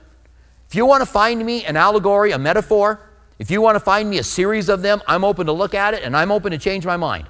If 0.69 0.75
you 0.75 0.85
want 0.85 1.01
to 1.01 1.05
find 1.05 1.45
me 1.45 1.65
an 1.65 1.75
allegory, 1.75 2.31
a 2.31 2.39
metaphor, 2.39 3.01
if 3.37 3.51
you 3.51 3.61
want 3.61 3.75
to 3.75 3.81
find 3.81 4.09
me 4.09 4.17
a 4.17 4.23
series 4.23 4.69
of 4.69 4.81
them, 4.81 5.01
I'm 5.05 5.25
open 5.25 5.45
to 5.47 5.51
look 5.51 5.73
at 5.73 5.93
it 5.93 6.03
and 6.03 6.15
I'm 6.15 6.31
open 6.31 6.51
to 6.51 6.57
change 6.57 6.85
my 6.85 6.95
mind. 6.95 7.27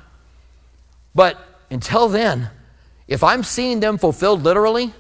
But 1.16 1.38
until 1.72 2.08
then, 2.08 2.52
if 3.14 3.24
I'm 3.24 3.44
seeing 3.44 3.80
them 3.80 4.00
fulfilled 4.00 4.42
literally, 4.42 4.92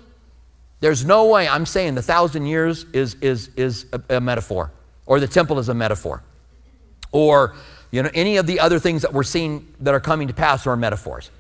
there's 0.82 1.04
no 1.04 1.26
way 1.26 1.47
I'm 1.47 1.65
saying 1.65 1.95
the 1.95 2.04
thousand 2.04 2.45
years 2.45 2.86
is, 2.93 3.15
is, 3.15 3.49
is 3.56 3.88
a, 3.91 4.17
a 4.17 4.21
metaphor 4.21 4.69
or 5.08 5.19
the 5.19 5.28
temple 5.28 5.58
is 5.58 5.67
a 5.67 5.73
metaphor 5.73 6.21
or 7.12 7.56
you 7.89 8.04
know, 8.04 8.12
any 8.13 8.38
of 8.38 8.45
the 8.45 8.60
other 8.60 8.78
things 8.78 9.02
that 9.02 9.13
we're 9.13 9.23
seeing 9.23 9.73
that 9.80 9.95
are 9.95 9.99
coming 9.99 10.28
to 10.28 10.34
pass 10.34 10.67
are 10.67 10.78
metaphors. 10.78 11.32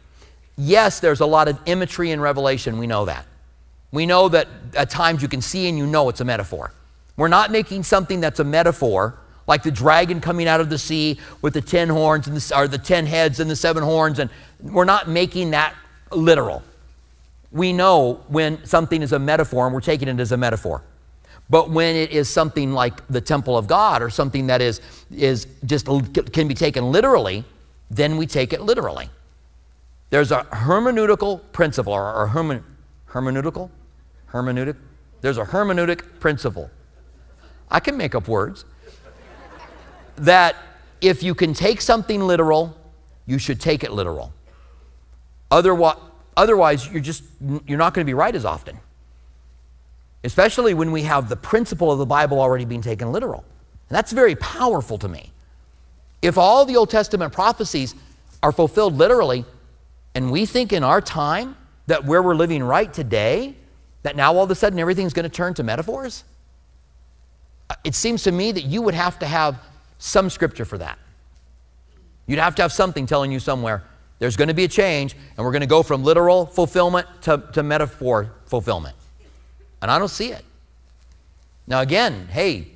Yes, 0.57 0.99
there's 0.99 1.19
a 1.19 1.27
lot 1.27 1.47
of 1.47 1.59
imagery 1.67 2.09
in 2.09 2.19
Revelation, 2.19 2.79
we 2.79 2.87
know 2.87 3.05
that. 3.05 3.27
We 3.91 4.07
know 4.07 4.27
that 4.29 4.47
at 4.75 4.89
times 4.89 5.21
you 5.21 5.27
can 5.27 5.41
see 5.41 5.69
and 5.69 5.77
you 5.77 5.85
know 5.85 6.09
it's 6.09 6.21
a 6.21 6.25
metaphor. 6.25 6.73
We're 7.17 7.27
not 7.27 7.51
making 7.51 7.83
something 7.83 8.19
that's 8.19 8.39
a 8.39 8.43
metaphor, 8.43 9.19
like 9.45 9.61
the 9.61 9.69
dragon 9.69 10.21
coming 10.21 10.47
out 10.47 10.59
of 10.59 10.71
the 10.71 10.79
sea 10.79 11.19
with 11.43 11.53
the 11.53 11.61
ten 11.61 11.89
horns 11.89 12.25
and 12.25 12.35
the, 12.35 12.57
or 12.57 12.67
the 12.67 12.79
ten 12.79 13.05
heads 13.05 13.39
and 13.39 13.47
the 13.47 13.55
seven 13.55 13.83
horns, 13.83 14.17
and 14.17 14.31
we're 14.59 14.85
not 14.85 15.07
making 15.07 15.51
that 15.51 15.75
literal. 16.17 16.63
We 17.51 17.73
know 17.73 18.23
when 18.27 18.65
something 18.65 19.01
is 19.01 19.11
a 19.11 19.19
metaphor 19.19 19.65
and 19.65 19.73
we're 19.73 19.81
taking 19.81 20.07
it 20.07 20.19
as 20.19 20.31
a 20.31 20.37
metaphor. 20.37 20.83
But 21.49 21.69
when 21.69 21.95
it 21.95 22.11
is 22.11 22.29
something 22.29 22.73
like 22.73 23.05
the 23.07 23.21
temple 23.21 23.57
of 23.57 23.67
God 23.67 24.01
or 24.01 24.09
something 24.09 24.47
that 24.47 24.61
is, 24.61 24.81
is 25.11 25.45
just 25.65 25.85
can 26.31 26.47
be 26.47 26.53
taken 26.55 26.91
literally, 26.91 27.43
then 27.91 28.17
we 28.17 28.25
take 28.25 28.53
it 28.53 28.61
literally. 28.61 29.09
There's 30.09 30.31
a 30.31 30.43
hermeneutical 30.45 31.41
principle 31.51 31.93
or, 31.93 32.13
or 32.13 32.27
hermen, 32.27 32.63
hermeneutical 33.09 33.69
hermeneutic. 34.33 34.75
There's 35.21 35.37
a 35.37 35.45
hermeneutic 35.45 36.19
principle. 36.19 36.69
I 37.71 37.79
can 37.79 37.95
make 37.95 38.15
up 38.15 38.27
words. 38.27 38.65
that 40.17 40.55
if 41.01 41.23
you 41.23 41.33
can 41.33 41.53
take 41.53 41.81
something 41.81 42.21
literal, 42.21 42.75
you 43.25 43.37
should 43.37 43.59
take 43.59 43.83
it 43.83 43.91
literal. 43.91 44.33
Otherwise, 45.53 45.97
otherwise 46.35 46.91
you're 46.91 46.99
just 46.99 47.23
you're 47.67 47.77
not 47.77 47.93
going 47.93 48.03
to 48.03 48.09
be 48.09 48.15
right 48.15 48.35
as 48.35 48.43
often. 48.43 48.79
Especially 50.23 50.73
when 50.73 50.91
we 50.91 51.03
have 51.03 51.29
the 51.29 51.35
principle 51.35 51.91
of 51.91 51.99
the 51.99 52.07
Bible 52.07 52.39
already 52.41 52.65
being 52.65 52.81
taken 52.81 53.11
literal. 53.11 53.45
And 53.89 53.95
that's 53.95 54.11
very 54.11 54.35
powerful 54.35 54.97
to 54.97 55.07
me. 55.07 55.31
If 56.23 56.39
all 56.39 56.65
the 56.65 56.75
Old 56.75 56.89
Testament 56.89 57.33
prophecies 57.33 57.93
are 58.41 58.51
fulfilled 58.51 58.95
literally, 58.97 59.45
and 60.15 60.31
we 60.31 60.47
think 60.47 60.73
in 60.73 60.83
our 60.83 61.01
time 61.01 61.55
that 61.85 62.03
where 62.03 62.23
we're 62.23 62.35
living 62.35 62.63
right 62.63 62.91
today, 62.91 63.53
that 64.01 64.15
now 64.15 64.33
all 64.33 64.43
of 64.43 64.49
a 64.49 64.55
sudden 64.55 64.79
everything's 64.79 65.13
going 65.13 65.29
to 65.29 65.35
turn 65.35 65.53
to 65.53 65.63
metaphors, 65.63 66.23
uh, 67.69 67.75
it 67.83 67.93
seems 67.93 68.23
to 68.23 68.31
me 68.31 68.51
that 68.51 68.63
you 68.63 68.81
would 68.81 68.95
have 68.95 69.19
to 69.19 69.27
have 69.27 69.59
some 69.99 70.31
scripture 70.31 70.65
for 70.65 70.79
that. 70.79 70.97
You'd 72.25 72.39
have 72.39 72.55
to 72.55 72.63
have 72.63 72.73
something 72.73 73.05
telling 73.05 73.31
you 73.31 73.39
somewhere 73.39 73.83
there's 74.23 74.37
going 74.37 74.47
to 74.47 74.53
be 74.53 74.63
a 74.63 74.69
change, 74.69 75.17
and 75.35 75.45
we're 75.45 75.51
going 75.51 75.63
to 75.63 75.67
go 75.67 75.83
from 75.83 76.01
literal 76.01 76.45
fulfillment 76.45 77.05
to, 77.23 77.43
to 77.51 77.61
metaphor 77.61 78.31
fulfillment. 78.45 78.95
And 79.81 79.91
I 79.91 79.99
don't 79.99 80.07
see 80.07 80.31
it. 80.31 80.45
Now, 81.67 81.81
again, 81.81 82.29
hey, 82.31 82.67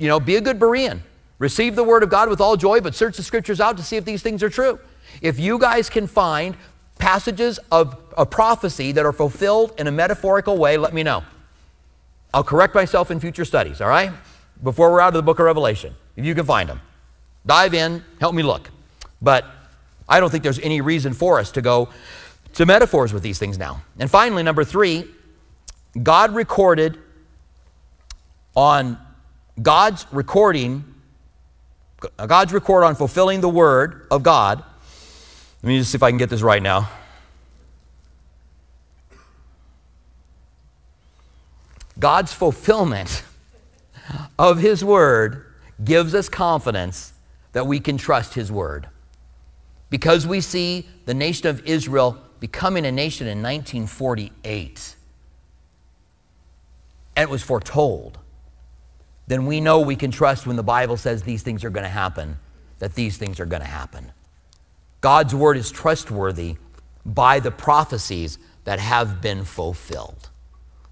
you 0.00 0.08
know, 0.08 0.18
be 0.18 0.34
a 0.34 0.40
good 0.40 0.58
Berean. 0.58 0.98
Receive 1.38 1.76
the 1.76 1.84
word 1.84 2.02
of 2.02 2.10
God 2.10 2.28
with 2.28 2.40
all 2.40 2.56
joy, 2.56 2.80
but 2.80 2.92
search 2.96 3.16
the 3.16 3.22
scriptures 3.22 3.60
out 3.60 3.76
to 3.76 3.84
see 3.84 3.94
if 3.96 4.04
these 4.04 4.20
things 4.20 4.42
are 4.42 4.50
true. 4.50 4.80
If 5.22 5.38
you 5.38 5.60
guys 5.60 5.88
can 5.88 6.08
find 6.08 6.56
passages 6.98 7.60
of 7.70 7.96
a 8.18 8.26
prophecy 8.26 8.90
that 8.90 9.06
are 9.06 9.12
fulfilled 9.12 9.74
in 9.78 9.86
a 9.86 9.92
metaphorical 9.92 10.58
way, 10.58 10.76
let 10.76 10.92
me 10.92 11.04
know. 11.04 11.22
I'll 12.32 12.42
correct 12.42 12.74
myself 12.74 13.12
in 13.12 13.20
future 13.20 13.44
studies, 13.44 13.80
all 13.80 13.88
right? 13.88 14.10
Before 14.60 14.90
we're 14.90 15.00
out 15.00 15.10
of 15.10 15.14
the 15.14 15.22
book 15.22 15.38
of 15.38 15.44
Revelation, 15.44 15.94
if 16.16 16.24
you 16.24 16.34
can 16.34 16.44
find 16.44 16.68
them. 16.68 16.80
Dive 17.46 17.74
in, 17.74 18.02
help 18.18 18.34
me 18.34 18.42
look. 18.42 18.70
But 19.22 19.46
I 20.08 20.20
don't 20.20 20.30
think 20.30 20.42
there's 20.42 20.58
any 20.60 20.80
reason 20.80 21.12
for 21.12 21.38
us 21.38 21.50
to 21.52 21.62
go 21.62 21.88
to 22.54 22.66
metaphors 22.66 23.12
with 23.12 23.22
these 23.22 23.38
things 23.38 23.58
now. 23.58 23.82
And 23.98 24.10
finally, 24.10 24.42
number 24.42 24.64
three, 24.64 25.06
God 26.02 26.34
recorded 26.34 26.98
on 28.54 28.98
God's 29.60 30.06
recording, 30.12 30.84
God's 32.16 32.52
record 32.52 32.84
on 32.84 32.94
fulfilling 32.94 33.40
the 33.40 33.48
word 33.48 34.06
of 34.10 34.22
God. 34.22 34.62
Let 35.62 35.68
me 35.68 35.78
just 35.78 35.92
see 35.92 35.96
if 35.96 36.02
I 36.02 36.10
can 36.10 36.18
get 36.18 36.30
this 36.30 36.42
right 36.42 36.62
now. 36.62 36.90
God's 41.98 42.32
fulfillment 42.32 43.22
of 44.38 44.58
His 44.58 44.84
Word 44.84 45.46
gives 45.82 46.14
us 46.14 46.28
confidence 46.28 47.12
that 47.52 47.66
we 47.66 47.80
can 47.80 47.96
trust 47.96 48.34
His 48.34 48.50
Word. 48.50 48.88
Because 49.94 50.26
we 50.26 50.40
see 50.40 50.88
the 51.04 51.14
nation 51.14 51.46
of 51.46 51.64
Israel 51.68 52.18
becoming 52.40 52.84
a 52.84 52.90
nation 52.90 53.28
in 53.28 53.40
1948, 53.40 54.96
and 57.14 57.22
it 57.22 57.30
was 57.30 57.44
foretold, 57.44 58.18
then 59.28 59.46
we 59.46 59.60
know 59.60 59.78
we 59.78 59.94
can 59.94 60.10
trust 60.10 60.48
when 60.48 60.56
the 60.56 60.64
Bible 60.64 60.96
says 60.96 61.22
these 61.22 61.44
things 61.44 61.62
are 61.62 61.70
going 61.70 61.84
to 61.84 61.88
happen, 61.88 62.38
that 62.80 62.96
these 62.96 63.18
things 63.18 63.38
are 63.38 63.46
going 63.46 63.62
to 63.62 63.68
happen. 63.68 64.10
God's 65.00 65.32
Word 65.32 65.56
is 65.56 65.70
trustworthy 65.70 66.56
by 67.06 67.38
the 67.38 67.52
prophecies 67.52 68.38
that 68.64 68.80
have 68.80 69.22
been 69.22 69.44
fulfilled. 69.44 70.28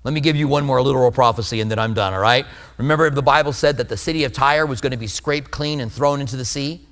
Let 0.05 0.15
me 0.15 0.21
give 0.21 0.37
you 0.37 0.47
one 0.47 0.65
more 0.65 0.81
literal 0.81 1.11
prophecy 1.11 1.61
and 1.61 1.69
then 1.69 1.81
I'm 1.81 1.93
done, 1.93 2.15
all 2.15 2.21
right? 2.21 2.47
Remember, 2.79 3.07
if 3.07 3.17
the 3.17 3.21
Bible 3.21 3.53
said 3.53 3.79
that 3.79 3.89
the 3.89 3.97
city 3.97 4.23
of 4.23 4.33
Tyre 4.33 4.65
was 4.65 4.81
going 4.81 4.93
to 4.93 4.97
be 4.97 5.09
scraped 5.09 5.51
clean 5.51 5.81
and 5.81 5.91
thrown 5.91 6.21
into 6.21 6.37
the 6.37 6.45
sea? 6.45 6.87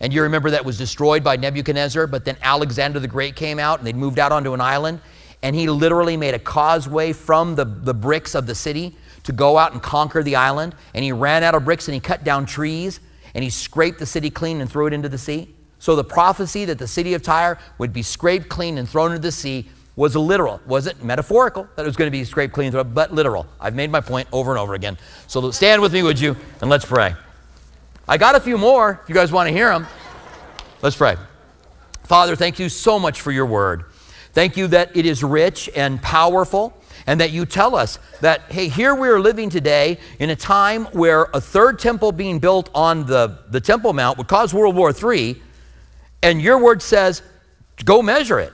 And 0.00 0.12
you 0.12 0.22
remember 0.22 0.50
that 0.50 0.64
was 0.64 0.76
destroyed 0.76 1.24
by 1.24 1.36
Nebuchadnezzar, 1.36 2.06
but 2.06 2.24
then 2.24 2.36
Alexander 2.42 3.00
the 3.00 3.08
Great 3.08 3.34
came 3.36 3.58
out 3.58 3.78
and 3.78 3.86
they'd 3.86 3.96
moved 3.96 4.18
out 4.18 4.32
onto 4.32 4.52
an 4.52 4.60
island. 4.60 5.00
And 5.42 5.54
he 5.54 5.68
literally 5.68 6.16
made 6.16 6.34
a 6.34 6.38
causeway 6.38 7.12
from 7.12 7.54
the, 7.54 7.64
the 7.64 7.94
bricks 7.94 8.34
of 8.34 8.46
the 8.46 8.54
city 8.54 8.96
to 9.22 9.32
go 9.32 9.58
out 9.58 9.72
and 9.72 9.82
conquer 9.82 10.22
the 10.22 10.36
island. 10.36 10.74
And 10.94 11.04
he 11.04 11.12
ran 11.12 11.42
out 11.42 11.54
of 11.54 11.64
bricks 11.64 11.88
and 11.88 11.94
he 11.94 12.00
cut 12.00 12.24
down 12.24 12.46
trees 12.46 13.00
and 13.34 13.42
he 13.42 13.50
scraped 13.50 13.98
the 13.98 14.06
city 14.06 14.30
clean 14.30 14.60
and 14.60 14.70
threw 14.70 14.86
it 14.86 14.92
into 14.92 15.08
the 15.08 15.18
sea. 15.18 15.54
So 15.78 15.94
the 15.94 16.04
prophecy 16.04 16.64
that 16.66 16.78
the 16.78 16.88
city 16.88 17.14
of 17.14 17.22
Tyre 17.22 17.58
would 17.78 17.92
be 17.92 18.02
scraped 18.02 18.48
clean 18.48 18.78
and 18.78 18.88
thrown 18.88 19.12
into 19.12 19.22
the 19.22 19.32
sea 19.32 19.68
was 19.94 20.14
literal. 20.14 20.60
Wasn't 20.66 21.02
metaphorical 21.02 21.68
that 21.76 21.82
it 21.82 21.86
was 21.86 21.96
going 21.96 22.06
to 22.06 22.12
be 22.12 22.24
scraped 22.24 22.52
clean, 22.54 22.72
but 22.72 23.12
literal. 23.12 23.46
I've 23.60 23.74
made 23.74 23.90
my 23.90 24.00
point 24.00 24.28
over 24.32 24.50
and 24.50 24.58
over 24.58 24.74
again. 24.74 24.98
So 25.26 25.50
stand 25.50 25.82
with 25.82 25.92
me, 25.92 26.02
would 26.02 26.20
you? 26.20 26.36
And 26.60 26.70
let's 26.70 26.84
pray. 26.84 27.14
I 28.08 28.18
got 28.18 28.34
a 28.34 28.40
few 28.40 28.56
more 28.56 29.00
if 29.02 29.08
you 29.08 29.14
guys 29.14 29.32
want 29.32 29.48
to 29.48 29.52
hear 29.52 29.68
them. 29.68 29.86
Let's 30.82 30.96
pray. 30.96 31.16
Father, 32.04 32.36
thank 32.36 32.58
you 32.58 32.68
so 32.68 32.98
much 32.98 33.20
for 33.20 33.32
your 33.32 33.46
word. 33.46 33.84
Thank 34.32 34.56
you 34.56 34.68
that 34.68 34.96
it 34.96 35.06
is 35.06 35.24
rich 35.24 35.68
and 35.74 36.00
powerful, 36.00 36.76
and 37.06 37.20
that 37.20 37.30
you 37.30 37.46
tell 37.46 37.74
us 37.74 37.98
that, 38.20 38.42
hey, 38.50 38.68
here 38.68 38.94
we 38.94 39.08
are 39.08 39.18
living 39.18 39.50
today 39.50 39.98
in 40.18 40.30
a 40.30 40.36
time 40.36 40.84
where 40.86 41.28
a 41.34 41.40
third 41.40 41.78
temple 41.78 42.12
being 42.12 42.38
built 42.38 42.70
on 42.74 43.06
the, 43.06 43.38
the 43.48 43.60
Temple 43.60 43.92
Mount 43.92 44.18
would 44.18 44.28
cause 44.28 44.52
World 44.52 44.76
War 44.76 44.92
III, 44.92 45.40
and 46.22 46.40
your 46.40 46.58
word 46.58 46.82
says, 46.82 47.22
go 47.84 48.02
measure 48.02 48.38
it 48.38 48.52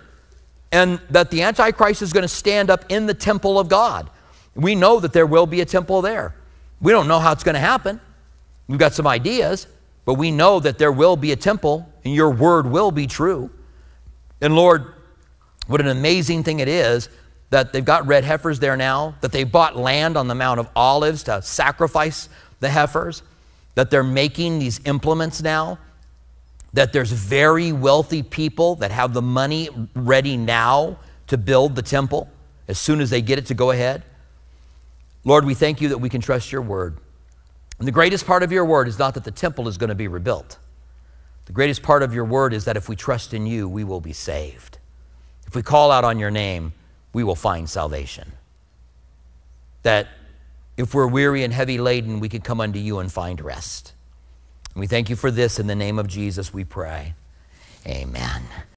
and 0.72 0.98
that 1.11 1.30
the 1.30 1.42
Antichrist 1.42 2.03
is 2.03 2.12
going 2.12 2.22
to 2.22 2.28
stand 2.28 2.70
up 2.70 2.86
in 2.88 3.07
the 3.07 3.14
temple 3.14 3.59
of 3.59 3.68
God. 3.68 4.09
We 4.55 4.74
know 4.74 4.98
that 5.00 5.12
there 5.12 5.26
will 5.26 5.46
be 5.46 5.61
a 5.61 5.66
temple 5.66 6.03
there. 6.03 6.34
We 6.80 6.92
don't 6.92 7.07
know 7.07 7.20
how 7.20 7.32
it's 7.32 7.44
going 7.44 7.55
to 7.55 7.61
happen. 7.61 8.00
We've 8.69 8.79
got 8.79 8.95
some 8.95 9.07
ideas, 9.07 9.67
but 10.05 10.15
we 10.15 10.31
know 10.31 10.61
that 10.61 10.79
there 10.79 10.93
will 10.93 11.17
be 11.17 11.33
a 11.33 11.37
temple 11.37 11.89
and 12.05 12.15
your 12.15 12.31
word 12.31 12.67
will 12.67 12.91
be 12.91 13.07
true. 13.07 13.51
And 14.41 14.57
Lord, 14.57 14.95
what 15.67 15.81
an 15.81 15.89
amazing 15.89 16.43
thing 16.43 16.61
it 16.61 16.69
is 16.69 17.09
that 17.51 17.73
they've 17.73 17.85
got 17.85 18.07
red 18.07 18.25
heifers 18.25 18.59
there 18.59 18.77
now, 18.77 19.15
that 19.21 19.31
they 19.31 19.45
bought 19.45 19.77
land 19.77 20.17
on 20.17 20.27
the 20.27 20.35
Mount 20.35 20.59
of 20.59 20.69
Olives 20.75 21.25
to 21.25 21.43
sacrifice 21.43 22.29
the 22.61 22.71
heifers, 22.71 23.23
that 23.75 23.91
they're 23.91 24.03
making 24.03 24.59
these 24.59 24.81
implements 24.85 25.43
now 25.43 25.79
that 26.73 26.93
there's 26.93 27.13
very 27.13 27.73
wealthy 27.73 28.23
people 28.23 28.77
that 28.77 28.91
have 28.91 29.13
the 29.13 29.23
money 29.23 29.69
ready 29.95 30.37
now 30.37 30.97
to 31.27 31.37
build 31.37 31.77
the 31.77 31.83
temple 31.83 32.29
as 32.69 32.79
soon 32.79 33.01
as 33.01 33.11
they 33.11 33.21
get 33.21 33.39
it 33.39 33.47
to 33.47 33.55
go 33.55 33.71
ahead. 33.71 34.03
Lord, 35.25 35.45
we 35.45 35.55
thank 35.55 35.81
you 35.81 35.91
that 35.91 35.99
we 35.99 36.09
can 36.09 36.21
trust 36.21 36.51
your 36.51 36.63
word. 36.63 36.99
And 37.83 37.89
the 37.89 37.91
greatest 37.91 38.26
part 38.26 38.45
of 38.45 38.53
your 38.53 38.64
word 38.64 38.87
is 38.87 38.97
not 38.97 39.14
that 39.14 39.24
the 39.24 39.33
temple 39.33 39.66
is 39.66 39.76
going 39.76 39.89
to 39.89 39.97
be 39.97 40.07
rebuilt. 40.07 40.57
The 41.47 41.53
greatest 41.53 41.83
part 41.83 42.05
of 42.05 42.14
your 42.14 42.24
word 42.24 42.55
is 42.55 42.64
that 42.66 42.76
if 42.76 42.89
we 42.89 42.95
trust 42.95 43.35
in 43.35 43.45
you, 43.45 43.68
we 43.68 43.83
will 43.83 44.01
be 44.01 44.12
saved. 44.12 44.78
If 45.49 45.57
we 45.57 45.62
call 45.62 45.91
out 45.91 46.05
on 46.05 46.20
your 46.20 46.30
name, 46.30 46.74
we 47.12 47.24
will 47.24 47.35
find 47.35 47.68
salvation. 47.68 48.35
That 49.83 50.07
if 50.76 50.95
we're 50.95 51.09
weary 51.09 51.43
and 51.43 51.53
heavy 51.53 51.78
laden, 51.78 52.20
we 52.20 52.28
can 52.28 52.41
come 52.41 52.61
unto 52.61 52.78
you 52.78 53.01
and 53.01 53.11
find 53.11 53.41
rest. 53.41 53.95
We 54.76 54.87
thank 54.87 55.11
you 55.11 55.16
for 55.16 55.33
this. 55.33 55.59
In 55.59 55.66
the 55.66 55.74
name 55.74 55.99
of 55.99 56.07
Jesus, 56.07 56.55
we 56.55 56.62
pray. 56.62 57.14
Amen. 57.85 58.43